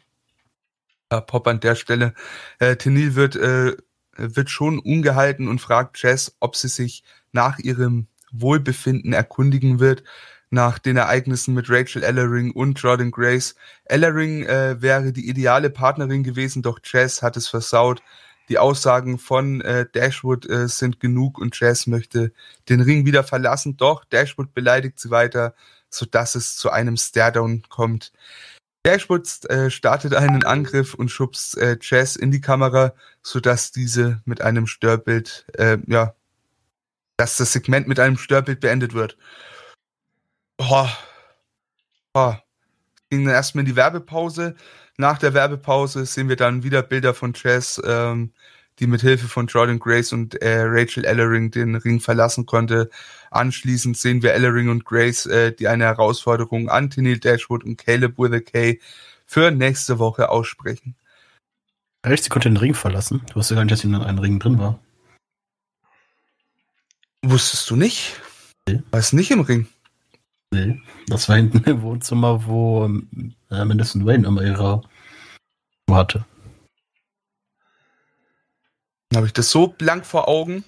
[1.09, 2.13] Äh, Pop an der Stelle.
[2.59, 3.75] Äh, Tennille wird, äh,
[4.17, 10.03] wird schon ungehalten und fragt Jazz, ob sie sich nach ihrem Wohlbefinden erkundigen wird,
[10.49, 13.55] nach den Ereignissen mit Rachel Ellering und Jordan Grace.
[13.85, 18.01] Ellering äh, wäre die ideale Partnerin gewesen, doch Jazz hat es versaut.
[18.51, 22.33] Die Aussagen von äh, Dashwood äh, sind genug und Jazz möchte
[22.67, 25.55] den Ring wieder verlassen, doch Dashwood beleidigt sie weiter,
[25.89, 28.11] sodass es zu einem Staredown kommt.
[28.83, 34.41] Dashwood äh, startet einen Angriff und schubst äh, Jazz in die Kamera, sodass diese mit
[34.41, 36.13] einem Störbild, äh, ja,
[37.15, 39.17] dass das Segment mit einem Störbild beendet wird.
[40.57, 40.89] Oh.
[42.13, 42.33] Oh.
[43.09, 44.57] Ging dann erstmal in die Werbepause.
[45.01, 48.33] Nach der Werbepause sehen wir dann wieder Bilder von Jazz, ähm,
[48.77, 52.87] die mit Hilfe von Jordan Grace und äh, Rachel Ellering den Ring verlassen konnte.
[53.31, 58.19] Anschließend sehen wir Ellering und Grace, äh, die eine Herausforderung an Tennille Dashwood und Caleb
[58.19, 58.79] with a K
[59.25, 60.95] für nächste Woche aussprechen.
[62.03, 63.23] Echt, sie konnte den Ring verlassen.
[63.29, 64.79] Du wusstest gar nicht, dass sie in einem Ring drin war.
[67.23, 68.21] Wusstest du nicht?
[68.67, 68.83] Nee.
[68.91, 69.67] War es nicht im Ring?
[70.51, 70.79] Nee.
[71.07, 74.83] Das war hinten im Wohnzimmer, wo ähm, äh, Madison Wayne immer ihre
[75.95, 76.25] hatte.
[79.13, 80.63] Habe ich das so blank vor Augen?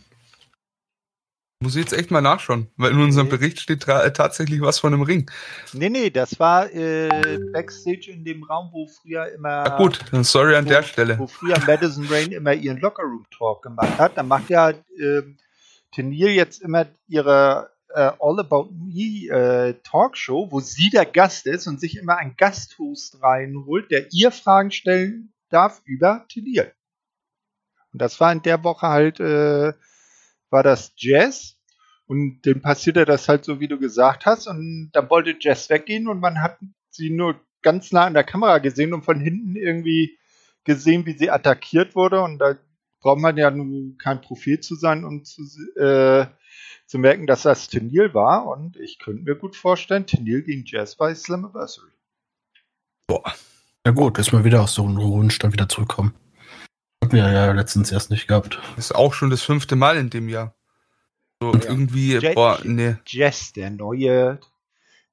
[1.62, 3.38] Muss ich jetzt echt mal nachschauen, weil in unserem Nee.
[3.38, 5.32] Bericht steht äh, tatsächlich was von einem Ring.
[5.72, 9.64] Nee, nee, das war äh, Backstage in dem Raum, wo früher immer.
[9.64, 11.18] Na gut, dann sorry an wo, der Stelle.
[11.18, 14.18] Wo früher Madison Rain immer ihren Lockerroom-Talk gemacht hat.
[14.18, 15.38] Da macht ja ähm,
[15.94, 21.68] Tennille jetzt immer ihre äh, All About Me äh, Talkshow, wo sie der Gast ist
[21.68, 26.74] und sich immer einen Gasthost reinholt, der ihr Fragen stellen darf über Tennille.
[27.92, 29.74] Und das war in der Woche halt, äh,
[30.50, 31.58] war das Jazz.
[32.06, 34.48] Und dem passierte das halt so, wie du gesagt hast.
[34.48, 36.58] Und dann wollte Jazz weggehen und man hat
[36.90, 40.18] sie nur ganz nah an der Kamera gesehen und von hinten irgendwie
[40.64, 42.22] gesehen, wie sie attackiert wurde.
[42.22, 42.56] Und da
[43.00, 45.44] braucht man ja nun kein Prophet zu sein, um zu,
[45.78, 46.26] äh,
[46.86, 48.46] zu merken, dass das Tennille war.
[48.48, 51.92] Und ich könnte mir gut vorstellen, Tennille gegen Jazz bei Slammiversary.
[53.08, 53.34] Boah.
[53.86, 56.14] Ja gut, ist mal wieder aus so einem Ruhestand wieder zurückkommen.
[57.04, 58.60] Hatten wir ja letztens erst nicht gehabt.
[58.78, 60.56] Ist auch schon das fünfte Mal in dem Jahr.
[61.42, 61.60] So Ja.
[61.64, 62.96] irgendwie, Jet- boah, nee.
[63.06, 64.40] Jazz, der neue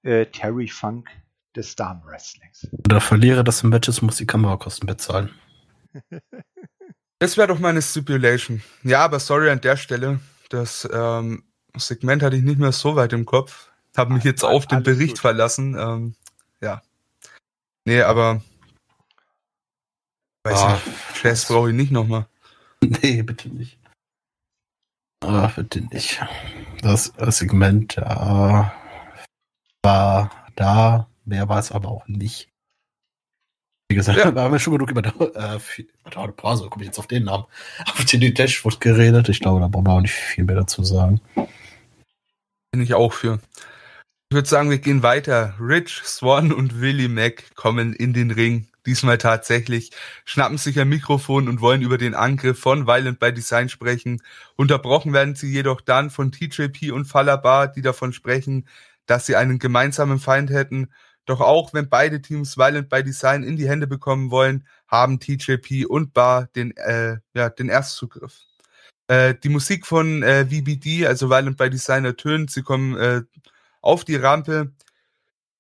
[0.02, 1.08] äh, Terry Funk
[1.56, 2.68] des Damen-Wrestlings.
[2.70, 5.30] Der Verlierer des Matches muss die Kamerakosten bezahlen.
[7.22, 8.62] Das wäre doch meine Stipulation.
[8.82, 10.20] Ja, aber sorry an der Stelle.
[10.48, 11.44] Das ähm,
[11.76, 13.70] Segment hatte ich nicht mehr so weit im Kopf.
[13.96, 15.20] Habe mich jetzt auf den Bericht gut.
[15.20, 15.76] verlassen.
[15.78, 16.14] Ähm,
[16.60, 16.82] ja.
[17.84, 18.42] Nee, aber
[20.44, 21.24] weiß ah, nicht.
[21.24, 22.26] Jazz brauche ich nicht nochmal.
[23.02, 23.78] Nee, bitte nicht.
[25.22, 26.18] Ah, bitte nicht.
[26.80, 28.64] Das, das Segment äh,
[29.82, 32.48] war da, mehr war es aber auch nicht.
[33.90, 34.30] Wie gesagt, ja.
[34.30, 35.58] da haben wir schon genug über äh,
[36.04, 37.44] Madame Praso, komme ich jetzt auf den Namen,
[37.84, 39.28] auf den Dashwood geredet.
[39.28, 41.20] Ich glaube, da brauchen wir auch nicht viel mehr dazu sagen.
[42.72, 43.40] Bin ich auch für.
[44.30, 45.54] Ich würde sagen, wir gehen weiter.
[45.60, 48.68] Rich, Swan und Willie Mack kommen in den Ring.
[48.86, 49.90] Diesmal tatsächlich,
[50.24, 54.22] schnappen sich ein Mikrofon und wollen über den Angriff von Violent by Design sprechen.
[54.56, 58.66] Unterbrochen werden sie jedoch dann von TJP und Falabar, die davon sprechen,
[59.06, 60.88] dass sie einen gemeinsamen Feind hätten
[61.30, 65.86] doch auch wenn beide Teams Violent by Design in die Hände bekommen wollen, haben TJP
[65.86, 68.49] und Bar den, äh, ja, den Erstzugriff.
[69.10, 72.52] Äh, die Musik von äh, VBD, also Violent by Design, ertönt.
[72.52, 73.22] Sie kommen äh,
[73.80, 74.70] auf die Rampe.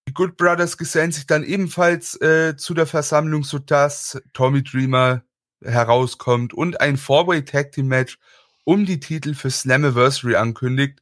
[0.06, 5.24] Die Good Brothers gesellen sich dann ebenfalls äh, zu der Versammlung, sodass Tommy Dreamer
[5.64, 8.20] herauskommt und ein Four-Way Tag Team Match
[8.62, 11.00] um die Titel für Slammiversary ankündigt.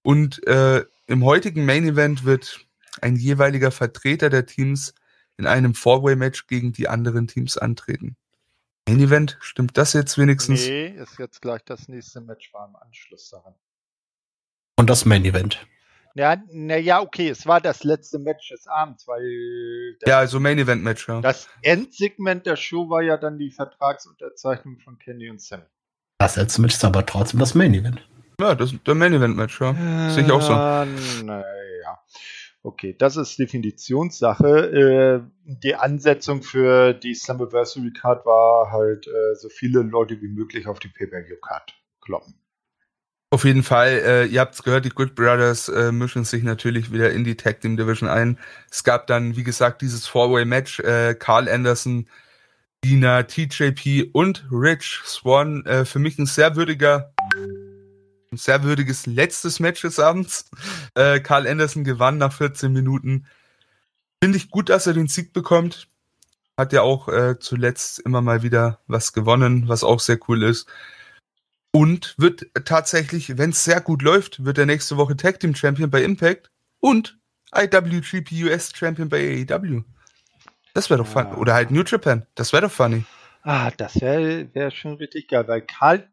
[0.00, 2.66] Und äh, im heutigen Main Event wird
[3.02, 4.94] ein jeweiliger Vertreter der Teams
[5.36, 8.16] in einem Four-Way-Match gegen die anderen Teams antreten.
[8.90, 10.66] Main Event, stimmt das jetzt wenigstens?
[10.66, 13.54] Nee, ist jetzt gleich das nächste Match war im Anschluss daran.
[14.76, 15.64] Und das Main Event.
[16.16, 19.96] Ja, na ja, okay, es war das letzte Match des Abends, weil.
[20.04, 21.20] Ja, also Main Event Match, ja.
[21.20, 25.62] Das Endsegment der Show war ja dann die Vertragsunterzeichnung von Kenny und Sam.
[26.18, 28.04] Das letzte Match ist aber trotzdem das Main Event.
[28.40, 29.70] Ja, das ist der Main Event Match, ja.
[29.70, 30.52] Äh, Sehe ich auch so.
[30.52, 32.02] Naja.
[32.62, 34.46] Okay, das ist Definitionssache.
[34.46, 40.66] Äh, die Ansetzung für die Slammiversary Card war halt, äh, so viele Leute wie möglich
[40.66, 42.34] auf die Pay-Per-View-Card kloppen.
[43.32, 46.92] Auf jeden Fall, äh, ihr habt es gehört, die Good Brothers äh, mischen sich natürlich
[46.92, 48.38] wieder in die Tag Team Division ein.
[48.70, 50.80] Es gab dann, wie gesagt, dieses Four-Way-Match.
[50.80, 52.08] Äh, Carl Anderson,
[52.84, 55.64] Dina, TJP und Rich Swan.
[55.64, 57.14] Äh, für mich ein sehr würdiger
[58.32, 60.50] ein sehr würdiges letztes Match des Abends.
[60.94, 63.26] Äh, Carl Anderson gewann nach 14 Minuten.
[64.22, 65.88] Finde ich gut, dass er den Sieg bekommt.
[66.56, 70.68] Hat ja auch äh, zuletzt immer mal wieder was gewonnen, was auch sehr cool ist.
[71.72, 75.90] Und wird tatsächlich, wenn es sehr gut läuft, wird er nächste Woche Tag Team Champion
[75.90, 76.50] bei Impact
[76.80, 77.18] und
[77.54, 79.82] IWGP US Champion bei AEW.
[80.74, 81.26] Das wäre doch fun.
[81.34, 82.26] Oder halt New Japan.
[82.36, 83.04] Das wäre doch funny.
[83.42, 86.08] Ah, das wäre wär schon richtig geil, weil Karl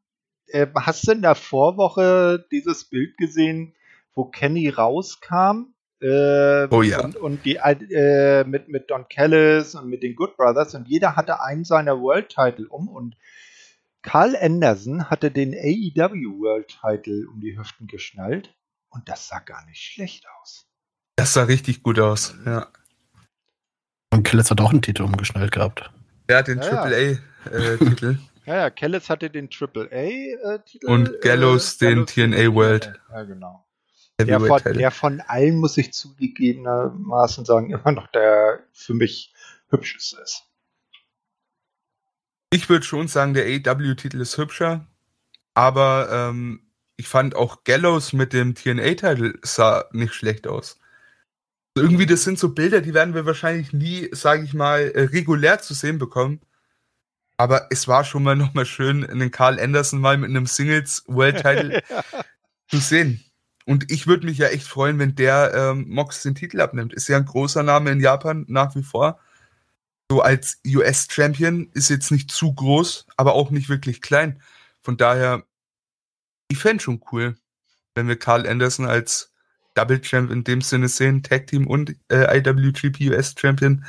[0.48, 3.74] äh, hast du in der Vorwoche dieses Bild gesehen,
[4.14, 5.74] wo Kenny rauskam?
[6.00, 7.04] Äh, oh ja.
[7.04, 11.16] Und, und die äh, mit, mit Don Callis und mit den Good Brothers und jeder
[11.16, 13.16] hatte einen seiner World Title um und
[14.04, 18.56] Carl Anderson hatte den AEW World Title um die Hüften geschnallt
[18.90, 20.68] und das sah gar nicht schlecht aus.
[21.16, 22.68] Das sah richtig gut aus, ja.
[24.14, 25.92] Und Callis hat auch einen Titel umgeschnallt gehabt.
[26.28, 28.20] Er hat den ja, AAA-Titel.
[28.48, 30.88] Ja, ja, Kellis hatte den AAA-Titel.
[30.88, 32.94] Äh, Und Gallows äh, den TNA World.
[33.12, 33.66] Ja, genau.
[34.20, 39.34] Der von, der von, allen, muss ich zugegebenermaßen sagen, immer noch der für mich
[39.70, 40.44] hübscheste ist.
[42.52, 44.88] Ich würde schon sagen, der AW-Titel ist hübscher,
[45.54, 50.80] aber ähm, ich fand auch Gallows mit dem TNA-Titel sah nicht schlecht aus.
[51.76, 55.60] Irgendwie, das sind so Bilder, die werden wir wahrscheinlich nie, sage ich mal, äh, regulär
[55.60, 56.40] zu sehen bekommen.
[57.38, 61.38] Aber es war schon mal nochmal schön, einen Carl Anderson mal mit einem Singles World
[61.38, 62.04] Title ja.
[62.68, 63.24] zu sehen.
[63.66, 66.94] Und ich würde mich ja echt freuen, wenn der ähm, Mox den Titel abnimmt.
[66.94, 69.20] Ist ja ein großer Name in Japan nach wie vor.
[70.10, 74.42] So als US-Champion ist jetzt nicht zu groß, aber auch nicht wirklich klein.
[74.82, 75.44] Von daher,
[76.48, 77.36] ich fände schon cool,
[77.94, 79.34] wenn wir Carl Anderson als
[79.74, 83.86] Double Champ in dem Sinne sehen, Tag Team und äh, IWGP US Champion.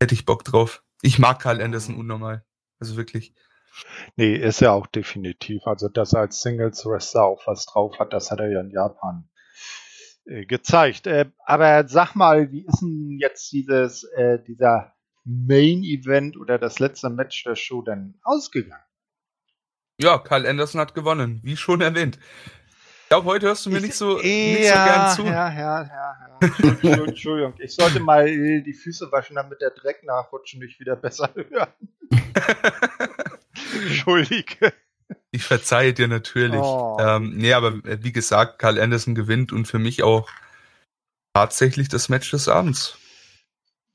[0.00, 0.82] Hätte ich Bock drauf.
[1.02, 2.44] Ich mag Carl Anderson unnormal.
[2.84, 3.34] Also wirklich.
[4.16, 5.62] Nee, ist ja auch definitiv.
[5.64, 8.70] Also, dass er als Singles Wrestler auch was drauf hat, das hat er ja in
[8.70, 9.26] Japan
[10.26, 11.06] äh, gezeigt.
[11.06, 14.92] Äh, aber sag mal, wie ist denn jetzt dieses, äh, dieser
[15.24, 18.84] Main Event oder das letzte Match der Show denn ausgegangen?
[19.98, 22.18] Ja, Karl Anderson hat gewonnen, wie schon erwähnt.
[23.14, 25.22] Ich glaube, heute hörst du mir ich, nicht, so, ja, nicht so gern zu.
[25.22, 26.38] Ja, ja, ja,
[26.82, 27.04] ja.
[27.04, 31.68] Entschuldigung, ich sollte mal die Füße waschen, damit der Dreck nachrutschen nicht wieder besser hören.
[33.84, 34.72] Entschuldige.
[35.30, 36.60] Ich verzeihe dir natürlich.
[36.60, 36.96] Oh.
[36.98, 40.28] Ähm, nee, aber äh, wie gesagt, Carl Anderson gewinnt und für mich auch
[41.34, 42.98] tatsächlich das Match des Abends.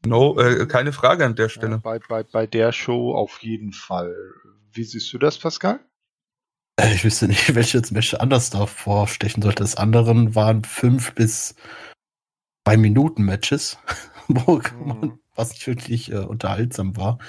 [0.06, 1.74] No, äh, keine Frage an der Stelle.
[1.74, 4.16] Ja, bei, bei, bei der Show auf jeden Fall.
[4.72, 5.82] Wie siehst du das, Pascal?
[6.80, 9.64] Äh, ich wüsste nicht, welches Match anders da vorstechen sollte.
[9.64, 11.56] Das anderen waren fünf bis
[12.66, 13.78] zwei Minuten Matches,
[14.28, 15.20] wo mhm.
[15.36, 17.20] was nicht wirklich äh, unterhaltsam war.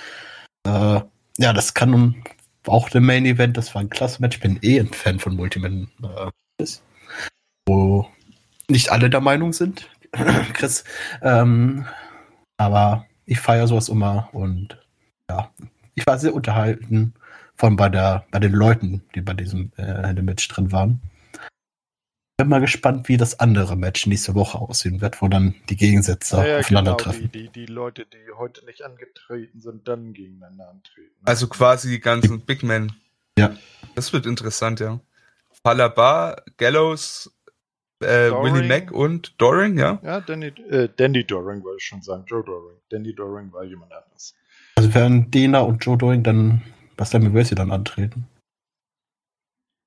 [0.67, 1.01] Äh,
[1.39, 2.25] ja, das kann nun
[2.67, 4.37] auch der Main Event, das war ein klasse Match.
[4.37, 6.67] Ich bin eh ein Fan von Multiman, äh,
[7.67, 8.07] wo
[8.69, 9.89] nicht alle der Meinung sind,
[10.53, 10.85] Chris.
[11.23, 11.87] Ähm,
[12.59, 14.79] aber ich feiere sowas immer und
[15.31, 15.51] ja,
[15.95, 17.15] ich war sehr unterhalten
[17.61, 21.03] von bei der bei den Leuten, die bei diesem äh, Match drin waren.
[22.39, 26.39] Bin mal gespannt, wie das andere Match nächste Woche aussehen wird, wo dann die Gegensätze
[26.39, 27.31] ja, ja, aufeinandertreffen.
[27.31, 31.11] Genau, die, die, die, Leute, die heute nicht angetreten sind, dann gegeneinander antreten.
[31.25, 32.93] Also quasi die ganzen Big Men.
[33.39, 33.55] Ja.
[33.95, 34.99] Das wird interessant, ja.
[35.63, 37.31] Palabar, Gallows,
[38.01, 40.01] äh, Willie Mack und Doring, ja?
[40.03, 42.25] Ja, Danny, äh, Danny Doring wollte ich schon sagen.
[42.27, 42.79] Joe Doring.
[42.89, 44.35] Danny Doring war jemand anderes.
[44.77, 46.63] Also werden Dena und Joe Doring dann
[47.01, 48.29] bei Slammiversary dann antreten?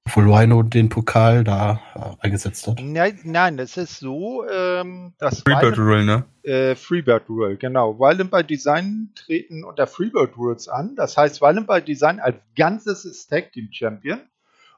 [0.09, 2.81] Wo Rhino den Pokal da äh, eingesetzt hat.
[2.81, 6.25] Nein, nein, es ist so, ähm, dass Freebird Rule, ne?
[6.41, 7.99] Äh, Freebird Rule, genau.
[7.99, 10.95] Violent by Design treten unter Freebird Rules an.
[10.95, 14.19] Das heißt, Violent by Design als Ganzes ist Tag Team Champion.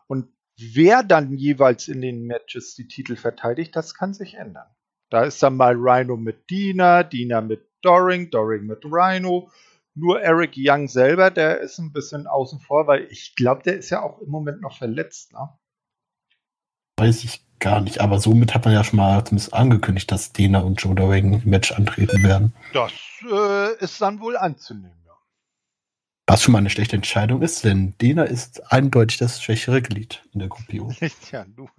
[0.07, 4.67] Und Wer dann jeweils in den Matches die Titel verteidigt, das kann sich ändern.
[5.09, 9.51] Da ist dann mal Rhino mit Dina, Dina mit Doring, Doring mit Rhino.
[9.95, 13.89] Nur Eric Young selber, der ist ein bisschen außen vor, weil ich glaube, der ist
[13.89, 15.31] ja auch im Moment noch verletzt.
[15.31, 15.49] Ne?
[16.97, 20.59] Weiß ich gar nicht, aber somit hat man ja schon mal zumindest angekündigt, dass Dina
[20.59, 22.53] und Joe Doring im Match antreten werden.
[22.73, 22.91] Das
[23.31, 25.04] äh, ist dann wohl anzunehmen.
[26.27, 30.39] Was schon mal eine schlechte Entscheidung ist, denn Dena ist eindeutig das schwächere Glied in
[30.39, 30.95] der Gruppierung.
[31.31, 31.69] Ja, du.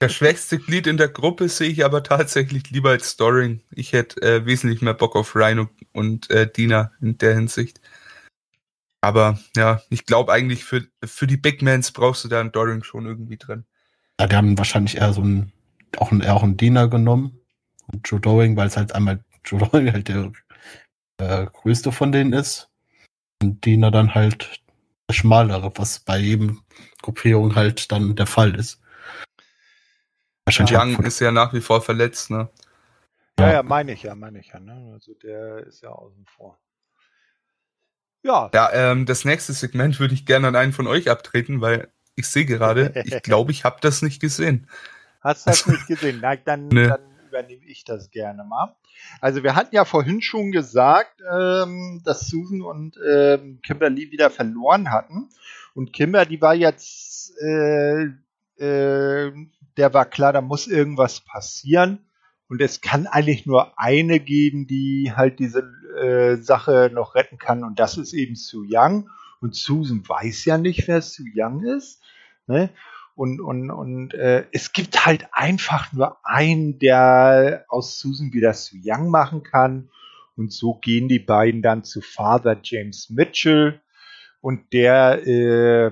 [0.00, 3.60] Das schwächste Glied in der Gruppe sehe ich aber tatsächlich lieber als Storing.
[3.70, 7.80] Ich hätte äh, wesentlich mehr Bock auf Rhino und äh, Dina in der Hinsicht.
[9.00, 12.82] Aber ja, ich glaube eigentlich für, für die Big Mans brauchst du da einen Doring
[12.82, 13.64] schon irgendwie drin.
[14.18, 15.52] Ja, die haben wahrscheinlich eher so einen,
[15.98, 17.38] auch einen, eher auch einen Dina genommen.
[17.86, 20.32] Und Joe Doring, weil es halt einmal Joe Doring halt der
[21.18, 22.71] äh, größte von denen ist
[23.42, 24.62] Diener dann halt
[25.06, 26.62] das schmalere, was bei jedem
[27.02, 28.80] Gruppierung halt dann der Fall ist.
[30.44, 32.48] Wahrscheinlich Young ist ja nach wie vor verletzt, ne?
[33.38, 34.92] Ja, ja, meine ich ja, meine ich ja, ne?
[34.92, 36.58] Also der ist ja außen vor.
[38.22, 38.50] Ja.
[38.54, 42.28] Ja, ähm, das nächste Segment würde ich gerne an einen von euch abtreten, weil ich
[42.28, 44.68] sehe gerade, ich glaube, ich habe das nicht gesehen.
[45.20, 46.18] Hast du das nicht gesehen?
[46.20, 46.86] Na, dann, nee.
[46.86, 47.00] dann
[47.32, 48.76] übernehme ich das gerne mal.
[49.22, 54.90] Also wir hatten ja vorhin schon gesagt, ähm, dass Susan und ähm, Kimberly wieder verloren
[54.90, 55.30] hatten.
[55.74, 58.02] Und Kimber, die war jetzt, äh,
[58.58, 59.32] äh,
[59.78, 62.00] der war klar, da muss irgendwas passieren.
[62.48, 65.60] Und es kann eigentlich nur eine geben, die halt diese
[65.98, 67.64] äh, Sache noch retten kann.
[67.64, 69.08] Und das ist eben Su Young.
[69.40, 72.02] Und Susan weiß ja nicht, wer Su Young ist.
[72.46, 72.68] Ne?
[73.14, 78.76] Und, und, und äh, es gibt halt einfach nur einen, der aus Susan wieder Su
[78.82, 79.90] Young machen kann.
[80.34, 83.80] Und so gehen die beiden dann zu Father James Mitchell.
[84.40, 85.90] Und der äh,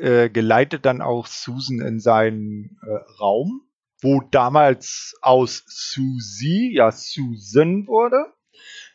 [0.00, 3.62] äh, geleitet dann auch Susan in seinen äh, Raum,
[4.00, 8.32] wo damals aus Susie ja Susan wurde.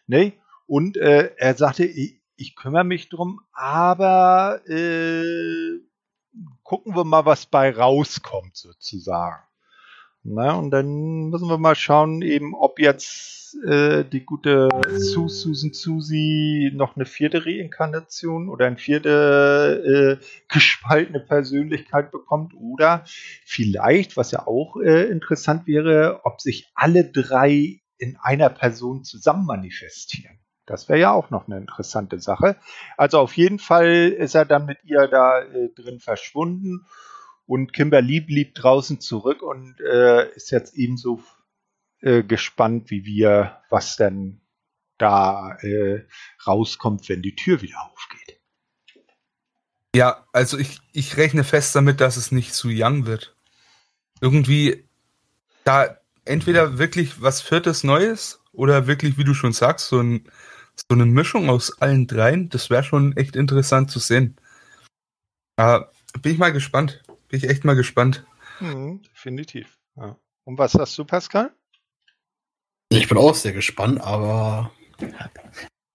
[0.07, 0.33] Ne?
[0.65, 5.79] Und äh, er sagte, ich, ich kümmere mich drum, aber äh,
[6.63, 9.43] gucken wir mal, was bei rauskommt, sozusagen.
[10.23, 15.73] Na, und dann müssen wir mal schauen, eben, ob jetzt äh, die gute Su Susan
[15.73, 23.03] Susi noch eine vierte Reinkarnation oder eine vierte äh, gespaltene Persönlichkeit bekommt oder
[23.45, 29.45] vielleicht, was ja auch äh, interessant wäre, ob sich alle drei in einer Person zusammen
[29.45, 30.37] manifestieren.
[30.65, 32.55] Das wäre ja auch noch eine interessante Sache.
[32.97, 36.85] Also auf jeden Fall ist er dann mit ihr da äh, drin verschwunden
[37.45, 41.21] und Kimberly blieb draußen zurück und äh, ist jetzt ebenso
[42.01, 44.41] äh, gespannt wie wir, was denn
[44.97, 46.05] da äh,
[46.45, 48.39] rauskommt, wenn die Tür wieder aufgeht.
[49.95, 53.35] Ja, also ich, ich rechne fest damit, dass es nicht zu young wird.
[54.21, 54.87] Irgendwie
[55.63, 60.29] da entweder wirklich was Viertes Neues oder wirklich, wie du schon sagst, so ein
[60.89, 64.37] so eine Mischung aus allen dreien, das wäre schon echt interessant zu sehen.
[65.57, 65.91] Aber
[66.21, 67.03] bin ich mal gespannt.
[67.29, 68.25] Bin ich echt mal gespannt.
[68.59, 69.77] Mhm, definitiv.
[69.95, 70.17] Ja.
[70.43, 71.51] Und was sagst du, Pascal?
[72.89, 74.71] Ich bin auch sehr gespannt, aber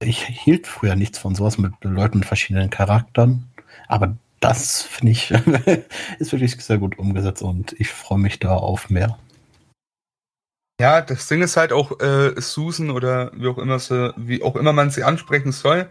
[0.00, 3.50] ich hielt früher nichts von sowas mit Leuten mit verschiedenen Charakteren.
[3.88, 5.30] Aber das finde ich
[6.18, 9.18] ist wirklich sehr gut umgesetzt und ich freue mich da auf mehr.
[10.81, 14.57] Ja, das Ding ist halt auch äh, Susan oder wie auch immer sie, wie auch
[14.57, 15.90] immer man sie ansprechen soll.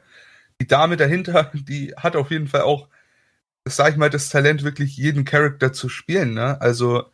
[0.62, 2.88] Die Dame dahinter, die hat auf jeden Fall auch,
[3.64, 6.36] das sag ich mal, das Talent, wirklich jeden Charakter zu spielen.
[6.36, 6.62] Ne?
[6.62, 7.06] Also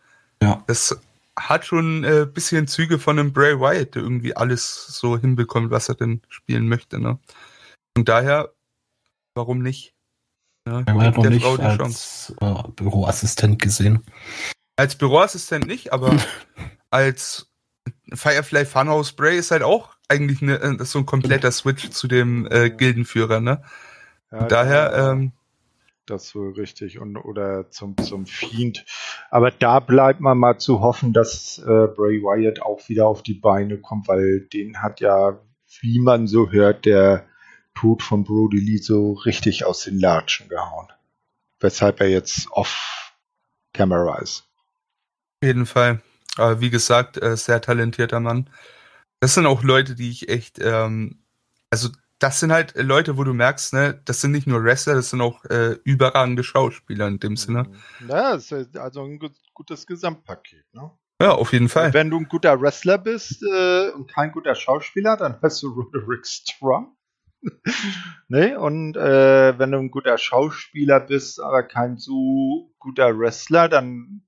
[0.44, 0.64] ja.
[0.68, 1.00] das
[1.40, 5.72] hat schon ein äh, bisschen Züge von einem Bray Wyatt, der irgendwie alles so hinbekommt,
[5.72, 7.00] was er denn spielen möchte.
[7.00, 7.20] Ne?
[7.96, 8.52] Und daher,
[9.34, 9.94] warum nicht?
[10.68, 14.04] Ja, er hat noch nicht Frau als äh, Büroassistent gesehen.
[14.76, 16.16] Als Büroassistent nicht, aber
[16.92, 17.51] als
[18.14, 22.48] Firefly Funhouse Bray ist halt auch eigentlich eine, äh, so ein kompletter Switch zu dem
[22.52, 23.64] äh, Gildenführer, ne?
[24.32, 25.32] Ja, daher, ähm,
[26.06, 27.00] das wohl richtig.
[27.00, 28.86] Und, oder zum, zum Fiend.
[29.30, 33.34] Aber da bleibt man mal zu hoffen, dass äh, Bray Wyatt auch wieder auf die
[33.34, 35.40] Beine kommt, weil den hat ja,
[35.80, 37.28] wie man so hört, der
[37.76, 40.88] Tod von Brody Lee so richtig aus den Latschen gehauen.
[41.60, 43.14] Weshalb er jetzt off
[43.74, 44.44] Camera ist.
[45.42, 46.02] Auf jeden Fall.
[46.38, 48.50] Aber wie gesagt, äh, sehr talentierter Mann.
[49.20, 51.20] Das sind auch Leute, die ich echt, ähm,
[51.70, 51.90] also
[52.20, 55.22] das sind halt Leute, wo du merkst, ne, das sind nicht nur Wrestler, das sind
[55.22, 57.72] auch äh, überragende Schauspieler in dem Sinne.
[58.08, 59.20] Ja, das ist also ein
[59.54, 60.92] gutes Gesamtpaket, ne?
[61.22, 61.94] Ja, auf jeden Fall.
[61.94, 66.26] Wenn du ein guter Wrestler bist äh, und kein guter Schauspieler, dann hast du Roderick
[66.26, 66.96] Strong.
[68.28, 68.60] ne?
[68.60, 74.24] Und äh, wenn du ein guter Schauspieler bist, aber kein so guter Wrestler, dann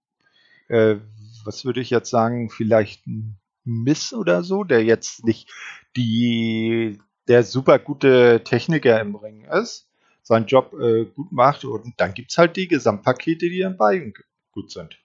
[0.68, 0.98] äh,
[1.44, 5.50] was würde ich jetzt sagen, vielleicht ein Miss oder so, der jetzt nicht
[5.96, 9.88] die der super gute Techniker im Ring ist,
[10.24, 14.14] seinen Job äh, gut macht und dann gibt es halt die Gesamtpakete, die in beiden
[14.52, 14.98] gut sind.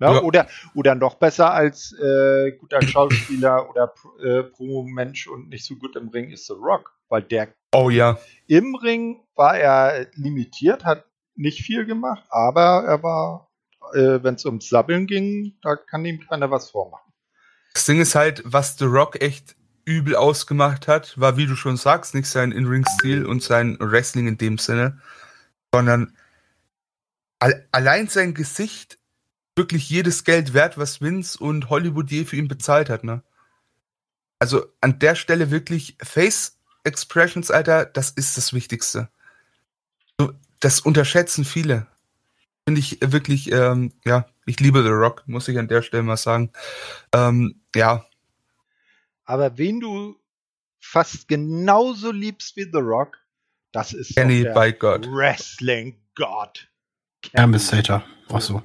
[0.00, 0.22] Ja, ja.
[0.22, 5.94] Oder, oder noch besser als äh, guter Schauspieler oder äh, Promo-Mensch und nicht so gut
[5.94, 8.18] im Ring ist The Rock, weil der oh, ja.
[8.48, 11.04] im Ring war er limitiert, hat
[11.36, 13.51] nicht viel gemacht, aber er war,
[13.94, 17.12] äh, wenn es ums Sabbeln ging, da kann ihm keiner was vormachen.
[17.74, 21.76] Das Ding ist halt, was The Rock echt übel ausgemacht hat, war, wie du schon
[21.76, 25.00] sagst, nicht sein In-Ring-Stil und sein Wrestling in dem Sinne,
[25.74, 26.16] sondern
[27.72, 28.98] allein sein Gesicht
[29.56, 33.22] wirklich jedes Geld wert, was Vince und Hollywood je für ihn bezahlt hat, ne?
[34.38, 39.08] Also an der Stelle wirklich Face Expressions, Alter, das ist das Wichtigste.
[40.60, 41.86] Das unterschätzen viele.
[42.66, 46.16] Finde ich wirklich, ähm, ja, ich liebe The Rock, muss ich an der Stelle mal
[46.16, 46.52] sagen.
[47.12, 48.04] Ähm, ja,
[49.24, 50.16] aber wen du
[50.80, 53.18] fast genauso liebst wie The Rock,
[53.72, 55.06] das ist Kenny by God.
[55.06, 56.68] Wrestling God.
[57.34, 58.04] Ambassador.
[58.30, 58.62] Ach so.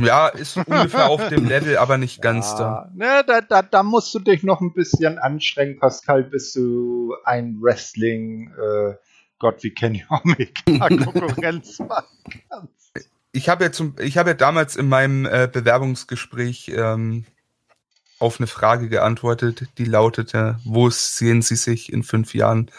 [0.00, 2.90] Ja, ist ungefähr auf dem Level, aber nicht ganz ja, da.
[2.94, 3.62] Ne, da, da.
[3.62, 8.94] Da musst du dich noch ein bisschen anstrengen, Pascal, bis du ein Wrestling äh,
[9.42, 12.06] Gott wie Kenny Omega Konkurrenz machen
[12.48, 12.92] kannst.
[13.32, 17.24] Ich habe ja, zum, ich hab ja damals in meinem äh, Bewerbungsgespräch ähm,
[18.20, 22.70] auf eine Frage geantwortet, die lautete, wo sehen Sie sich in fünf Jahren?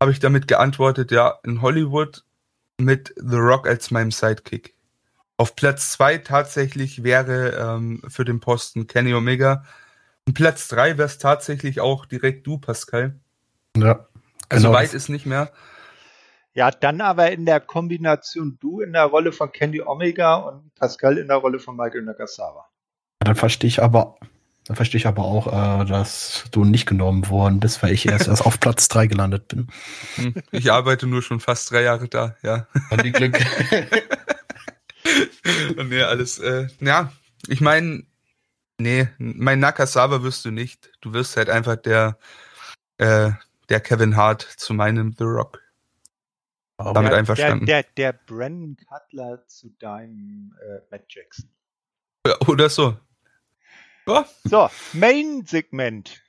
[0.00, 2.24] Habe ich damit geantwortet, ja, in Hollywood
[2.76, 4.74] mit The Rock als meinem Sidekick.
[5.36, 9.64] Auf Platz zwei tatsächlich wäre ähm, für den Posten Kenny Omega.
[10.26, 13.14] Und Platz drei wäre es tatsächlich auch direkt du, Pascal.
[13.76, 14.08] Ja.
[14.48, 14.78] Also genau.
[14.78, 15.52] weit ist nicht mehr.
[16.54, 21.18] Ja, dann aber in der Kombination du in der Rolle von Kenny Omega und Pascal
[21.18, 22.66] in der Rolle von Michael Nakasawa.
[23.18, 24.16] Dann verstehe ich aber
[24.66, 28.28] da verstehe ich aber auch, äh, dass du nicht genommen worden bist, weil ich erst,
[28.28, 29.68] erst auf Platz 3 gelandet bin.
[30.16, 32.66] Hm, ich arbeite nur schon fast drei Jahre da, ja.
[32.88, 33.38] An die Glück.
[35.76, 37.12] Und nee, alles, äh, ja,
[37.46, 38.04] ich meine,
[38.78, 40.90] nee, mein Nakasawa wirst du nicht.
[41.02, 42.16] Du wirst halt einfach der,
[42.96, 43.32] äh,
[43.68, 45.60] der Kevin Hart zu meinem The Rock.
[46.92, 47.66] Damit der, einverstanden.
[47.66, 51.48] Der, der, der Brandon Cutler zu deinem äh, Matt Jackson.
[52.46, 52.96] Oder so.
[54.06, 54.24] Oh.
[54.44, 56.20] So, Main-Segment.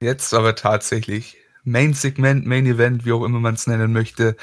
[0.00, 1.38] Jetzt aber tatsächlich.
[1.64, 4.36] Main-Segment, Main-Event, wie auch immer man es nennen möchte.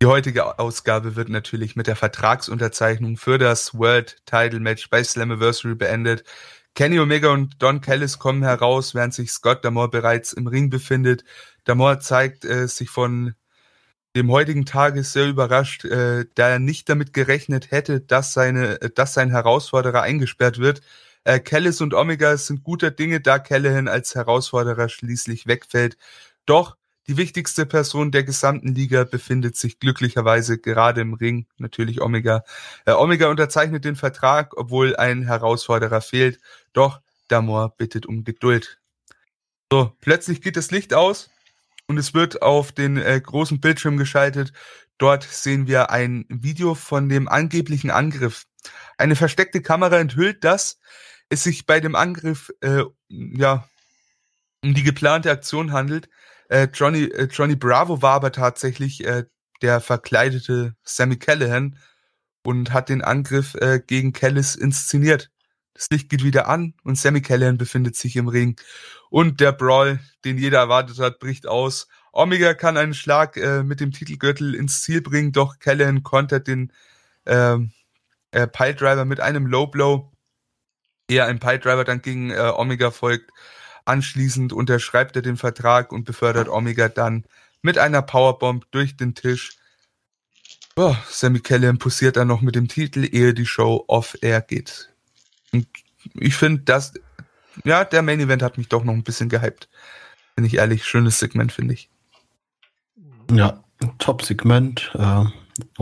[0.00, 5.74] Die heutige Ausgabe wird natürlich mit der Vertragsunterzeichnung für das World Title Match bei Slammiversary
[5.74, 6.24] beendet.
[6.74, 11.24] Kenny Omega und Don Callis kommen heraus, während sich Scott Damore bereits im Ring befindet.
[11.64, 13.34] Damore zeigt äh, sich von
[14.18, 19.14] dem heutigen Tage sehr überrascht, äh, da er nicht damit gerechnet hätte, dass seine, dass
[19.14, 20.82] sein Herausforderer eingesperrt wird.
[21.24, 25.96] Äh, Callis und Omega sind guter Dinge, da Callahan als Herausforderer schließlich wegfällt.
[26.46, 26.76] Doch
[27.06, 32.44] die wichtigste Person der gesamten Liga befindet sich glücklicherweise gerade im Ring, natürlich Omega.
[32.86, 36.40] Äh, Omega unterzeichnet den Vertrag, obwohl ein Herausforderer fehlt.
[36.72, 38.80] Doch Damor bittet um Geduld.
[39.70, 41.30] So, plötzlich geht das Licht aus
[41.88, 44.52] und es wird auf den äh, großen Bildschirm geschaltet.
[44.98, 48.44] Dort sehen wir ein Video von dem angeblichen Angriff.
[48.98, 50.78] Eine versteckte Kamera enthüllt, dass
[51.30, 53.68] es sich bei dem Angriff äh, ja
[54.62, 56.08] um die geplante Aktion handelt.
[56.48, 59.24] Äh, Johnny, äh, Johnny Bravo war aber tatsächlich äh,
[59.62, 61.78] der verkleidete Sammy Callahan
[62.42, 65.30] und hat den Angriff äh, gegen Callis inszeniert.
[65.78, 68.56] Das Licht geht wieder an und Sammy Callahan befindet sich im Ring.
[69.10, 71.86] Und der Brawl, den jeder erwartet hat, bricht aus.
[72.12, 76.72] Omega kann einen Schlag äh, mit dem Titelgürtel ins Ziel bringen, doch Callahan kontert den
[77.26, 77.70] ähm,
[78.32, 80.10] äh, Piledriver mit einem Low Blow.
[81.08, 83.30] Eher ein Piledriver dann gegen äh, Omega folgt.
[83.84, 87.24] Anschließend unterschreibt er den Vertrag und befördert Omega dann
[87.62, 89.56] mit einer Powerbomb durch den Tisch.
[90.74, 94.92] Oh, Sammy Callahan posiert dann noch mit dem Titel, ehe die Show off-air geht.
[95.52, 95.66] Und
[96.14, 96.94] ich finde, dass,
[97.64, 99.68] ja, der Main Event hat mich doch noch ein bisschen gehypt.
[100.36, 101.90] Bin ich ehrlich, schönes Segment, finde ich.
[103.30, 103.62] Ja,
[103.98, 104.92] Top-Segment.
[104.94, 105.24] Äh,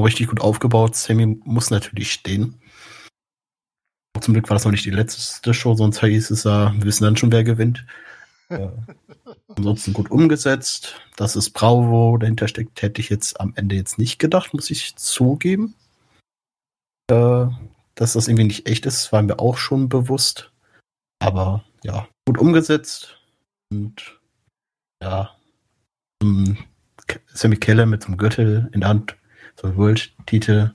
[0.00, 0.96] richtig gut aufgebaut.
[0.96, 2.60] Sammy muss natürlich stehen.
[4.20, 7.04] Zum Glück war das noch nicht die letzte Show, sonst hieß es ja, wir wissen
[7.04, 7.84] dann schon, wer gewinnt.
[8.48, 8.68] äh,
[9.56, 11.00] ansonsten gut umgesetzt.
[11.16, 14.96] Dass es Bravo dahinter steckt, hätte ich jetzt am Ende jetzt nicht gedacht, muss ich
[14.96, 15.74] zugeben.
[17.10, 17.46] Äh,
[17.96, 20.52] dass das irgendwie nicht echt ist, war mir auch schon bewusst.
[21.18, 23.18] Aber ja, gut umgesetzt.
[23.70, 24.20] Und
[25.02, 25.36] ja,
[27.28, 29.16] Sammy Keller mit so einem Gürtel in der Hand,
[29.60, 30.72] so ein World-Titel.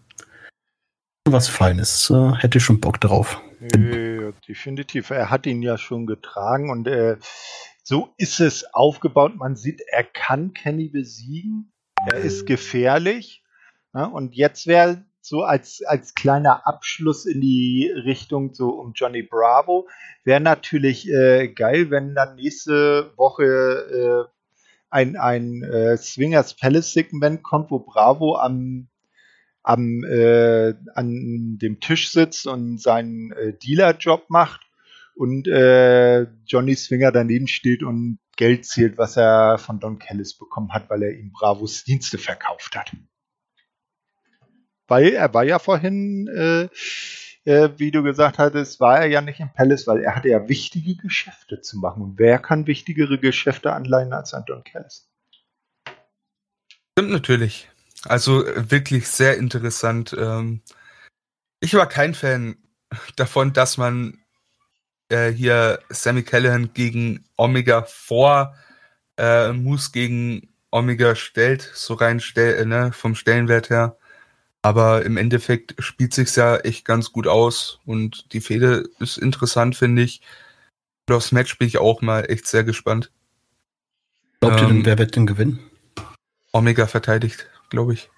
[1.27, 2.09] Was Feines.
[2.09, 3.41] Äh, hätte schon Bock drauf.
[3.61, 5.11] Ja, definitiv.
[5.11, 7.17] Er hat ihn ja schon getragen und äh,
[7.83, 9.35] so ist es aufgebaut.
[9.35, 11.71] Man sieht, er kann Kenny besiegen.
[12.07, 13.43] Er ist gefährlich.
[13.93, 19.21] Ja, und jetzt wäre so als, als kleiner Abschluss in die Richtung so um Johnny
[19.21, 19.87] Bravo,
[20.23, 24.31] wäre natürlich äh, geil, wenn dann nächste Woche äh,
[24.89, 28.87] ein, ein äh, Swingers Palace Segment kommt, wo Bravo am,
[29.63, 34.61] am äh, an dem Tisch sitzt und seinen äh, Dealer-Job macht
[35.15, 40.73] und äh, Johnny Swinger daneben steht und Geld zählt, was er von Don Kellis bekommen
[40.73, 42.91] hat, weil er ihm Bravos Dienste verkauft hat.
[44.91, 46.67] Weil er war ja vorhin äh,
[47.43, 50.47] äh, wie du gesagt hattest, war er ja nicht im Palace, weil er hatte ja
[50.47, 52.03] wichtige Geschäfte zu machen.
[52.03, 55.09] Und wer kann wichtigere Geschäfte anleihen als Anton Kellis?
[56.91, 57.69] Stimmt natürlich.
[58.03, 60.15] Also äh, wirklich sehr interessant.
[60.17, 60.61] Ähm,
[61.59, 62.57] ich war kein Fan
[63.15, 64.19] davon, dass man
[65.09, 68.55] äh, hier Sammy Callahan gegen Omega vor
[69.17, 73.97] äh, Moose gegen Omega stellt, so rein stell, ne, vom Stellenwert her.
[74.61, 79.75] Aber im Endeffekt spielt sich's ja echt ganz gut aus und die Fehde ist interessant,
[79.75, 80.21] finde ich.
[81.07, 83.11] Und aufs Match bin ich auch mal echt sehr gespannt.
[84.39, 85.59] Glaubt ähm, ihr denn, ähm, wer wird denn gewinnen?
[86.51, 88.09] Omega verteidigt, glaube ich.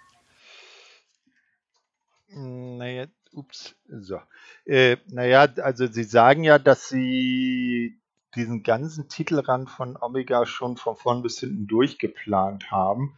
[2.27, 4.19] Naja, ups, so.
[4.65, 7.99] Äh, naja, also sie sagen ja, dass sie
[8.35, 13.15] diesen ganzen Titelrand von Omega schon von vorn bis hinten durchgeplant haben.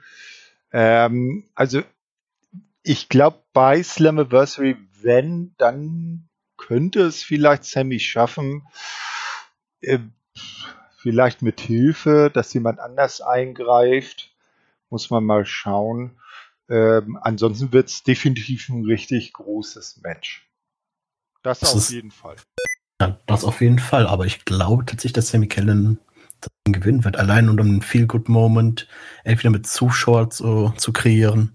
[0.72, 1.84] Ähm, also
[2.86, 8.68] ich glaube, bei Slammiversary, wenn, dann könnte es vielleicht Sammy schaffen,
[9.82, 10.00] äh,
[10.98, 14.32] vielleicht mit Hilfe, dass jemand anders eingreift.
[14.90, 16.20] Muss man mal schauen.
[16.70, 20.48] Ähm, ansonsten wird es definitiv ein richtig großes Match.
[21.42, 22.36] Das, das auf jeden Fall.
[23.02, 24.06] Ja, das auf jeden Fall.
[24.06, 26.00] Aber ich glaube tatsächlich, dass Sammy Kellen
[26.66, 27.18] gewinnen wird.
[27.18, 28.88] Allein um einen Feel-Good-Moment
[29.24, 31.52] entweder mit Zuschauer zu, zu kreieren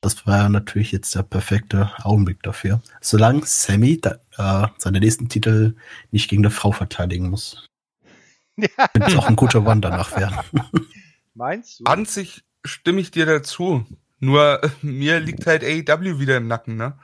[0.00, 2.80] das war natürlich jetzt der perfekte Augenblick dafür.
[3.00, 5.74] Solange Sammy da, äh, seine nächsten Titel
[6.10, 7.68] nicht gegen eine Frau verteidigen muss.
[8.58, 8.88] Ja.
[8.94, 10.38] Es auch ein guter One danach werden.
[11.34, 11.84] Meinst du?
[11.84, 13.84] An sich stimme ich dir dazu.
[14.18, 16.98] Nur äh, mir liegt halt AEW wieder im Nacken, ne?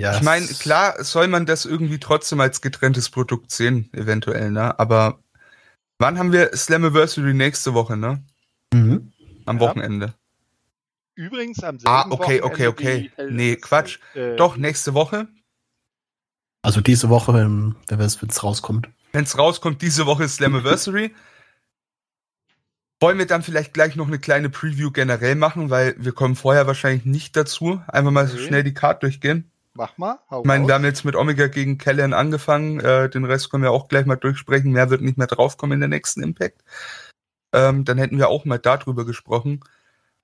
[0.00, 4.76] Ja, ich meine, klar soll man das irgendwie trotzdem als getrenntes Produkt sehen, eventuell, ne?
[4.80, 5.21] Aber
[6.02, 8.22] wann haben wir Slammiversary nächste Woche, ne?
[8.74, 9.12] Mhm.
[9.46, 9.60] Am ja.
[9.60, 10.14] Wochenende.
[11.14, 13.10] Übrigens am selben Ah, okay, okay, okay.
[13.30, 13.98] Nee, Quatsch.
[14.14, 15.28] Äh, Doch, nächste Woche.
[16.62, 18.88] Also diese Woche, wenn es rauskommt.
[19.12, 21.14] Wenn es rauskommt, diese Woche ist Slammiversary.
[23.00, 26.66] Wollen wir dann vielleicht gleich noch eine kleine Preview generell machen, weil wir kommen vorher
[26.66, 27.82] wahrscheinlich nicht dazu.
[27.88, 28.46] Einfach mal okay.
[28.46, 29.51] schnell die Card durchgehen.
[29.74, 30.18] Mach mal.
[30.30, 32.80] ich meine, wir haben jetzt mit Omega gegen Callahan angefangen.
[32.80, 34.72] Äh, den Rest können wir auch gleich mal durchsprechen.
[34.72, 36.62] Mehr wird nicht mehr draufkommen in der nächsten Impact.
[37.52, 39.60] Ähm, dann hätten wir auch mal darüber gesprochen.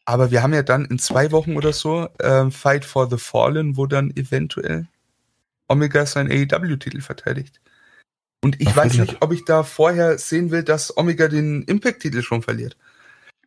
[0.04, 3.76] Aber wir haben ja dann in zwei Wochen oder so äh, Fight for the Fallen,
[3.76, 4.86] wo dann eventuell
[5.66, 7.60] Omega seinen AEW-Titel verteidigt.
[8.42, 12.22] Und ich Ach, weiß nicht, ob ich da vorher sehen will, dass Omega den Impact-Titel
[12.22, 12.76] schon verliert.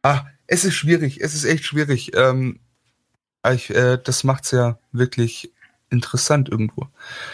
[0.03, 2.15] Ah, es ist schwierig, es ist echt schwierig.
[2.15, 2.59] Ähm,
[3.51, 5.50] ich, äh, das macht's ja wirklich
[5.91, 6.87] interessant irgendwo.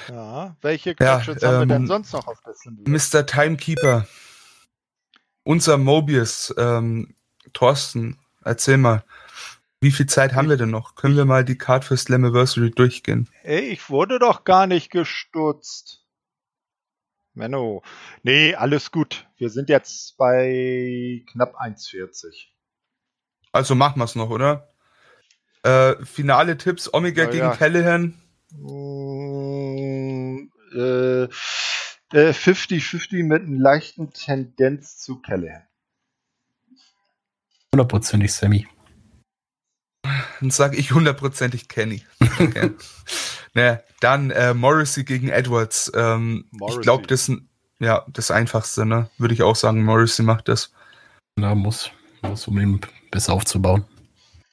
[0.10, 2.54] Ja, welche Catches ja, ähm, haben wir denn ähm, sonst noch auf der
[2.86, 3.26] Mr.
[3.26, 4.08] Timekeeper.
[5.44, 7.16] Unser Mobius, ähm,
[7.54, 9.06] Thorsten, erzähl mal.
[9.80, 10.96] Wie viel Zeit haben wir denn noch?
[10.96, 13.30] Können wir mal die Card für Slammiversary durchgehen?
[13.44, 16.04] Ey, ich wurde doch gar nicht gestutzt.
[17.36, 17.84] Menno.
[18.24, 19.28] Nee, alles gut.
[19.38, 22.48] Wir sind jetzt bei knapp 1,40.
[23.52, 24.74] Also machen wir es noch, oder?
[25.62, 27.56] Äh, finale Tipps: Omega ja, gegen ja.
[27.56, 28.20] Callahan.
[28.54, 30.48] 50-50
[32.14, 35.64] mm, äh, äh, mit einer leichten Tendenz zu Callahan.
[37.74, 38.68] Hundertprozentig Sammy.
[40.40, 42.04] Dann sage ich hundertprozentig Kenny.
[42.40, 42.72] Okay.
[43.54, 45.92] naja, dann äh, Morrissey gegen Edwards.
[45.96, 47.42] Ähm, ich glaube, das ist
[47.80, 49.10] ja das Einfachste, ne?
[49.18, 50.72] Würde ich auch sagen, Morrissey macht das.
[51.36, 51.92] Na, muss.
[52.22, 53.86] Muss, um ihn besser aufzubauen.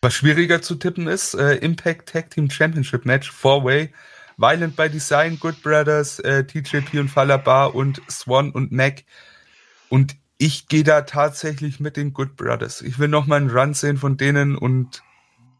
[0.04, 3.90] Was schwieriger zu tippen ist, äh, Impact Tag Team Championship Match, Four-Way,
[4.36, 9.04] Violent by Design, Good Brothers, äh, TJP und Falabar und Swan und Mac.
[9.88, 12.82] Und ich gehe da tatsächlich mit den Good Brothers.
[12.82, 15.02] Ich will noch mal einen Run sehen von denen und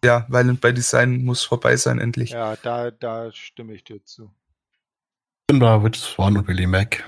[0.04, 2.32] ja, Violent by Design muss vorbei sein endlich.
[2.32, 4.24] Ja, da, da stimme ich dir zu.
[4.24, 7.02] Ich bin da mit Swan und Willie Mac.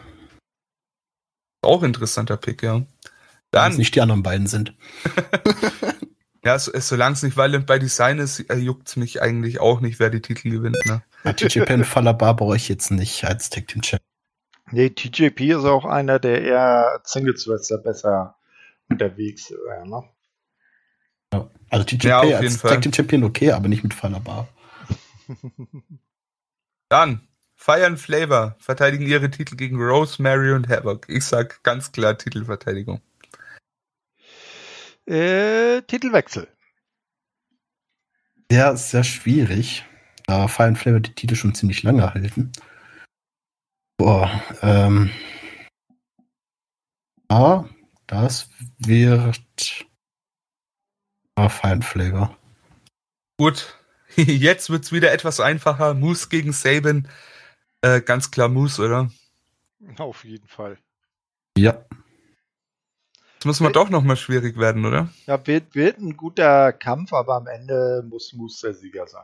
[1.61, 2.81] Auch interessanter Pick, ja.
[3.51, 3.65] Dann.
[3.65, 4.75] Wenn es nicht die anderen beiden sind.
[6.47, 9.81] ja, so, solange es nicht Violent by Design ist, äh, juckt es mich eigentlich auch
[9.81, 10.77] nicht, wer die Titel gewinnt.
[10.87, 11.03] Ne?
[11.25, 14.01] Ja, TJP und Falabar brauche ich jetzt nicht als Tag Team Champ.
[14.71, 18.37] Nee, TJP ist auch einer, der eher Singles Wrestler besser
[18.89, 20.05] unterwegs wäre, ne?
[21.33, 24.47] Ja, also TJP ja, als Tag Team Champion okay, aber nicht mit Falabar.
[26.89, 31.09] Dann Fire and Flavor verteidigen ihre Titel gegen Rosemary und Havoc.
[31.09, 33.01] Ich sag ganz klar Titelverteidigung.
[35.07, 36.49] Äh, Titelwechsel.
[38.51, 39.85] Ja, sehr schwierig.
[40.27, 42.53] Da Fire and Flavor die Titel schon ziemlich lange halten.
[43.97, 45.11] Boah, ähm.
[47.29, 47.65] Ah,
[48.07, 49.87] das wird.
[51.37, 52.37] Ah, Fire and Flavor.
[53.39, 53.79] Gut,
[54.17, 55.95] jetzt wird's wieder etwas einfacher.
[55.95, 57.09] Moose gegen Saban.
[57.83, 59.11] Äh, ganz klar Moose, oder?
[59.99, 60.79] Auf jeden Fall.
[61.57, 61.85] Ja.
[63.47, 65.09] Das muss man doch nochmal schwierig werden, oder?
[65.27, 69.23] Ja, wird, wird ein guter Kampf, aber am Ende muss Moose der Sieger sein.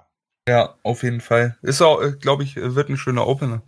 [0.49, 1.59] Ja, auf jeden Fall.
[1.61, 3.65] Ist auch, äh, glaube ich, wird ein schöner Opener.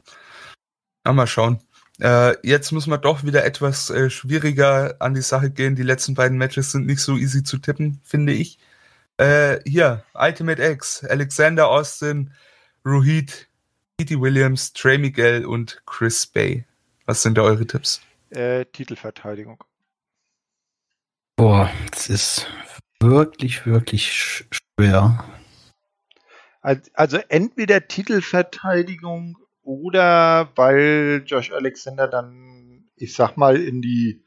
[1.04, 1.58] Ja, mal schauen.
[2.00, 5.74] Äh, jetzt muss man doch wieder etwas äh, schwieriger an die Sache gehen.
[5.74, 8.60] Die letzten beiden Matches sind nicht so easy zu tippen, finde ich.
[9.16, 12.32] Äh, hier, Ultimate X, Alexander Austin,
[12.86, 13.48] Rohit
[13.96, 16.64] Petey Williams, Trey Miguel und Chris Bay.
[17.06, 18.00] Was sind da eure Tipps?
[18.30, 19.64] Äh, Titelverteidigung.
[21.36, 22.46] Boah, das ist
[23.00, 25.24] wirklich, wirklich schwer.
[26.62, 34.24] Also entweder Titelverteidigung oder weil Josh Alexander dann, ich sag mal, in die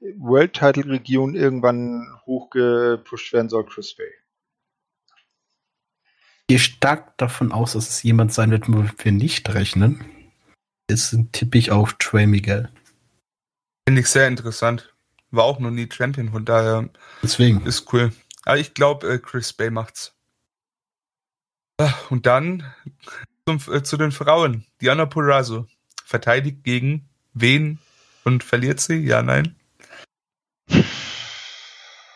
[0.00, 4.08] World Title Region irgendwann hochgepusht werden soll, Chris Bay
[6.48, 10.04] gehe stark davon aus, dass es jemand sein wird, womit wir nicht rechnen.
[10.90, 12.70] Ist tippe ich auf Trey Miguel.
[13.86, 14.94] Finde ich sehr interessant.
[15.30, 16.88] War auch noch nie Champion, von daher
[17.22, 17.64] Deswegen.
[17.66, 18.12] ist cool.
[18.44, 20.14] Aber ich glaube, äh, Chris Bay macht's.
[21.78, 22.64] Ah, und dann
[23.46, 24.64] zum, äh, zu den Frauen.
[24.80, 25.66] Diana Purazo
[26.04, 27.78] verteidigt gegen wen
[28.24, 28.96] und verliert sie?
[28.96, 29.54] Ja, nein?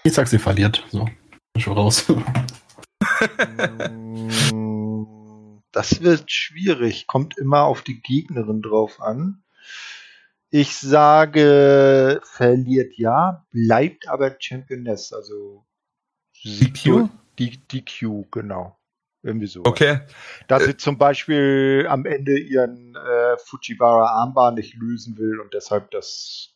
[0.05, 0.85] Ich sag, sie verliert.
[0.91, 1.09] So,
[1.59, 2.07] schon raus.
[5.73, 7.07] das wird schwierig.
[7.07, 9.43] Kommt immer auf die Gegnerin drauf an.
[10.55, 15.15] Ich sage, verliert ja, bleibt aber Championess.
[15.15, 15.65] Also
[16.45, 17.09] DQ?
[17.39, 18.79] Die, DQ, genau.
[19.23, 19.63] Irgendwie so.
[19.65, 20.01] Okay.
[20.49, 25.55] Da sie äh, zum Beispiel am Ende ihren äh, Fujiwara Armbar nicht lösen will und
[25.55, 26.51] deshalb das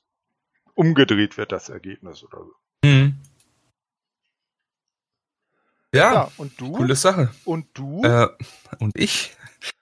[0.75, 2.53] umgedreht wird, das Ergebnis oder so.
[2.85, 3.17] Mhm.
[5.95, 6.73] Ja, ja, und du?
[6.73, 7.31] Coole Sache.
[7.47, 8.03] Und du?
[8.03, 8.29] Äh,
[8.79, 9.35] und ich?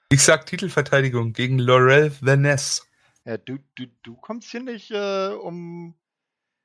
[0.08, 2.86] Ich sag Titelverteidigung gegen Laurel Vaness.
[3.24, 5.94] Ja, du, du, du kommst hier nicht äh, um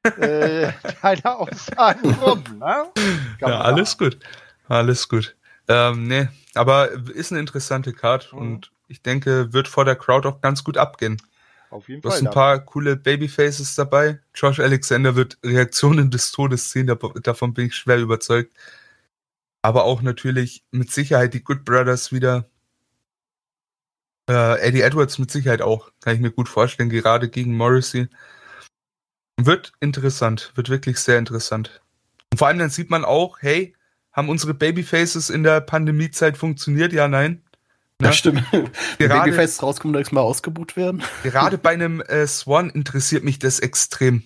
[0.04, 0.72] äh,
[1.02, 2.92] deine Aussagen rum, ne?
[3.40, 4.20] ja, alles gut.
[4.68, 5.36] Alles gut.
[5.68, 8.40] Ähm, nee, aber ist eine interessante Card mhm.
[8.40, 11.22] und ich denke, wird vor der Crowd auch ganz gut abgehen.
[11.70, 12.20] Auf jeden du Fall.
[12.20, 14.20] Du hast ein paar coole Babyfaces dabei.
[14.34, 16.92] Josh Alexander wird Reaktionen des Todes sehen,
[17.24, 18.52] davon bin ich schwer überzeugt
[19.62, 22.50] aber auch natürlich mit Sicherheit die Good Brothers wieder.
[24.30, 28.08] Äh, Eddie Edwards mit Sicherheit auch, kann ich mir gut vorstellen, gerade gegen Morrissey.
[29.38, 31.82] Wird interessant, wird wirklich sehr interessant.
[32.32, 33.76] Und vor allem dann sieht man auch, hey,
[34.12, 36.94] haben unsere Babyfaces in der Pandemiezeit funktioniert?
[36.94, 37.42] Ja, nein.
[38.02, 38.44] Ja, stimmt.
[38.52, 41.02] Wenn Babyfaces rauskommen, direkt mal ausgebucht werden.
[41.24, 44.24] Gerade bei einem äh, Swan interessiert mich das extrem.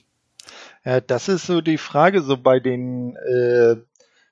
[0.83, 3.77] Ja, das ist so die Frage, so bei den äh,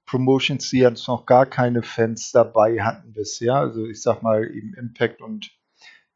[0.06, 3.56] Promotions, die jetzt noch gar keine Fans dabei hatten bisher.
[3.56, 5.50] Also ich sag mal eben Impact und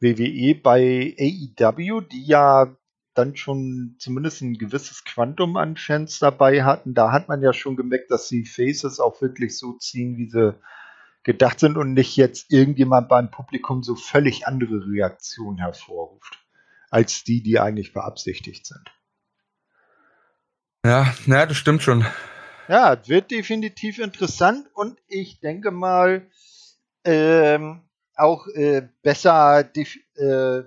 [0.05, 2.75] WWE bei AEW, die ja
[3.15, 6.93] dann schon zumindest ein gewisses Quantum an Fans dabei hatten.
[6.93, 10.53] Da hat man ja schon gemerkt, dass die Faces auch wirklich so ziehen, wie sie
[11.23, 16.45] gedacht sind und nicht jetzt irgendjemand beim Publikum so völlig andere Reaktionen hervorruft,
[16.91, 18.83] als die, die eigentlich beabsichtigt sind.
[20.85, 22.05] Ja, ja, das stimmt schon.
[22.67, 26.27] Ja, wird definitiv interessant und ich denke mal
[27.03, 27.81] ähm,
[28.15, 30.63] auch äh, besser äh,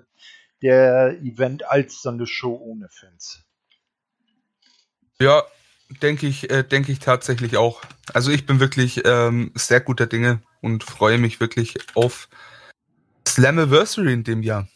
[0.61, 3.43] der Event als so eine Show ohne Fans.
[5.19, 5.43] Ja,
[6.01, 7.81] denke ich, äh, denke ich tatsächlich auch.
[8.13, 12.29] Also ich bin wirklich ähm, sehr guter Dinge und freue mich wirklich auf
[13.27, 14.67] Slammiversary in dem Jahr.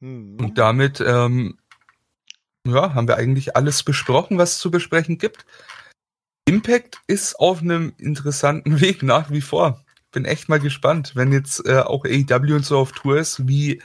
[0.00, 0.38] Mhm.
[0.40, 1.58] Und damit ähm,
[2.66, 5.46] ja, haben wir eigentlich alles besprochen, was es zu besprechen gibt.
[6.46, 9.84] Impact ist auf einem interessanten Weg nach wie vor.
[10.12, 13.82] Bin echt mal gespannt, wenn jetzt äh, auch AEW und so auf Tour ist, wie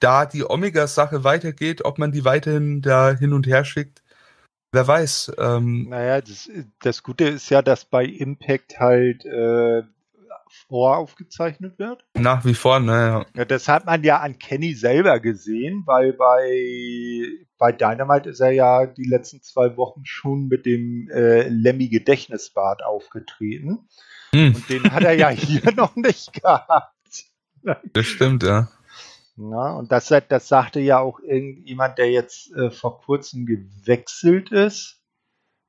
[0.00, 4.02] da die Omega-Sache weitergeht, ob man die weiterhin da hin und her schickt.
[4.72, 5.32] Wer weiß.
[5.38, 6.50] Ähm, naja, das,
[6.80, 9.82] das Gute ist ja, dass bei Impact halt äh,
[10.68, 12.04] voraufgezeichnet wird.
[12.14, 13.24] Nach wie vor, ne?
[13.34, 17.26] Ja, das hat man ja an Kenny selber gesehen, weil bei,
[17.58, 22.82] bei Dynamite ist er ja die letzten zwei Wochen schon mit dem äh, Lemmy Gedächtnisbad
[22.82, 23.88] aufgetreten.
[24.36, 24.54] Hm.
[24.54, 26.92] Und den hat er ja hier noch nicht gehabt.
[27.94, 28.68] Das stimmt, ja.
[29.38, 35.00] Ja, und das, das sagte ja auch irgendjemand, der jetzt äh, vor kurzem gewechselt ist.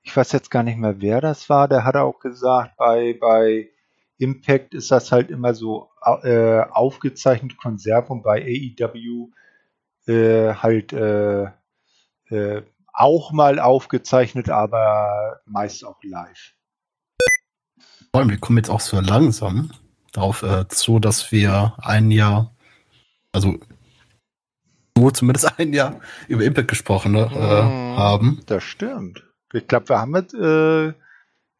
[0.03, 1.69] Ich weiß jetzt gar nicht mehr, wer das war.
[1.69, 3.69] Der hat auch gesagt, bei, bei
[4.18, 5.89] Impact ist das halt immer so
[6.23, 9.30] äh, aufgezeichnet Konserve und bei AEW
[10.07, 11.44] äh, halt äh,
[12.30, 16.56] äh, auch mal aufgezeichnet, aber meist auch live.
[18.26, 19.72] Wir kommen jetzt auch so langsam
[20.11, 22.56] darauf äh, zu, dass wir ein Jahr,
[23.31, 23.60] also
[24.98, 28.41] nur zumindest ein Jahr über Impact gesprochen ne, hm, haben.
[28.48, 29.23] Das stimmt.
[29.53, 30.94] Ich glaube, wir haben mit äh,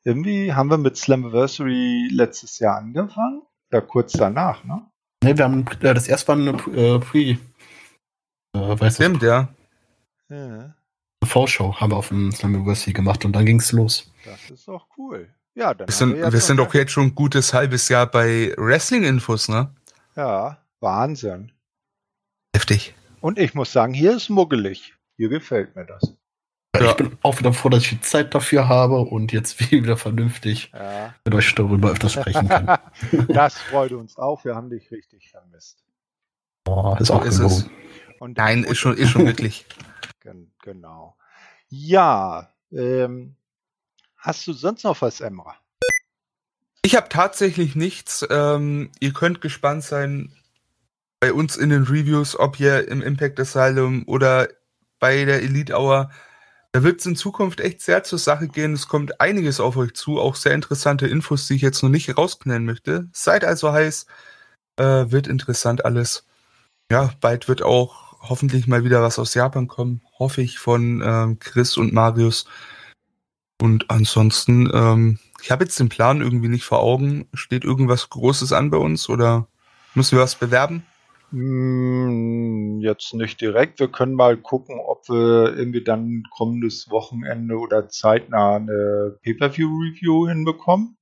[0.04, 3.44] irgendwie haben wir mit Slammiversary letztes Jahr angefangen.
[3.72, 4.86] Ja, kurz danach, ne?
[5.24, 7.38] Ne, wir haben äh, das erste Mal eine äh, Pre.
[8.54, 9.50] Äh, Stimmt, ja.
[10.30, 10.38] ja.
[10.38, 10.76] Eine
[11.26, 14.12] Vorschau haben wir auf dem Slammiversary gemacht und dann ging es los.
[14.26, 15.30] Das ist doch cool.
[15.58, 18.54] Ja, dann wir sind, wir, wir sind doch jetzt schon ein gutes halbes Jahr bei
[18.58, 19.74] Wrestling-Infos, ne?
[20.16, 21.52] Ja, Wahnsinn.
[22.56, 22.94] Heftig.
[23.22, 24.94] Und ich muss sagen, hier ist muggelig.
[25.16, 26.14] Hier gefällt mir das.
[26.76, 26.92] Ja.
[26.92, 30.72] Ich bin auch wieder froh, dass ich die Zeit dafür habe und jetzt wieder vernünftig
[30.76, 31.16] ja.
[31.26, 32.78] mit euch darüber öfters sprechen kann.
[33.28, 34.46] das freut uns auch.
[34.46, 35.84] Wir haben dich richtig vermisst.
[36.68, 37.68] Oh, ist auch ist es.
[38.20, 39.66] Und Nein, ist schon, ist schon wirklich.
[40.62, 41.18] Genau.
[41.68, 43.38] Ja, ähm,
[44.28, 45.56] hast du sonst noch was, Emra?
[46.84, 48.26] Ich habe tatsächlich nichts.
[48.30, 50.32] Ähm, ihr könnt gespannt sein
[51.20, 54.50] bei uns in den Reviews, ob ihr im Impact Asylum oder
[55.00, 56.12] bei der Elite Hour
[56.78, 58.74] da wird es in Zukunft echt sehr zur Sache gehen.
[58.74, 62.16] Es kommt einiges auf euch zu, auch sehr interessante Infos, die ich jetzt noch nicht
[62.16, 63.10] rausknallen möchte.
[63.14, 64.06] Seid also heiß,
[64.76, 66.28] äh, wird interessant alles.
[66.92, 71.40] Ja, bald wird auch hoffentlich mal wieder was aus Japan kommen, hoffe ich, von ähm,
[71.40, 72.46] Chris und Marius.
[73.60, 77.28] Und ansonsten, ähm, ich habe jetzt den Plan irgendwie nicht vor Augen.
[77.34, 79.48] Steht irgendwas Großes an bei uns oder
[79.96, 80.84] müssen wir was bewerben?
[81.32, 83.80] Hm, jetzt nicht direkt.
[83.80, 90.98] Wir können mal gucken, ob wir irgendwie dann kommendes Wochenende oder zeitnah eine Pay-Per-View-Review hinbekommen.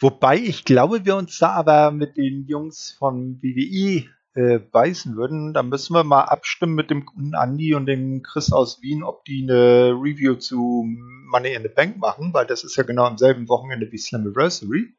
[0.00, 4.04] Wobei ich glaube, wir uns da aber mit den Jungs von WWE
[4.38, 5.52] äh, beißen würden.
[5.52, 9.24] Da müssen wir mal abstimmen mit dem guten Andi und dem Chris aus Wien, ob
[9.24, 13.18] die eine Review zu Money in the Bank machen, weil das ist ja genau am
[13.18, 14.94] selben Wochenende wie Slammiversary,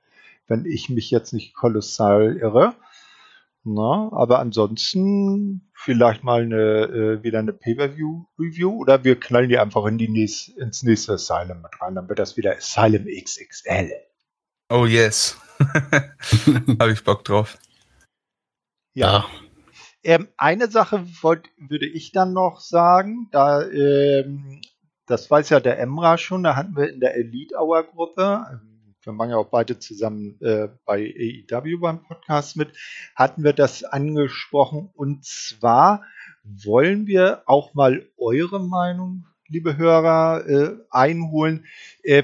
[0.47, 2.75] wenn ich mich jetzt nicht kolossal irre.
[3.63, 9.85] Na, aber ansonsten vielleicht mal eine, äh, wieder eine Pay-Per-View-Review oder wir knallen die einfach
[9.85, 11.95] in die nächst, ins nächste Asylum mit rein.
[11.95, 13.91] Dann wird das wieder Asylum XXL.
[14.69, 15.37] Oh yes.
[16.79, 17.57] Habe ich Bock drauf.
[18.99, 19.25] Ja.
[20.03, 24.59] Ähm, eine Sache wollt, würde ich dann noch sagen, da, ähm,
[25.05, 28.59] das weiß ja der Emra schon, da hatten wir in der Elite Hour Gruppe,
[29.01, 31.15] wir machen ja auch beide zusammen äh, bei
[31.49, 32.73] AEW beim Podcast mit,
[33.15, 34.89] hatten wir das angesprochen.
[34.93, 36.03] Und zwar
[36.43, 41.65] wollen wir auch mal eure Meinung, liebe Hörer, äh, einholen.
[42.03, 42.23] Äh,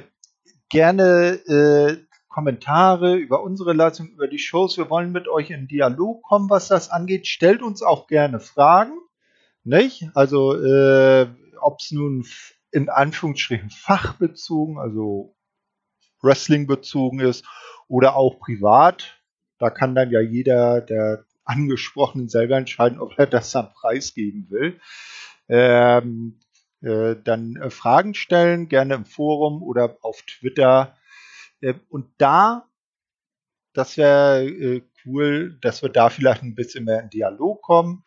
[0.68, 2.05] gerne äh,
[2.36, 4.76] Kommentare über unsere Leistung, über die Shows.
[4.76, 7.28] Wir wollen mit euch in Dialog kommen, was das angeht.
[7.28, 8.92] Stellt uns auch gerne Fragen.
[9.64, 10.10] Nicht?
[10.16, 11.28] Also, äh,
[11.62, 12.26] ob es nun
[12.74, 15.34] in Anführungsstrichen fachbezogen, also
[16.22, 17.46] Wrestling bezogen ist
[17.88, 19.18] oder auch privat.
[19.58, 24.48] Da kann dann ja jeder der Angesprochenen selber entscheiden, ob er das am Preis geben
[24.50, 24.82] will.
[25.48, 26.42] Ähm,
[26.82, 30.98] äh, dann äh, Fragen stellen, gerne im Forum oder auf Twitter.
[31.62, 32.70] Äh, und da,
[33.74, 38.04] das wäre äh, cool, dass wir da vielleicht ein bisschen mehr in Dialog kommen.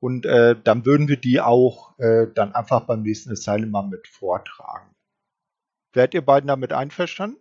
[0.00, 4.08] Und äh, dann würden wir die auch äh, dann einfach beim nächsten Asylum mal mit
[4.08, 4.90] vortragen.
[5.92, 7.38] Werdet ihr beiden damit einverstanden?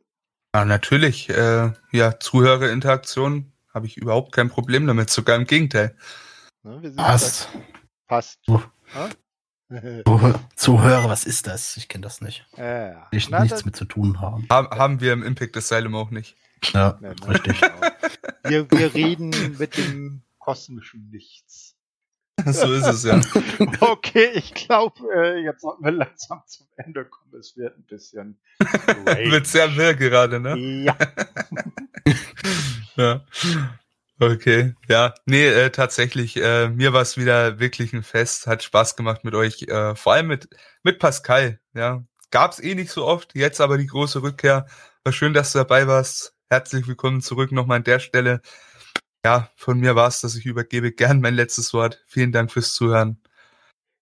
[0.53, 1.29] Ja, natürlich.
[1.29, 5.95] Äh, ja, Zuhörerinteraktion habe ich überhaupt kein Problem damit, sogar im Gegenteil.
[6.63, 7.49] Ja, Passt.
[8.07, 8.47] Passt.
[8.47, 8.59] Uh.
[10.55, 11.77] Zuhörer, was ist das?
[11.77, 12.45] Ich kenne das nicht.
[12.57, 14.45] Ja, ich Na, nichts mit zu tun haben.
[14.49, 16.35] Hab, haben wir im Impact Asylum auch nicht.
[16.73, 17.61] Ja, ja richtig.
[18.43, 19.29] Wir, wir reden
[19.59, 21.75] mit dem kosmischen Nichts.
[22.45, 23.21] so ist es ja.
[23.81, 27.39] okay, ich glaube, äh, jetzt sollten wir langsam zum Ende kommen.
[27.39, 28.39] Es wird ein bisschen.
[28.59, 30.57] wird sehr wirr gerade, ne?
[30.57, 30.97] Ja.
[32.95, 33.21] ja.
[34.21, 38.95] Okay, ja, nee, äh, tatsächlich, äh, mir war es wieder wirklich ein Fest, hat Spaß
[38.95, 40.47] gemacht mit euch, äh, vor allem mit,
[40.83, 42.05] mit Pascal, ja.
[42.29, 44.67] Gab's eh nicht so oft, jetzt aber die große Rückkehr.
[45.03, 46.35] War schön, dass du dabei warst.
[46.51, 48.41] Herzlich willkommen zurück nochmal an der Stelle.
[49.25, 52.03] Ja, von mir war's, dass ich übergebe gern mein letztes Wort.
[52.05, 53.19] Vielen Dank fürs Zuhören.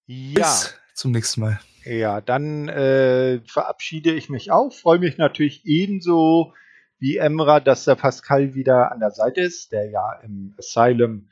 [0.06, 0.41] Ja.
[0.41, 1.62] Bis zum nächsten Mal.
[1.86, 4.74] Ja, dann äh, verabschiede ich mich auch.
[4.74, 6.54] Freue mich natürlich ebenso
[7.00, 11.30] wie Emra, dass der Pascal wieder an der Seite ist, der ja im Asylum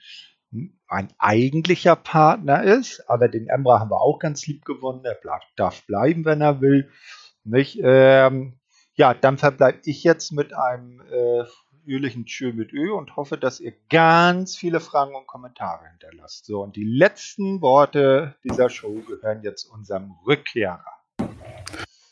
[0.87, 5.03] ein eigentlicher Partner ist, aber den Emra haben wir auch ganz lieb gewonnen.
[5.03, 5.19] Er
[5.57, 6.89] darf bleiben, wenn er will.
[7.43, 7.79] Nicht?
[7.83, 8.59] Ähm,
[8.95, 11.43] ja, dann verbleibe ich jetzt mit einem äh,
[11.83, 16.45] fröhlichen Tschö mit Ö und hoffe, dass ihr ganz viele Fragen und Kommentare hinterlasst.
[16.45, 20.96] So, und die letzten Worte dieser Show gehören jetzt unserem Rückkehrer.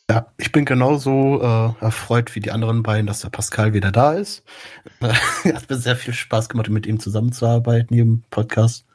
[0.10, 4.14] Ja, ich bin genauso äh, erfreut wie die anderen beiden, dass der Pascal wieder da
[4.14, 4.44] ist.
[5.02, 8.86] Hat mir sehr viel Spaß gemacht, mit ihm zusammenzuarbeiten hier im Podcast.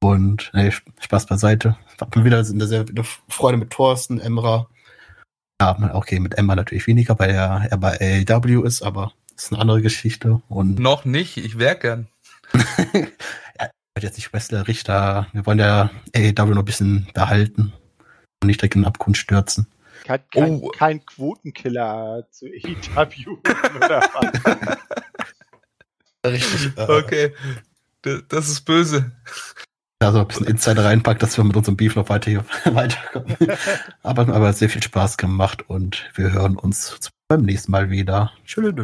[0.00, 0.70] Und nee,
[1.00, 1.76] Spaß beiseite.
[2.00, 4.68] Hat mir wieder eine sehr eine Freude mit Thorsten, Emra.
[5.60, 7.98] Ja, okay, mit Emma natürlich weniger, weil er, er bei
[8.28, 10.42] AEW ist, aber das ist eine andere Geschichte.
[10.48, 12.08] Und Noch nicht, ich wäre gern.
[12.92, 15.26] ja, jetzt nicht Wrestler, Richter.
[15.32, 17.72] Wir wollen ja AEW noch ein bisschen behalten
[18.42, 19.66] und nicht direkt in den Abgrund stürzen.
[20.06, 20.68] Kein, kein, oh.
[20.68, 23.38] kein Quotenkiller zu EW
[23.76, 24.78] oder was?
[26.24, 26.78] Richtig.
[26.78, 27.34] Okay.
[28.28, 29.10] Das ist böse.
[29.98, 33.36] Also ein bisschen Insider reinpackt, dass wir mit unserem Beef noch weiter hier weiterkommen.
[34.04, 38.32] aber, aber sehr viel Spaß gemacht und wir hören uns beim nächsten Mal wieder.
[38.44, 38.74] Tschüss.